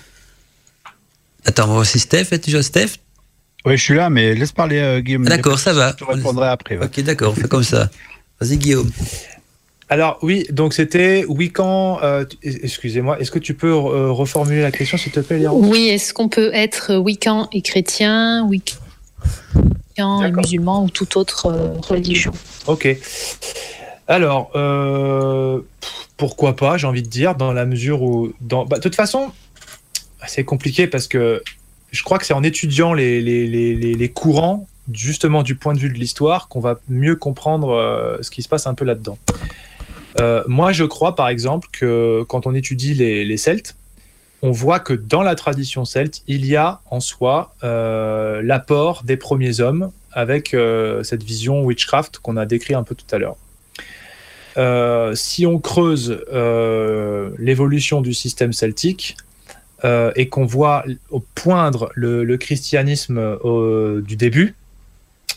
[1.45, 2.97] Attends, on va voir si Steph est déjà Steph.
[3.67, 5.25] Oui, je suis là, mais laisse parler euh, Guillaume.
[5.25, 5.93] D'accord, ça va.
[5.99, 6.77] Je répondrai après.
[6.77, 7.89] Ok, d'accord, on fait comme ça.
[8.39, 8.89] Vas-y, Guillaume.
[9.89, 11.99] Alors oui, donc c'était Wiccan.
[12.01, 15.59] Euh, excusez-moi, est-ce que tu peux euh, reformuler la question, s'il te plaît, Léon?
[15.61, 18.77] Oui, est-ce qu'on peut être Wiccan et chrétien, Wiccan
[19.99, 21.51] et musulman ou toute autre
[21.89, 22.31] religion?
[22.67, 22.87] Ok.
[24.07, 24.51] Alors,
[26.15, 28.31] pourquoi pas, j'ai envie de dire, dans la mesure où...
[28.39, 28.65] Dans...
[28.65, 29.31] Bah, de toute façon,
[30.25, 31.43] c'est compliqué parce que
[31.91, 35.89] je crois que c'est en étudiant les, les, les, courants, justement du point de vue
[35.89, 39.17] de l'histoire, qu'on va mieux comprendre euh, ce qui se passe un peu là-dedans.
[40.19, 43.75] Euh, moi, je crois, par exemple, que quand on étudie les, Celtes,
[44.41, 49.17] on voit que dans la tradition celte, il y a en soi euh, l'apport des
[49.17, 50.55] premiers hommes avec
[51.03, 53.35] cette vision witchcraft qu'on a décrit un peu tout à l'heure.
[55.15, 56.19] Si on creuse
[57.37, 59.15] l'évolution du système celtique
[59.83, 60.85] et qu'on voit
[61.35, 63.37] poindre le, christianisme
[64.01, 64.55] du début,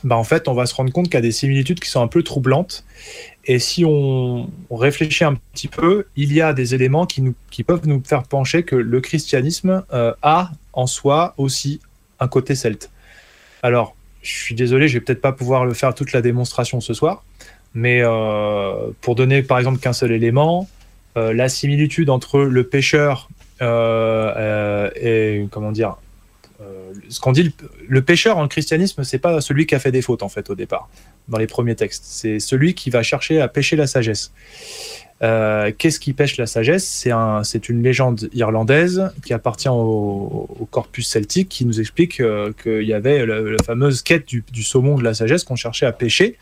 [0.03, 2.01] bah en fait, on va se rendre compte qu'il y a des similitudes qui sont
[2.01, 2.85] un peu troublantes.
[3.45, 7.65] Et si on, réfléchit un petit peu, il y a des éléments qui, nous, qui
[7.65, 11.81] peuvent nous faire pencher que le christianisme a en soi aussi
[12.19, 12.91] un côté celte.
[13.62, 16.95] Alors, je suis désolé, je vais peut-être pas pouvoir le faire toute la démonstration ce
[16.95, 17.25] soir,
[17.75, 20.69] mais euh, pour donner par exemple qu'un seul élément,
[21.17, 25.97] euh, la similitude entre le pêcheur euh, et comment dire,
[27.09, 27.55] ce qu'on dit,
[27.89, 30.55] le, pêcheur en christianisme, c'est pas celui qui a fait des fautes en fait au
[30.55, 30.89] départ,
[31.28, 34.32] dans les premiers textes, c'est celui qui va chercher à pêcher la sagesse.
[35.23, 36.87] Euh, qu'est-ce qui pêche la sagesse?
[36.87, 42.87] C'est un, une légende irlandaise qui appartient au, corpus celtique qui nous explique euh, qu'il
[42.87, 46.37] y avait la, fameuse quête du, saumon de la sagesse qu'on cherchait à pêcher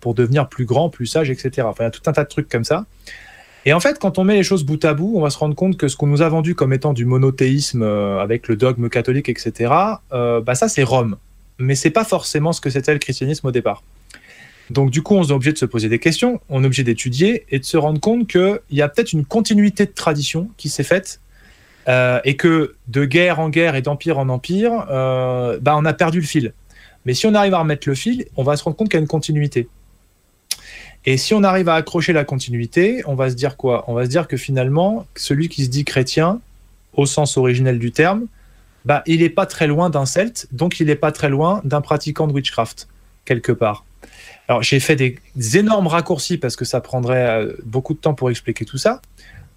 [0.00, 1.66] pour devenir plus grand, plus sage, etc.
[1.66, 2.84] Enfin, il y a tout un tas de trucs comme ça.
[3.64, 5.54] Et en fait, quand on met les choses bout à bout, on va se rendre
[5.54, 8.88] compte que ce qu'on nous a vendu comme étant du monothéisme euh, avec le dogme
[8.88, 9.72] catholique, etc.,
[10.10, 11.16] bah ça c'est Rome.
[11.58, 13.82] Mais c'est pas forcément ce que c'était le christianisme au départ.
[14.70, 17.46] Donc du coup, on est obligé de se poser des questions, on est obligé d'étudier
[17.50, 20.84] et de se rendre compte qu'il y a peut-être une continuité de tradition qui s'est
[20.84, 21.20] faite
[21.88, 25.94] euh, et que de guerre en guerre et d'empire en empire, euh, bah, on a
[25.94, 26.52] perdu le fil.
[27.06, 29.00] Mais si on arrive à remettre le fil, on va se rendre compte qu'il y
[29.00, 29.68] a une continuité.
[31.06, 33.84] Et si on arrive à accrocher la continuité, on va se dire quoi?
[33.88, 36.40] On va se dire que finalement, celui qui se dit chrétien,
[36.94, 38.26] au sens originel du terme,
[38.84, 41.80] bah, il n'est pas très loin d'un celte, donc il n'est pas très loin d'un
[41.80, 42.88] pratiquant de witchcraft,
[43.24, 43.84] quelque part.
[44.48, 45.18] Alors j'ai fait des,
[45.58, 49.02] énormes raccourcis parce que ça prendrait euh, beaucoup de temps pour expliquer tout ça,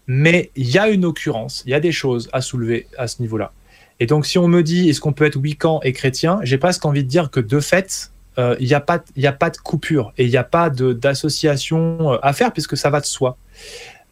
[0.05, 3.21] mais il y a une occurrence, il y a des choses à soulever à ce
[3.21, 3.53] niveau-là.
[4.01, 6.85] Et donc si on me dit est-ce qu'on peut être wiccan et chrétien, j'ai presque
[6.85, 8.11] envie de dire que de fait,
[8.59, 12.17] il n'y a, pas, a pas de coupure et il n'y a pas d'association euh,
[12.21, 13.37] à faire puisque ça va de soi.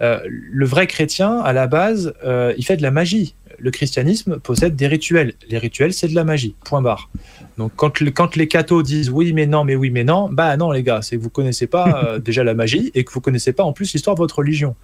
[0.01, 2.14] le vrai chrétien, à la base,
[2.57, 5.34] il fait de la magie le christianisme possède des rituels.
[5.49, 6.56] Les rituels, c'est de la magie.
[6.65, 7.10] Point barre.
[7.57, 10.72] Donc quand, quand les cathos disent oui mais non mais oui mais non, bah non
[10.72, 13.53] les gars, c'est que vous connaissez pas euh, déjà la magie et que vous connaissez
[13.53, 14.76] pas en plus l'histoire de votre religion.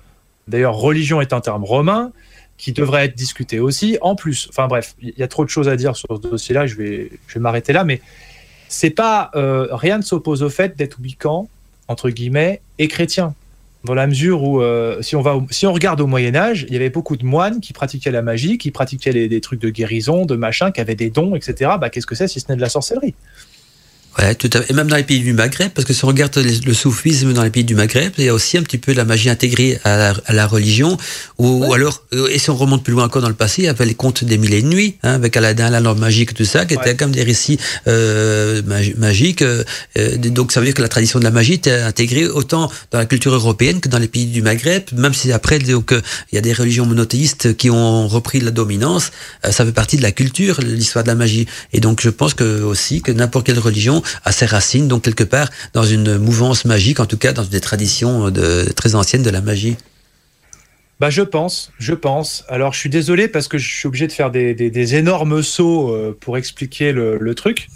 [0.47, 2.11] D'ailleurs, religion est un terme romain
[2.57, 3.97] qui devrait être discuté aussi.
[4.01, 6.67] En plus, enfin bref, il y a trop de choses à dire sur ce dossier-là.
[6.67, 8.01] Je vais, je vais m'arrêter là, mais
[8.67, 11.47] c'est pas euh, rien ne s'oppose au fait d'être wiccan
[11.87, 13.33] entre guillemets et chrétien
[13.85, 16.73] dans la mesure où, euh, si, on va si on regarde au Moyen Âge, il
[16.73, 20.25] y avait beaucoup de moines qui pratiquaient la magie, qui pratiquaient des trucs de guérison,
[20.25, 21.71] de machin, qui avaient des dons, etc.
[21.79, 23.13] Bah, Qu'est-ce que c'est si ce n'est de la sorcellerie?
[24.17, 24.71] Ouais, tout à fait.
[24.71, 27.43] Et même dans les pays du Maghreb, parce que si on regarde le soufisme dans
[27.43, 29.77] les pays du Maghreb, il y a aussi un petit peu de la magie intégrée
[29.83, 30.97] à la, religion.
[31.37, 33.67] Ou, alors, euh, et si on remonte plus loin encore dans le passé, il y
[33.67, 36.45] avait les contes des mille et une nuits, hein, avec Aladdin, la lampe magique, tout
[36.45, 38.61] ça, qui étaient comme des récits euh,
[38.97, 39.41] magiques.
[39.41, 39.63] Euh,
[40.17, 43.05] donc ça veut dire que la tradition de la magie était intégrée autant dans la
[43.05, 45.91] culture européenne que dans les pays du Maghreb, même si après, donc,
[46.31, 49.11] il y a des religions monothéistes qui ont repris la dominance,
[49.43, 51.47] ça fait partie de la culture, l'histoire de la magie.
[51.73, 55.23] Et donc je pense que aussi que n'importe quelle religion à ses racines, donc quelque
[55.23, 59.29] part dans une mouvance magique, en tout cas dans des traditions de, très anciennes de
[59.29, 59.77] la magie.
[60.99, 62.45] Bah je pense, je pense.
[62.47, 66.17] Alors je suis désolé parce que je suis obligé de faire des, énormes sauts euh,
[66.17, 67.67] pour expliquer le, truc.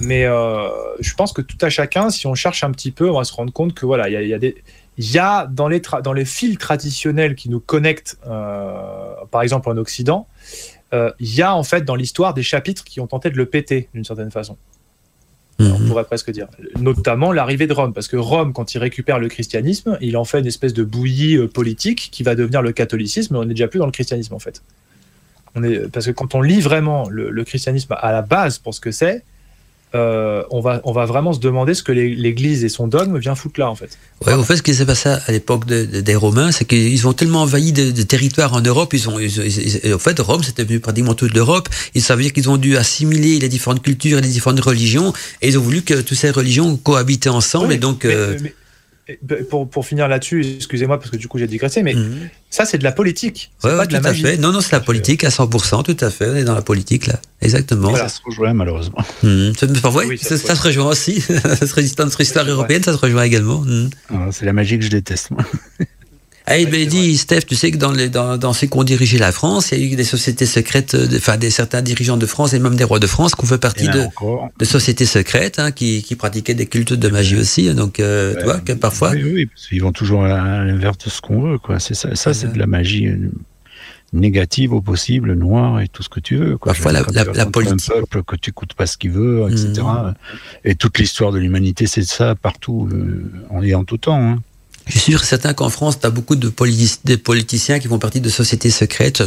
[0.00, 0.68] Mais euh,
[1.00, 3.32] je pense que tout à chacun, si on cherche un petit peu, on va se
[3.32, 4.56] rendre compte que voilà, il y a, des,
[4.98, 9.76] il y a dans les, dans fils traditionnels qui nous connectent, euh, par exemple en
[9.76, 10.28] Occident,
[10.92, 13.88] il y a en fait dans l'histoire des chapitres qui ont tenté de le péter
[13.94, 14.58] d'une certaine façon
[15.70, 15.88] on mhm.
[15.88, 16.48] pourrait presque dire.
[16.78, 20.40] Notamment l'arrivée de Rome, parce que Rome, quand il récupère le christianisme, il en fait
[20.40, 23.78] une espèce de bouillie euh, politique qui va devenir le catholicisme, on n'est déjà plus
[23.78, 24.62] dans le christianisme en fait.
[25.54, 28.80] On est, parce que quand on lit vraiment le christianisme à la base pour ce
[28.80, 29.22] que c'est,
[29.94, 33.34] euh, on, va, on va vraiment se demander ce que l'Église et son dogme vient
[33.34, 33.98] foutre là, en fait.
[34.26, 37.42] Ouais, en fait, ce qui s'est passé à l'époque des Romains, c'est qu'ils ont tellement
[37.42, 41.68] envahi de, territoires en Europe, ils ont, en fait, Rome, c'était venu pratiquement toute l'Europe,
[41.96, 45.48] ça veut dire qu'ils ont dû assimiler les différentes cultures et les différentes religions, et
[45.48, 48.04] ils ont voulu que toutes ces religions cohabitaient ensemble, et donc...
[48.04, 48.38] Euh,
[49.50, 52.28] pour, pour finir là-dessus, excusez-moi parce que du coup j'ai digressé, mais mhm.
[52.50, 53.50] ça c'est de la politique.
[53.64, 54.22] Ouais, pas de la magie.
[54.22, 54.36] Fait.
[54.36, 56.28] Non, non, c'est la politique à 100%, tout à fait.
[56.30, 57.94] On est dans la politique là, exactement.
[57.96, 58.98] Ça se rejoint malheureusement.
[59.22, 59.52] Mmh.
[59.56, 61.20] Ça, ça, se rejoint aussi.
[61.20, 63.60] ça se dans notre histoire européenne, ça se rejoint également.
[63.60, 63.90] Mhm.
[64.10, 65.44] Ah, c'est la magie que je déteste moi.
[66.50, 69.18] Il m'a dit, Steph, tu sais que dans, les, dans, dans ceux qui ont dirigé
[69.18, 72.52] la France, il y a eu des sociétés secrètes, enfin des certains dirigeants de France
[72.52, 74.06] et même des rois de France qui ont fait partie de,
[74.58, 77.72] de, sociétés secrètes hein, qui, qui, pratiquaient des cultes de magie aussi.
[77.74, 79.10] Donc, euh, tu vois, que parfois.
[79.10, 81.78] Oui, oui, parce qu'ils vont toujours à l'inverse de ce qu'on veut, quoi.
[81.78, 83.08] C'est ça, ça c'est de la magie.
[84.12, 86.58] négative au possible, noire et tout ce que tu veux.
[86.58, 86.72] Quoi.
[86.72, 87.02] Parfois, la,
[87.34, 87.90] la, politique.
[87.90, 89.80] Un peuple que tu écoutes pas ce qu'il veut, etc.
[89.80, 90.14] Mmh.
[90.64, 92.88] Et toute l'histoire de l'humanité, c'est ça partout,
[93.48, 94.20] on est en tout temps.
[94.20, 94.42] Hein.
[94.86, 98.28] Je suis sûr certain qu'en France, tu as beaucoup de, politiciens qui font partie de
[98.28, 99.22] sociétés secrètes.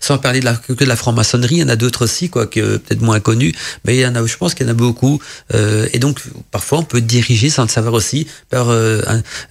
[0.00, 2.46] Sans parler de la, que de la franc-maçonnerie, il y en a d'autres aussi, quoi,
[2.46, 3.54] que peut-être moins connus,
[3.84, 5.20] mais il y en a, je pense qu'il y en a beaucoup.
[5.54, 6.20] Euh, et donc,
[6.50, 9.02] parfois, on peut diriger sans le savoir aussi par euh,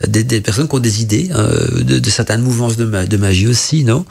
[0.08, 4.06] des, personnes qui ont des idées euh, de, certaines mouvances de magie aussi, non?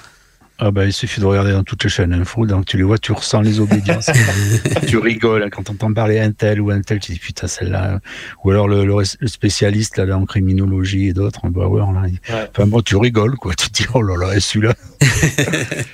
[0.60, 2.98] Ah bah, il suffit de regarder dans toutes les chaînes info, donc tu les vois,
[2.98, 4.10] tu ressens les obédiences.
[4.89, 7.47] tu rigoles hein, quand tu entends parler un tel ou un tel, tu dis putain
[7.47, 8.01] celle-là.
[8.43, 12.09] Ou alors le, le, spécialiste là, en criminologie et d'autres, en Bauer, là.
[12.51, 14.74] Enfin bon, tu rigoles quoi, tu te dis oh là là, celui-là.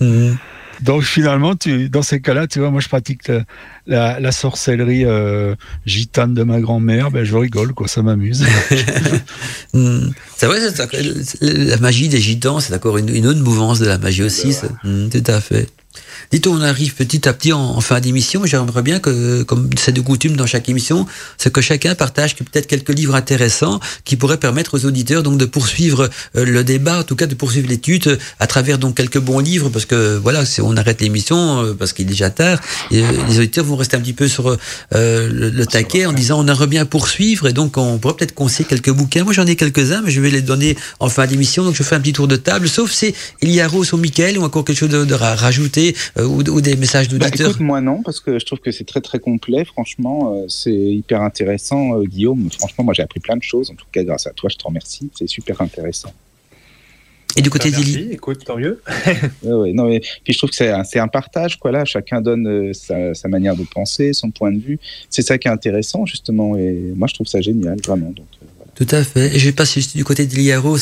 [0.00, 0.32] Mm.
[0.82, 3.28] Donc finalement, tu, dans ces cas-là, tu vois, moi je pratique
[3.86, 5.54] la, la, sorcellerie euh,
[5.86, 8.44] gitane de ma grand-mère, ben je rigole, quoi, ça m'amuse.
[9.72, 10.10] Hmm.
[10.36, 10.60] c'est vrai,
[11.40, 15.08] la magie des gitans, c'est encore une, une, autre mouvance de la magie aussi, hmm,
[15.08, 15.68] tout à fait.
[16.30, 18.44] Dites, on arrive petit à petit en, fin d'émission.
[18.44, 21.06] J'aimerais bien que, comme c'est de coutume dans chaque émission,
[21.38, 25.44] c'est que chacun partage peut-être quelques livres intéressants qui pourraient permettre aux auditeurs donc de
[25.44, 29.18] poursuivre euh, le débat, en tout cas de poursuivre l'étude euh, à travers donc quelques
[29.18, 32.60] bons livres, parce que voilà, si on arrête l'émission euh, parce qu'il est déjà tard,
[32.90, 33.02] les
[33.38, 34.56] auditeurs vont rester un petit peu sur
[34.92, 38.90] le, taquet en disant on aimerait bien poursuivre, et donc on pourrait peut-être conseiller quelques
[38.90, 39.24] bouquins.
[39.24, 41.64] Moi j'en ai quelques-uns, mais je vais les donner en fin d'émission.
[41.64, 43.96] Donc je fais un petit tour de table, sauf si il y a Rose ou
[43.96, 47.80] Mickaël ou encore quelque chose de, de rajouter euh, ou, des messages bah, d'auditeurs Moi
[47.80, 49.64] non, parce que je trouve que c'est très très complet.
[49.64, 52.48] Franchement, euh, c'est hyper intéressant, euh, Guillaume.
[52.56, 53.70] Franchement, moi j'ai appris plein de choses.
[53.70, 55.10] En tout cas, grâce à toi, je te remercie.
[55.18, 56.12] C'est super intéressant.
[57.36, 58.80] Et du côté bah, d'Ili Écoute, tant mieux.
[59.42, 61.72] ouais, non, mais, puis je trouve que c'est un, un, partage, quoi.
[61.72, 64.78] Là, chacun donne sa, sa, manière de penser, son point de vue.
[65.10, 66.56] C'est ça qui est intéressant, justement.
[66.56, 68.10] Et moi, je trouve ça génial, vraiment.
[68.10, 68.26] Donc,
[68.76, 69.34] tout à fait.
[69.34, 70.78] Et je passe du côté d'Iliaros.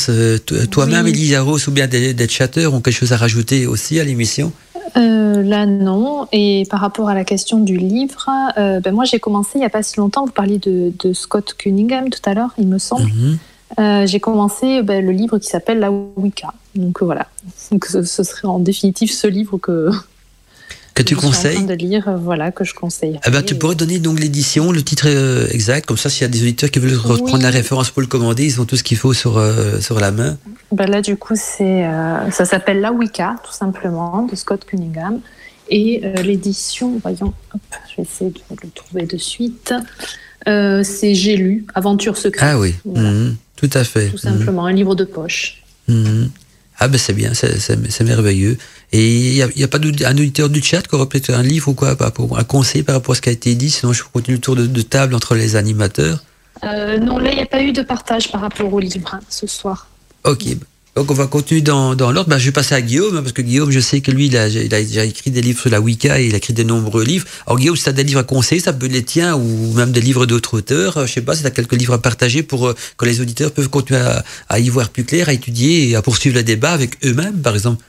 [0.71, 1.35] Toi-même, oui.
[1.67, 4.53] ou bien des, des chatteurs ont quelque chose à rajouter aussi à l'émission
[4.97, 6.27] euh, là, non.
[6.33, 8.29] Et par rapport à la question du livre,
[8.59, 10.25] euh, ben moi j'ai commencé il n'y a pas si longtemps.
[10.25, 13.05] Vous parliez de, de Scott Cunningham tout à l'heure, il me semble.
[13.05, 13.39] Mhm.
[13.79, 16.53] Euh, j'ai commencé ben, le livre qui s'appelle La Wicca.
[16.75, 17.27] Donc voilà.
[17.71, 19.91] Donc, ce, ce serait en définitive ce livre que,
[20.95, 21.57] que tu conseilles.
[21.57, 23.19] En train de lire, euh, voilà, que je conseille.
[23.27, 26.25] Eh ben, tu pourrais donner donc l'édition, le titre euh, exact, comme ça, s'il y
[26.25, 28.83] a des auditeurs qui veulent reprendre la référence pour le commander, ils ont tout ce
[28.83, 30.37] qu'il faut sur, euh, sur la main.
[30.71, 31.85] Ben là, du coup, c'est,
[32.31, 35.21] ça s'appelle La Wicca, tout simplement, de Scott Cunningham.
[35.69, 37.33] Et l'édition, voyons,
[37.89, 39.73] je vais essayer de le trouver de suite.
[40.47, 42.51] c'est J'ai lu, Aventure secrète.
[42.53, 43.37] Ah oui, mhm.
[43.57, 44.09] tout à fait.
[44.09, 45.63] Tout simplement, un livre de poche.
[45.89, 46.31] Mhm.
[46.79, 48.57] Ah ben c'est bien, c'est merveilleux.
[48.93, 51.69] Et il n'y a, a, pas un auditeur du chat qui aurait peut-être un livre
[51.69, 54.37] ou quoi, un conseil par rapport à ce qui a été dit, sinon je continue
[54.37, 56.23] le tour de, table entre les animateurs.
[56.65, 59.21] Euh, non, là il n'y a pas eu de partage par rapport au livre hein,
[59.31, 59.89] ce soir.
[60.25, 60.45] Ok,
[60.95, 62.29] donc on va continuer dans, dans l'ordre.
[62.29, 64.37] Ben, je vais passer à Guillaume, hein, parce que Guillaume, je sais que lui, il
[64.37, 66.63] a, il a déjà écrit des livres sur la Wicca et il a écrit de
[66.63, 67.27] nombreux livres.
[67.47, 69.73] Alors Guillaume, si tu as des livres à conseiller, ça peut être les tiens ou
[69.73, 70.99] même des livres d'autres auteurs.
[70.99, 73.23] Euh, je sais pas si tu as quelques livres à partager pour euh, que les
[73.23, 76.43] auditeurs peuvent continuer à, à, y voir plus clair, à étudier et à poursuivre le
[76.43, 77.83] débat avec eux-mêmes, par exemple.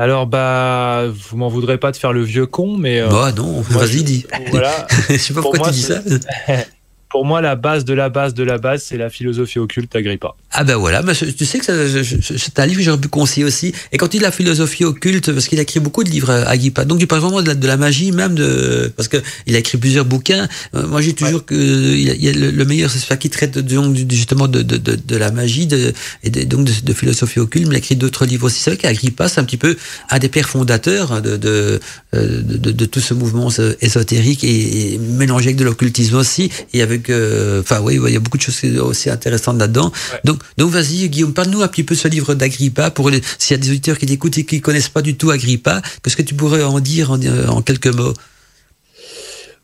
[0.00, 3.02] Alors, bah, vous m'en voudrez pas de faire le vieux con, mais.
[3.02, 4.24] Euh, bah non, vas-y, dis.
[4.50, 4.86] Voilà.
[5.10, 6.00] je sais pas pourquoi tu dis ça.
[7.10, 10.36] pour moi, la base de la base de la base, c'est la philosophie occulte d'Agrippa.
[10.52, 13.72] Ah ben voilà, tu sais que c'est un livre que j'aurais pu conseiller aussi.
[13.92, 16.44] Et quand il dit la philosophie occulte, parce qu'il a écrit beaucoup de livres, euh,
[16.44, 18.92] Agrippa, donc il parle vraiment de la, de la magie, même de...
[18.96, 20.48] Parce qu'il a écrit plusieurs bouquins.
[20.74, 23.94] Euh, moi, j'ai toujours que il y a le, meilleur, c'est celui qui traite de,
[24.10, 25.92] justement de, de, de, la magie de,
[26.24, 28.58] et donc de, philosophie occulte, mais il a écrit d'autres livres aussi.
[28.60, 29.76] C'est vrai qu'Agrippa, c'est un petit peu
[30.10, 31.80] un des pères fondateurs de, de,
[32.12, 33.50] de, tout ce mouvement
[33.80, 36.50] ésotérique et, et mélangé avec de l'occultisme aussi.
[36.74, 39.92] Et avec enfin oui, il y a beaucoup de choses aussi intéressantes là-dedans.
[40.24, 43.62] Donc, donc vas-y, Guillaume, parle-nous un petit peu ce livre d'Agrippa pour s'il y a
[43.62, 46.34] des auditeurs qui t'écoutent et qui ne connaissent pas du tout Agrippa, qu'est-ce que tu
[46.34, 48.14] pourrais en dire en, quelques mots?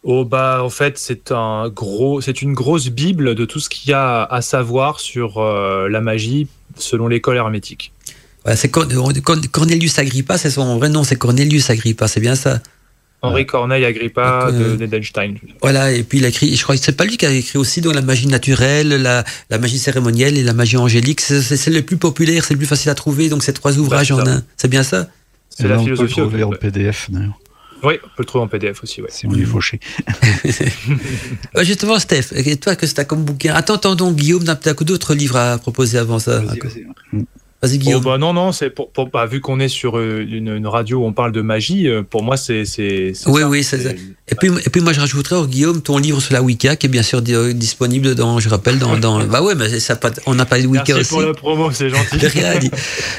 [0.03, 3.91] Oh bah en fait c'est un gros c'est une grosse bible de tout ce qu'il
[3.91, 6.47] y a à savoir sur euh, la magie
[6.77, 7.93] selon l'école hermétique.
[8.55, 12.61] c'est Cornelius Agrippa, c'est son vrai nom, c'est Cornelius Agrippa, c'est bien ça?
[13.23, 15.37] Henri Corneille Agrippa de Nedenstein.
[15.63, 17.59] Voilà, et puis il a écrit, je crois que c'est pas lui qui a écrit
[17.59, 21.21] aussi donc la magie naturelle, la, la magie cérémonielle et la magie angélique.
[21.21, 24.27] C'est le plus populaire, c'est le plus facile à trouver, donc ces trois ouvrages en
[24.27, 24.43] un.
[24.57, 25.09] C'est bien ça?
[25.51, 26.21] C'est la philosophie.
[26.21, 27.39] On peut le trouver en PDF d'ailleurs.
[27.83, 29.03] Oui, on peut le trouver en PDF aussi.
[29.03, 29.09] Ouais.
[29.11, 29.81] Si on est fauché.
[31.63, 35.15] Justement, Steph, et toi, que c'est comme bouquin Attends, attends donc, Guillaume, n'a peut-être d'autres
[35.15, 36.41] livres à proposer avant ça.
[36.41, 36.87] Vas-y,
[37.67, 37.79] vas-y.
[37.79, 38.05] Vas-y, Oh, Guillaume.
[38.05, 40.99] bah non, non, c'est pour, pour- bah, vu qu'on est sur euh, une, une radio
[40.99, 42.63] où on parle de magie, euh, pour moi, c'est.
[42.79, 43.31] Oui, ça.
[43.49, 43.91] oui, c'est ça.
[44.29, 46.87] Et puis, et puis moi, je rajouterais, oh, Guillaume, ton livre sur la Wicca, qui
[46.87, 48.97] est bien sûr euh, disponible dans, je rappelle, dans.
[48.97, 51.11] dans bah ouais, mais ça, on n'a pas de Wicca Merci aussi.
[51.11, 52.19] pour la promo, c'est gentil.
[52.19, 52.71] De rien dit.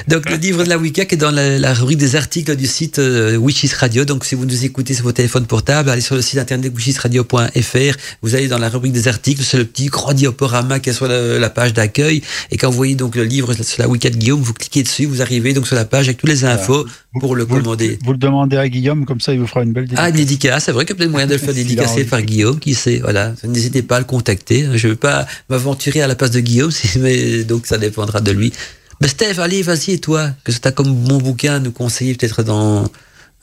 [0.07, 2.67] Donc, le livre de la Wicca qui est dans la, la rubrique des articles du
[2.67, 4.03] site euh, Witches Radio.
[4.05, 7.97] Donc, si vous nous écoutez sur vos téléphones portables, allez sur le site internet witchesradio.fr.
[8.21, 9.43] Vous allez dans la rubrique des articles.
[9.43, 12.21] C'est le petit grand diaporama qui est sur la, la page d'accueil.
[12.51, 15.05] Et quand vous voyez donc le livre sur la Wicca de Guillaume, vous cliquez dessus,
[15.05, 16.85] vous arrivez donc sur la page avec toutes les infos
[17.19, 17.97] pour le Vous- commander.
[18.03, 20.05] Vous le demandez à Guillaume, comme ça il vous fera une belle dédicace.
[20.05, 22.21] Ah, une dédicace, c'est vrai qu'il y a peut-être moyen de le faire dédicacer par
[22.21, 23.33] Guillaume, qui sait, voilà.
[23.43, 24.67] N'hésitez pas à le contacter.
[24.75, 28.31] Je ne veux pas m'aventurer à la place de Guillaume, mais donc ça dépendra de
[28.31, 28.53] lui.
[29.01, 32.15] Mais Steph, allez, vas-y, et toi, que tu as comme bon bouquin à nous conseiller
[32.15, 32.83] peut-être dans,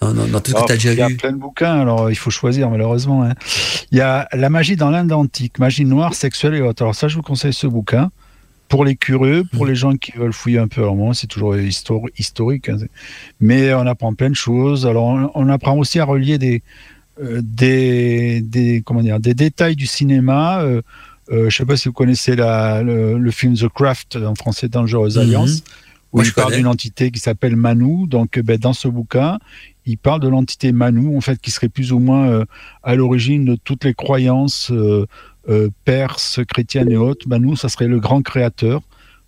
[0.01, 1.81] dans, dans- dans tout ce que tu as déjà il y a plein de bouquins,
[1.81, 3.23] alors il faut choisir malheureusement.
[3.23, 3.35] hein.
[3.93, 6.83] Il y a La magie dans l'Inde antique, magie noire, sexuelle et autres.
[6.83, 8.11] Alors ça, je vous conseille ce bouquin.
[8.69, 11.55] Pour les curieux, pour les gens qui veulent fouiller un peu, alors moi c'est toujours
[11.55, 12.79] histori- historique, hein,
[13.41, 14.87] mais on apprend plein de choses.
[14.87, 16.63] Alors on, on apprend aussi à relier des,
[17.23, 20.63] euh, des, des, comment dire, des détails du cinéma.
[20.63, 20.83] Euh,
[21.31, 24.69] euh, je sais pas si vous connaissez la, le, le film The Craft, en français
[24.69, 25.19] Dangerous Mhm.
[25.19, 25.63] Alliance,
[26.13, 28.07] où Moi, il parle d'une entité qui s'appelle Manu.
[28.09, 29.39] Donc, ben, dans ce bouquin,
[29.87, 32.45] il parle de l'entité Manu, en fait, qui serait plus ou moins
[32.83, 34.73] à l'origine de toutes les croyances
[35.49, 37.29] euh, perses, chrétiennes et autres.
[37.29, 38.83] Manu, ça serait le grand créateur.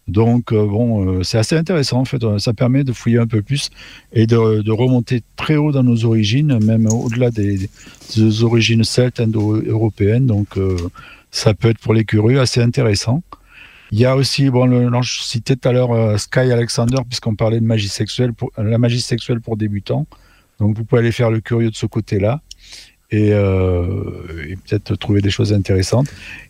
[0.09, 2.23] Donc, euh, bon, euh, c'est assez intéressant, en fait.
[2.23, 3.71] Euh, Ça permet de fouiller un peu plus
[4.13, 7.69] et de, remonter très haut dans nos origines, même au-delà des,
[8.43, 10.27] origines celtes indo-européennes.
[10.27, 10.59] Donc,
[11.31, 13.23] ça peut être pour les curieux assez intéressant.
[13.93, 17.35] Il y a aussi, bon, le, non, je citais tout à l'heure Sky Alexander, puisqu'on
[17.35, 20.07] parlait de magie sexuelle, pour, la magie sexuelle pour débutants.
[20.61, 22.41] Donc, vous pouvez aller faire le curieux de ce côté-là
[23.11, 23.87] et, euh,
[24.49, 26.09] et peut-être trouver des choses intéressantes.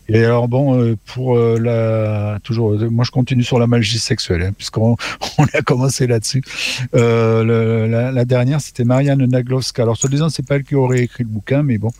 [0.09, 2.39] Et alors, bon, euh, pour euh, la.
[2.45, 4.97] Toujours, moi, je continue sur la magie sexuelle, hein, puisqu'on
[5.39, 6.43] on a commencé là-dessus.
[6.95, 9.83] Euh, le- la, la dernière, c'était Marianne Naglowska.
[9.83, 11.91] Alors, soi-disant, c'est pas elle qui aurait écrit le bouquin, mais bon,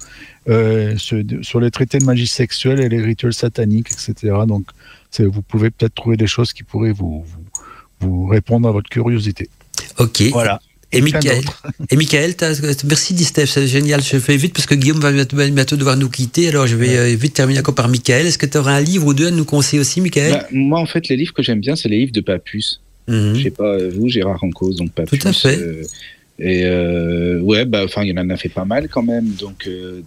[0.49, 4.35] euh, sur, sur les traités de magie sexuelle et les rituels sataniques, etc.
[4.47, 4.67] Donc,
[5.19, 7.45] vous pouvez peut-être trouver des choses qui pourraient vous, vous,
[8.09, 9.49] vous répondre à votre curiosité.
[9.99, 10.23] Ok.
[10.33, 10.61] Voilà.
[10.93, 11.43] Et Michael,
[11.91, 11.97] et
[12.87, 14.03] merci dit Steph, c'est génial.
[14.03, 16.49] Je fais vite parce que Guillaume va bientôt, devoir nous quitter.
[16.49, 18.27] Alors je vais euh, vite terminer encore par Michael.
[18.27, 20.33] Est-ce que tu auras un livre ou deux à nous conseiller aussi, Michael?
[20.33, 22.81] Bah, moi, en fait, les livres que j'aime bien, c'est les livres de Papus.
[23.09, 23.35] Mhm.
[23.35, 25.19] Je sais pas, euh, vous, Gérard en cause, donc Papus.
[25.19, 25.59] Tout à fait.
[25.59, 25.83] euh,
[26.39, 29.29] et euh, ouais, bah, enfin, il y en a fait pas mal quand même.
[29.39, 30.03] Donc, euh,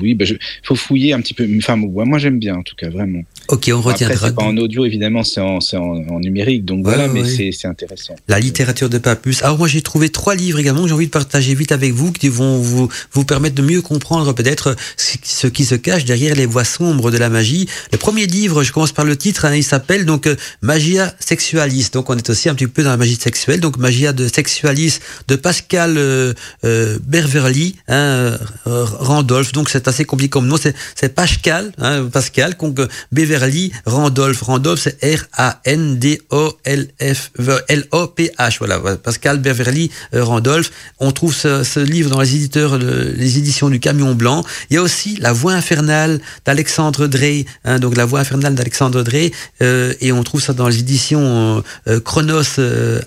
[0.00, 0.34] oui, bah, je,
[0.64, 1.46] faut fouiller un petit peu.
[1.58, 3.22] Enfin, moi, j'aime bien, en tout cas, vraiment.
[3.48, 4.28] Ok, on Après, retiendra.
[4.28, 5.76] c'est pas en audio, évidemment, c'est en, en,
[6.08, 6.64] en numérique.
[6.64, 7.28] Donc Ouais, voilà, mais ouais.
[7.28, 8.16] c'est c'est intéressant.
[8.28, 9.42] La littérature de Papus.
[9.42, 12.12] Alors moi j'ai trouvé trois livres également que j'ai envie de partager vite avec vous
[12.12, 16.46] qui vont vous, vous permettre de mieux comprendre peut-être ce qui se cache derrière les
[16.46, 17.68] voies sombres de la magie.
[17.92, 21.88] Le premier livre, je commence par le titre, hein, il s'appelle donc euh, Magia Sexualis.
[21.92, 23.60] Donc on est aussi un petit peu dans la magie sexuelle.
[23.60, 24.98] Donc Magia de Sexualis
[25.28, 26.32] de Pascal euh,
[26.64, 28.86] euh, Berverly, hein, euh,
[29.50, 30.56] Donc c'est assez compliqué comme nom.
[30.94, 34.42] C'est Pascal, hein, Pascal, donc euh, Beverly Randolph.
[34.42, 34.98] Randolph c'est
[37.42, 38.56] R-A-N-D-O-L-F-L-O-P-H.
[38.58, 40.70] Voilà, Pascal Beverly euh, Randolph.
[41.00, 44.44] On trouve ce, ce livre dans les éditeurs, le- les éditions du Camion Blanc.
[44.70, 47.46] Il y a aussi La Voix infernale d'Alexandre Drey.
[47.64, 49.32] Hein, donc La Voix infernale d'Alexandre Drey.
[49.62, 53.00] euh, et on trouve ça dans les éditions euh, euh, Chronos euh.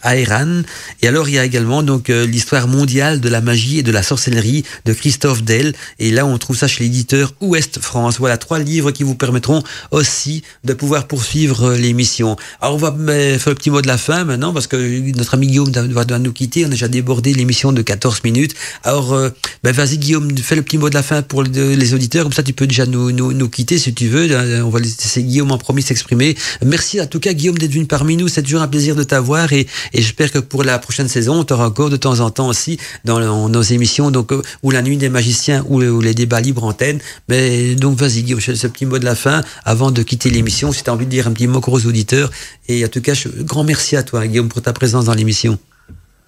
[1.02, 4.04] Et alors il y a également donc l'histoire mondiale de la magie et de la
[4.04, 5.74] sorcellerie de Christophe Dell.
[6.00, 8.18] Et là on trouve ça chez l'éditeur Ouest France.
[8.20, 12.36] Voilà trois livres qui vous permettront aussi de pouvoir poursuivre euh, l'émission.
[12.62, 14.76] Alors on va euh, faire le petit mot de la fin maintenant parce que
[15.18, 16.64] notre ami Guillaume doit nous quitter.
[16.66, 18.54] On a déjà débordé l'émission de 14 minutes.
[18.84, 19.30] Alors euh,
[19.64, 22.24] ben vas-y Guillaume, fais le petit mot de la fin pour le- les auditeurs.
[22.24, 24.28] Comme ça tu peux déjà nous, nous, quitter si tu veux.
[24.32, 26.36] Euh, On va laisser Guillaume en premier s'exprimer.
[26.66, 28.28] Merci en tout cas Guillaume d'être venu parmi nous.
[28.28, 31.68] C'est toujours un plaisir de t'avoir et, j'espère que pour la prochaine saison, on t'aura
[31.68, 35.10] encore de temps en temps aussi dans nos émissions donc euh, ou la nuit des
[35.10, 37.00] magiciens ou les débats libres antenne.
[37.30, 40.72] Mais donc vas-y Guillaume, ce petit mot de la fin avant de quitter l'émission.
[40.72, 42.32] Si tu as envie de dire un petit mot aux auditeurs
[42.68, 45.60] et en tout cas, grand merci à toi Guillaume pour ta présence dans l'émission.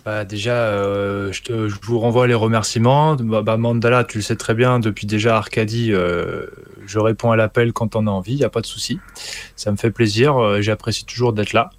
[0.07, 3.17] Bah, déjà, euh, je, vous renvoie les remerciements.
[3.17, 6.45] Bah, bah, Mandala, tu le sais très bien, depuis déjà Arcadie, euh,
[6.85, 9.01] je réponds à l'appel quand on a envie, il n'y a pas de souci.
[9.57, 11.71] Ça me fait plaisir, euh, j'apprécie toujours d'être là.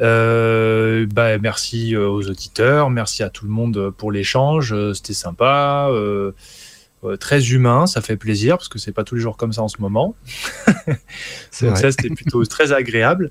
[0.00, 5.90] Bah, merci aux auditeurs, merci à tout le monde pour l'échange, c'était sympa,
[7.18, 9.68] très humain, ça fait plaisir parce que c'est pas tous les jours comme ça en
[9.68, 10.14] ce moment.
[11.50, 13.30] C'est Donc ça, c'était plutôt très agréable.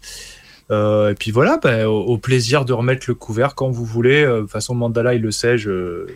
[0.72, 4.24] Euh, et puis voilà, bah, au, au plaisir de remettre le couvert quand vous voulez.
[4.24, 6.08] Euh, De toute façon, Mandala, il le sait, je,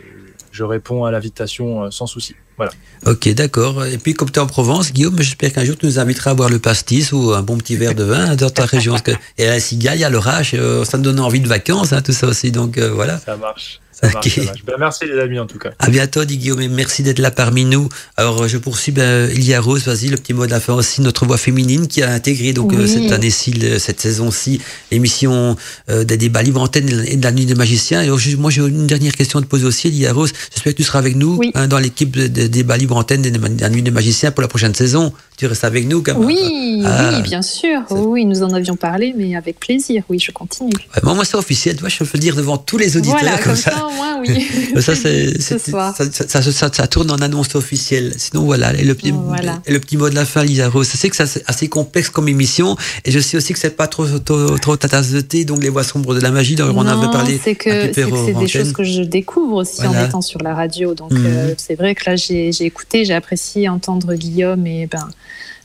[0.52, 2.34] je réponds à l'invitation sans souci.
[2.56, 2.72] Voilà.
[3.06, 3.84] Ok, d'accord.
[3.84, 6.34] Et puis, comme tu es en Provence, Guillaume, j'espère qu'un jour tu nous inviteras à
[6.34, 8.92] boire le pastis ou un bon petit verre de vin dans ta région.
[8.92, 11.46] Parce que, et à la cigale, il y a l'orage, ça me donne envie de
[11.48, 12.50] vacances, hein, tout ça aussi.
[12.50, 13.18] Donc voilà.
[13.18, 13.80] Ça marche.
[14.00, 14.64] Ça marche, ça marche.
[14.64, 15.70] Ben, merci les amis en tout cas.
[15.78, 17.88] À bientôt, dit Guillaume, et merci d'être là parmi nous.
[18.16, 21.26] Alors je poursuis, ben, Ilia Rose, vas-y, le petit mot de la fin aussi, notre
[21.26, 22.88] voix féminine qui a intégré donc Oui.
[22.88, 24.60] cette année-ci, cette saison-ci,
[24.92, 25.56] l'émission
[25.90, 28.00] euh, des débats libres antenne et de la nuit des magiciens.
[28.02, 30.32] Et alors, je- moi j'ai une dernière question à te poser aussi, Ilia Rose.
[30.54, 31.50] J'espère que tu seras avec nous Oui.
[31.54, 34.42] hein, dans l'équipe des de débats libres antenne et de la nuit des magiciens pour
[34.42, 35.12] la prochaine saison.
[35.36, 36.24] Tu restes avec nous quand même.
[36.26, 37.12] Oui, Ah.
[37.14, 37.80] oui, bien sûr.
[37.90, 40.02] Oui, nous en avions parlé, mais avec plaisir.
[40.08, 40.70] Oui, je continue.
[40.94, 43.18] Ouais, moi, moi c'est officiel, tu vois, je peux le dire devant tous les auditeurs
[43.20, 43.70] voilà, comme comme ça.
[43.90, 44.46] Moins, oui.
[44.80, 48.14] Ça, c'est, Ce ça, ça, ça, ça- ça tourne en annonce officielle.
[48.16, 48.74] Sinon, voilà.
[48.74, 49.60] Et le petit, Voilà.
[49.66, 50.88] et le petit mot de la fin, Lisa Rose.
[50.92, 52.76] Je sais que c'est assez- complexe comme émission.
[53.04, 55.44] Et je sais aussi que c'est pas trop, trop, trop ta tasse de thé.
[55.44, 57.40] Donc, les voix sombres de la magie, dont on avait parlé.
[57.42, 60.94] c'est que c'est des choses que je découvre aussi en étant sur la radio.
[60.94, 61.26] Donc Mhm.
[61.26, 65.08] euh, c'est vrai que là j'ai j'ai écouté, j'ai apprécié entendre Guillaume et ben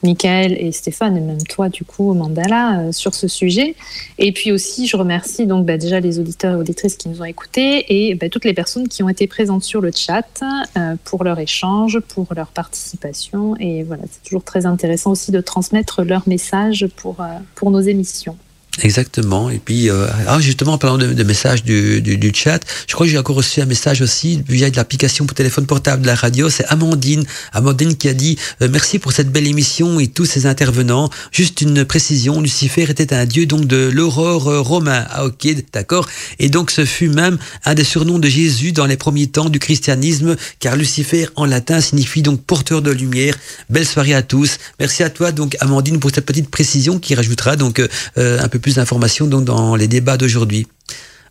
[0.03, 3.75] Michael et Stéphane et même toi du coup Mandala euh, sur ce sujet.
[4.17, 7.25] Et puis aussi je remercie donc bah, déjà les auditeurs et auditrices qui nous ont
[7.25, 10.41] écoutés et bah, toutes les personnes qui ont été présentes sur le chat
[10.77, 15.41] euh, pour leur échange, pour leur participation et voilà c'est toujours très intéressant aussi de
[15.41, 17.25] transmettre leurs messages pour euh,
[17.55, 18.37] pour nos émissions.
[18.81, 19.51] Exactement.
[19.51, 22.93] Et puis, euh, ah, justement, en parlant de, de messages du, du, du chat, je
[22.95, 26.15] crois que j'ai encore reçu un message aussi via l'application pour téléphone portable de la
[26.15, 26.49] radio.
[26.49, 27.23] C'est Amandine.
[27.51, 31.11] Amandine qui a dit euh, Merci pour cette belle émission et tous ces intervenants.
[31.31, 35.05] Juste une précision Lucifer était un dieu donc de l'aurore euh, romain.
[35.11, 36.09] Ah, ok, d'accord.
[36.39, 39.59] Et donc, ce fut même un des surnoms de Jésus dans les premiers temps du
[39.59, 43.37] christianisme, car Lucifer en latin signifie donc porteur de lumière.
[43.69, 44.57] Belle soirée à tous.
[44.79, 48.62] Merci à toi, donc, Amandine, pour cette petite précision qui rajoutera donc euh, un peu
[48.63, 50.65] plus d'informations donc, dans les débats d'aujourd'hui.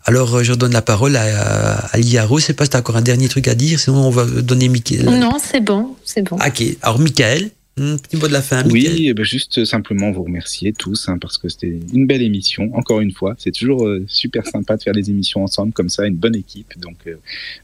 [0.05, 2.39] Alors, euh, je donne la parole à, à Liaro.
[2.39, 4.25] Je sais pas si tu as encore un dernier truc à dire, sinon on va
[4.25, 5.05] donner Michael.
[5.05, 6.37] Non, c'est bon, c'est bon.
[6.37, 8.63] Ok, alors Michael, hmm, petit mot de la fin.
[8.63, 8.93] Michael.
[8.93, 12.69] Oui, eh ben, juste simplement vous remercier tous hein, parce que c'était une belle émission.
[12.73, 16.05] Encore une fois, c'est toujours euh, super sympa de faire des émissions ensemble comme ça,
[16.05, 16.73] une bonne équipe.
[16.79, 17.15] Donc euh,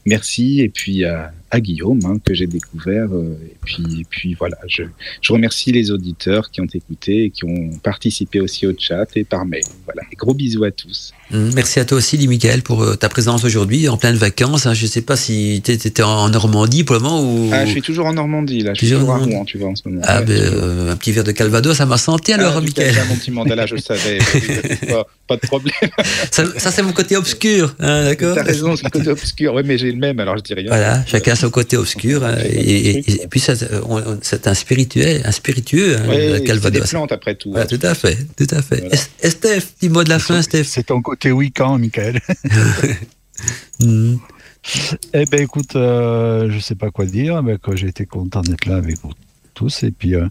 [0.06, 4.34] merci et puis à, à Guillaume hein, que j'ai découvert euh, et puis et puis
[4.38, 4.84] voilà, je,
[5.20, 9.24] je remercie les auditeurs qui ont écouté et qui ont participé aussi au chat et
[9.24, 9.62] par mail.
[9.84, 11.12] Voilà, et gros bisous à tous.
[11.30, 14.66] Hmm, Merci à toi aussi, Lee Michael, pour euh, ta présence aujourd'hui en pleine vacances.
[14.66, 14.74] hein.
[14.74, 17.50] Je sais pas si tu étais en Normandie pour le moment ou.
[17.52, 19.18] Ah, je suis toujours en Normandie là, je suis Toujours à.
[19.18, 20.00] Rouen, tu vois en ce moment.
[20.04, 22.88] Ah, Ouais, ben, euh, un petit verre de Calvados, ça m'a senti alors, Ah, Michael.
[22.88, 24.18] Michael, mon petit mandala, je le savais.
[24.88, 25.74] pas, pas de problème.
[26.30, 28.34] Ça, ça, c'est mon côté obscur, hein, d'accord?
[28.34, 29.54] T'as raison, c'est le côté obscur.
[29.54, 30.68] Oui, mais j'ai le même, alors je dis rien.
[30.68, 32.24] Voilà, chacun son côté obscur.
[32.24, 36.88] hein, et, et- et puis, c'est un spirituel, un spiritueux, hein, le c'est des Calvados.
[36.90, 37.50] plantes après tout.
[37.50, 38.80] Voilà, tout à fait, tout à fait.
[38.80, 38.94] Voilà.
[38.94, 40.64] Es- Esteph, petit mot de la fin, Steph.
[40.64, 42.20] C'est ton côté week-end, Michael.
[43.80, 44.16] Hmm.
[45.14, 48.66] Eh ben écoute, euh, je sais pas quoi dire, mais que j'ai été content d'être
[48.66, 49.10] là avec vous
[49.54, 49.82] tous.
[49.84, 50.26] Et puis, euh,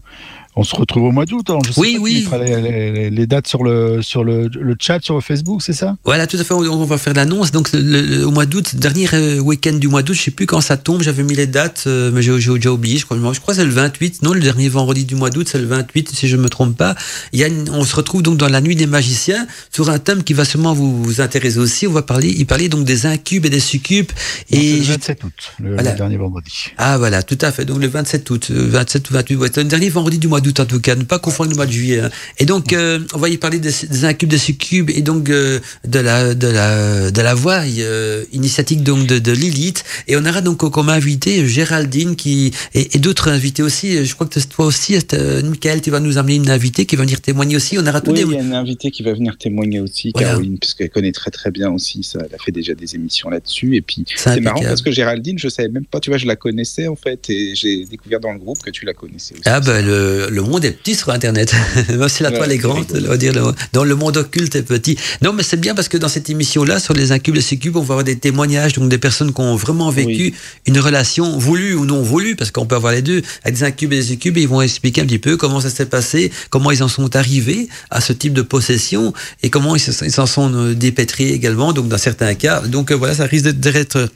[0.56, 1.48] on se retrouve au mois d'août.
[1.48, 1.94] alors Je sais Oui,
[2.28, 2.46] pas, oui.
[2.46, 5.96] Les, les- les dates sur le, sur le, le chat sur Facebook, c'est ça?
[6.04, 6.52] Voilà, tout à fait.
[6.54, 7.52] On, on va faire l'annonce.
[7.52, 10.46] Donc, le- le- au mois d'août, dernier euh, week-end du mois d'août, je sais plus
[10.46, 11.02] quand ça tombe.
[11.02, 12.98] J'avais mis les dates, euh, mais j'ai j'ai déjà oublié.
[12.98, 14.22] Je crois, je crois que c'est le 28.
[14.22, 16.94] Non, le dernier vendredi du mois d'août, c'est le 28, si je me trompe pas.
[17.32, 19.98] Il y a une- on se retrouve donc dans la nuit des magiciens sur un
[19.98, 21.86] thème qui va sûrement vous, vous intéresser aussi.
[21.86, 24.10] On va parler, y parler donc des incubes et des succubes.
[24.50, 25.92] Et le je- 27 août, le, Voilà.
[25.92, 26.52] dernier vendredi.
[26.76, 27.64] Ah voilà, tout à fait.
[27.64, 30.40] Donc le 27 août, euh, 27 ou 28, ouais, c'est le dernier vendredi du mois
[30.40, 32.00] d'août en tout cas, ne pas confondre le mois de juillet.
[32.00, 32.10] hein.
[32.38, 35.60] Et donc euh, on va y parler des, des incubes, des succubes et donc euh,
[35.86, 39.84] de la de la de la voix euh, initiatique donc de, de Lilith.
[40.08, 44.04] Et on aura donc comme invité Géraldine qui et, et d'autres invités aussi.
[44.04, 44.96] Je crois que toi aussi,
[45.44, 47.78] Michael, tu vas nous amener une invitée qui va venir témoigner aussi.
[47.78, 50.10] On aura tous Oui, des il y a une invitée qui va venir témoigner aussi,
[50.14, 50.30] Voilà.
[50.30, 52.02] Caroline, puisqu'elle connaît très très bien aussi.
[52.02, 53.76] Ça, elle a fait déjà des émissions là-dessus.
[53.76, 56.36] Et puis, C'est marrant parce que Géraldine, je savais même pas, tu vois, je la
[56.36, 59.42] connaissais en fait, et j'ai découvert dans le groupe que tu la connaissais aussi.
[59.46, 61.52] Ah ben le, le monde est petit sur Internet.
[61.88, 64.54] Même si la Ouais, toile est grande, on va dire, le- dans le monde occulte
[64.56, 64.96] est petit.
[65.22, 67.80] Non, mais c'est bien parce que dans cette émission-là, sur les incubes et succubes, on
[67.80, 70.34] va avoir des témoignages, donc des personnes qui ont vraiment vécu Oui.
[70.66, 73.92] une relation voulue ou non voulue, parce qu'on peut avoir les deux, avec des incubes
[73.92, 76.70] et des succubes, et ils vont expliquer un petit peu comment ça s'est passé, comment
[76.70, 79.12] ils en sont arrivés à ce type de possession,
[79.42, 82.60] et comment ils se- ils s'en sont euh, dépêtrés également, donc dans certains cas.
[82.60, 84.08] Donc euh, voilà, ça risque d'être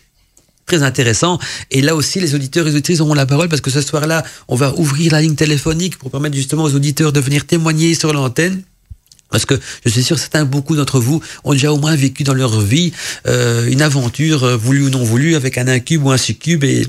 [0.66, 1.38] très intéressant.
[1.70, 4.24] Et là aussi, les auditeurs et les auditrices auront la parole parce que ce soir-là,
[4.48, 8.12] on va ouvrir la ligne téléphonique pour permettre justement aux auditeurs de venir témoigner sur
[8.12, 8.62] l'antenne.
[9.30, 12.34] Parce que je suis sûr, certains, beaucoup d'entre vous ont déjà au moins vécu dans
[12.34, 12.92] leur vie
[13.26, 16.62] euh, une aventure, euh, voulue ou non voulue, avec un incube ou un succube.
[16.62, 16.86] Et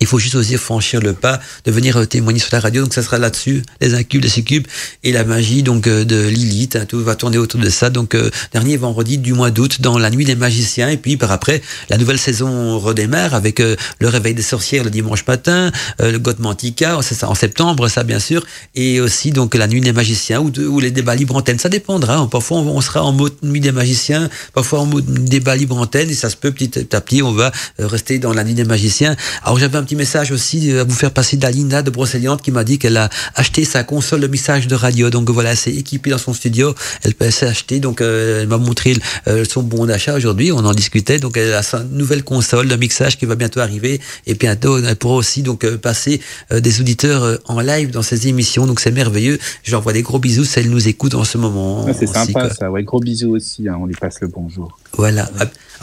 [0.00, 2.82] il faut juste aussi franchir le pas, de venir euh, témoigner sur la radio.
[2.82, 4.66] Donc ça sera là-dessus, les incubes, les succubes
[5.02, 6.76] et la magie donc euh, de Lilith.
[6.76, 7.90] Hein, tout va tourner autour de ça.
[7.90, 10.88] Donc euh, dernier vendredi du mois d'août dans la nuit des magiciens.
[10.88, 15.26] Et puis par après, la nouvelle saison redémarre avec le réveil des sorcières le dimanche
[15.26, 18.44] matin, le Godmantica, c'est ça en septembre, ça bien sûr,
[18.74, 21.58] et aussi donc la nuit des magiciens ou, les débats libre antenne.
[21.58, 22.16] Ça dépendra.
[22.16, 22.26] Hein.
[22.26, 26.14] Parfois on sera en mode nuit des magiciens, parfois en mode débat libre antenne, et
[26.14, 29.16] ça se peut petit à petit, on va rester dans la nuit des magiciens.
[29.42, 32.78] Alors j'avais petit message aussi à vous faire passer d'Alina de Brocéliande qui m'a dit
[32.78, 35.08] qu'elle a acheté sa console de mixage de radio.
[35.08, 36.74] Donc voilà, c'est équipé dans son studio.
[37.04, 38.94] Elle s'est acheter, donc euh, elle m'a montré
[39.28, 40.52] euh, son bon d'achat aujourd'hui.
[40.52, 41.18] On en discutait.
[41.18, 43.98] Donc elle a sa nouvelle console de mixage qui va bientôt arriver.
[44.26, 46.20] Et bientôt, elle pourra aussi donc euh, passer
[46.50, 48.66] des auditeurs en live dans ses émissions.
[48.66, 49.38] Donc c'est merveilleux.
[49.62, 51.86] Je leur envoie des gros bisous si elle nous écoute en ce moment.
[51.88, 52.70] Ah, c'est sympa ça.
[52.70, 53.66] Ouais, gros bisous aussi.
[53.66, 53.78] Hein.
[53.80, 54.78] On lui passe le bonjour.
[54.96, 55.28] Voilà.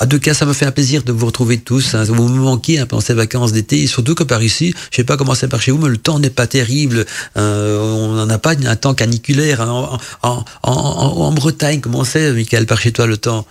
[0.02, 1.96] En tout cas, ça me fait un plaisir de vous retrouver tous.
[1.96, 2.04] Hein.
[2.04, 5.04] Vous me manquez hein, pendant ces vacances d'été, et surtout que par ici, je sais
[5.04, 7.06] pas comment c'est par chez vous, mais le temps n'est pas terrible.
[7.38, 9.62] Euh, on n'en a pas un temps caniculaire.
[9.62, 9.98] Hein.
[10.22, 13.46] En, en, en, Bretagne, comment c'est, Michael, par chez toi, le temps?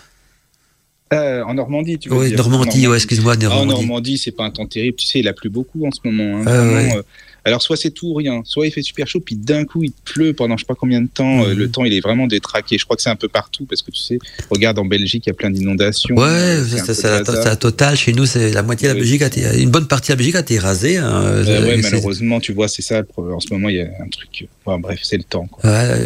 [1.13, 2.89] Euh, en Normandie, tu veux oui, dire Normandie, Normandie.
[2.89, 3.37] ouais, excuse-moi.
[3.37, 3.73] Normandie.
[3.73, 4.97] En Normandie, c'est pas un temps terrible.
[4.97, 6.41] Tu sais, il a plu beaucoup en ce moment.
[6.41, 7.03] Hein, ah, ouais.
[7.47, 9.83] Euh, alors soit c'est tout ou rien, soit il fait super chaud, puis d'un coup
[9.83, 11.45] il pleut pendant je sais pas combien de temps.
[11.45, 11.71] Euh, le mhm.
[11.71, 12.79] temps il est vraiment détraqué.
[12.79, 14.19] Je crois que c'est un peu partout parce que tu sais,
[14.51, 16.17] regarde en Belgique il y a plein d'inondations.
[16.17, 17.97] Ouais, c'est la, totale.
[17.97, 20.17] Chez nous c'est la moitié de la Belgique, a été, une bonne partie de la
[20.17, 20.97] Belgique a été rasée.
[20.97, 21.23] Hein.
[21.25, 23.03] Euh, ouais, malheureusement tu vois c'est ça.
[23.17, 24.49] En ce moment il y a un truc.
[24.65, 25.47] bref c'est le temps.
[25.47, 25.71] Quoi.
[25.71, 26.01] Ouais,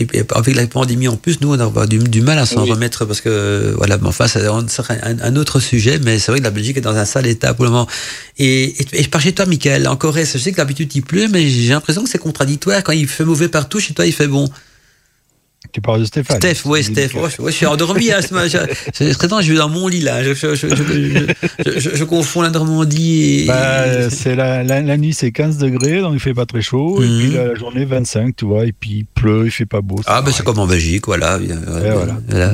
[0.00, 3.04] et, avec la pandémie en plus, nous on a du, du mal à s'en remettre
[3.04, 4.66] parce que voilà, enfin c'est un,
[5.20, 7.64] un, autre sujet, mais c'est vrai que la Belgique est dans un sale état pour
[7.64, 7.86] le moment.
[8.38, 11.28] Et, et, et par chez toi, Michael, en Corée, je sais que d'habitude il pleut,
[11.28, 12.82] mais j'ai l'impression que c'est contradictoire.
[12.82, 14.48] Quand il fait mauvais partout, chez toi, il fait bon.
[15.74, 16.36] Tu parles de Stéphane.
[16.36, 17.10] Steph, oui, Steph.
[17.46, 18.12] je suis endormi.
[18.12, 18.20] Hein,
[18.92, 20.22] c'est très je vais dans mon lit là.
[20.22, 23.46] Je, je, confonds la Normandie et.
[23.46, 27.02] Bah, c'est la, la, nuit, c'est 15 degrés, donc il fait pas très chaud.
[27.02, 27.34] Et puis mhm.
[27.34, 28.66] la, journée, 25, tu vois.
[28.66, 30.00] Et puis il pleut, il fait pas beau.
[30.06, 31.40] Ah, ben c'est comme en Belgique, voilà.
[32.28, 32.52] voilà.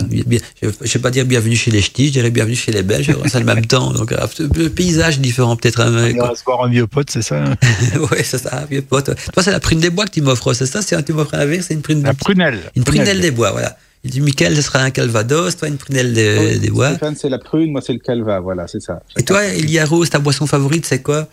[0.81, 3.15] je sais pas dire bienvenue chez les ch'tis, je dirais bienvenue chez les Belges.
[3.27, 3.93] C'est le même temps.
[3.93, 4.15] Donc,
[4.57, 5.81] le paysage différent peut-être.
[5.81, 7.55] Hein, on va se voir un vieux pote, c'est ça hein
[7.99, 9.11] Oui, c'est ça, un vieux pote.
[9.35, 11.63] Toi, c'est la prune des bois que tu m'offres, c'est ça tu m'offres un verre,
[11.63, 12.03] c'est une prune.
[12.03, 12.61] La prunelle.
[12.75, 13.77] Une prunelle des bois, voilà.
[14.05, 16.91] Il dit, Michael, ce sera un calvados, toi, une prunelle des bois.
[16.91, 19.03] Stéphane, c'est la prune, moi, c'est le calva, voilà, c'est ça.
[19.17, 21.27] Et toi, Elia Rose, ta boisson favorite, c'est quoi?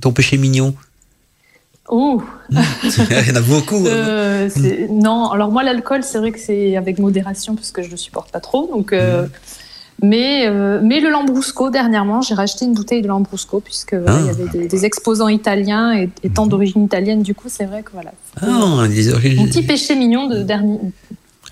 [0.00, 0.74] Ton péché mignon?
[1.88, 3.76] Oh Il y en a beaucoup.
[3.86, 3.90] Hein.
[3.90, 4.48] Euh,
[4.90, 7.96] non, alors moi, l'alcool, c'est vrai que c'est avec modération, parce que je ne le
[7.96, 8.66] supporte pas trop.
[8.66, 9.28] Donc, euh, mm.
[10.02, 14.28] mais, euh, mais le Lambrusco, dernièrement, j'ai racheté une bouteille de Lambrusco, puisque il y
[14.28, 14.30] ah.
[14.30, 18.12] avait des, exposants italiens et étant d'origine italienne, du coup, c'est vrai que voilà.
[18.40, 20.78] Ah, mon petit péché mignon de dernier,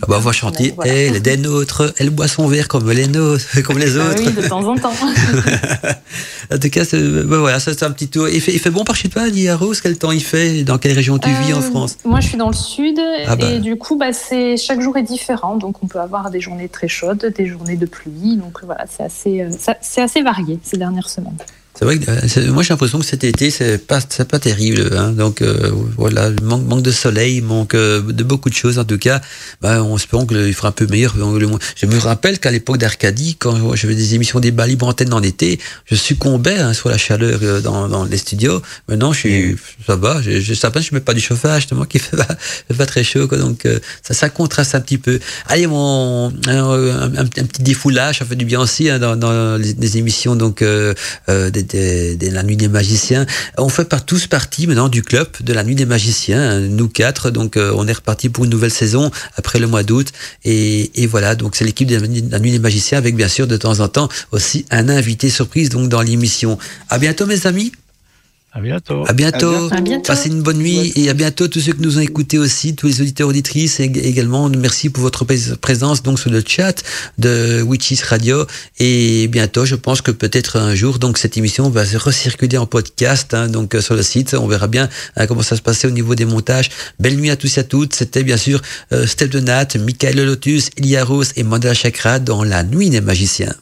[0.03, 3.07] ah bah, on va chanter, elle est des nôtres, elle boit son verre comme les
[3.07, 4.23] nôtres, comme les ah autres.
[4.27, 4.93] oui, de temps en temps.
[6.53, 8.29] en tout cas, bah voilà, ça c'est un petit tour.
[8.29, 9.23] Il fait, il fait bon par chez toi,
[9.55, 10.65] Rose Quel temps il fait?
[10.65, 11.99] Dans quelle région tu vis en euh, France?
[12.05, 13.51] Moi, je suis dans le sud ah bah.
[13.51, 15.57] et du coup, bah, c'est chaque jour est différent.
[15.57, 18.37] Donc, on peut avoir des journées très chaudes, des journées de pluie.
[18.37, 19.51] Donc voilà, c'est assez, euh,
[19.81, 21.39] c'est assez varié ces dernières semaines.
[21.77, 24.97] C'est vrai que euh, moi j'ai l'impression que cet été c'est pas c'est pas terrible
[24.97, 25.11] hein.
[25.11, 28.99] donc euh, voilà manque manque de soleil manque euh, de beaucoup de choses en tout
[28.99, 29.21] cas.
[29.61, 33.75] Bah, on espère qu'il fera un peu meilleur je me rappelle qu'à l'époque d'Arcadie quand
[33.75, 37.89] j'avais des émissions des libre antenne en été je succombais hein, sur la chaleur dans,
[37.89, 38.63] dans les studios.
[38.89, 41.87] Maintenant je suis ça va je, je sais pas je mets pas du chauffage moi
[41.87, 42.37] qui fait pas,
[42.69, 43.67] fait pas très chaud quoi, donc
[44.03, 45.19] ça ça contraste un petit peu.
[45.49, 50.37] Allez mon un, petit défoulage ça fait du bien aussi hein, dans, dans les, émissions
[50.37, 53.27] donc des de la Nuit des Magiciens.
[53.59, 56.89] On fait par, tous partie maintenant du club de la Nuit des Magiciens, hein, nous
[56.89, 57.31] quatre.
[57.31, 60.13] Donc euh, on est reparti pour une nouvelle saison après le mois d'août.
[60.45, 61.97] Et, voilà, donc c'est l'équipe de
[62.31, 65.69] la Nuit des Magiciens avec bien sûr de temps en temps aussi un invité surprise
[65.69, 66.59] donc dans l'émission.
[66.89, 67.73] À bientôt mes amis.
[68.57, 69.05] À bientôt.
[69.09, 69.69] À bientôt.
[70.07, 72.87] Passez une bonne nuit et à bientôt tous ceux qui nous ont écoutés aussi, tous
[72.87, 74.49] les auditeurs auditrices et également.
[74.49, 75.25] Merci pour votre
[75.57, 76.85] présence donc sur le chat
[77.19, 78.47] de Witches Radio
[78.79, 82.67] et bientôt, je pense que peut-être un jour donc cette émission va se recirculer en
[82.67, 84.35] podcast hein, donc sur le site.
[84.35, 86.71] On verra bien hein, comment ça se passait au niveau des montages.
[87.01, 87.97] Belle nuit à tous et à toutes.
[87.97, 88.63] C'était bien sûr
[88.93, 93.01] euh, Steph de Nat, Michael Lotus, Ilia Rose et Mandela Chakra dans la nuit des
[93.01, 93.55] magiciens.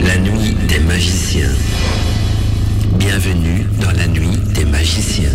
[0.00, 1.54] La nuit des magiciens.
[3.20, 5.32] Bienvenue dans la nuit des magiciens.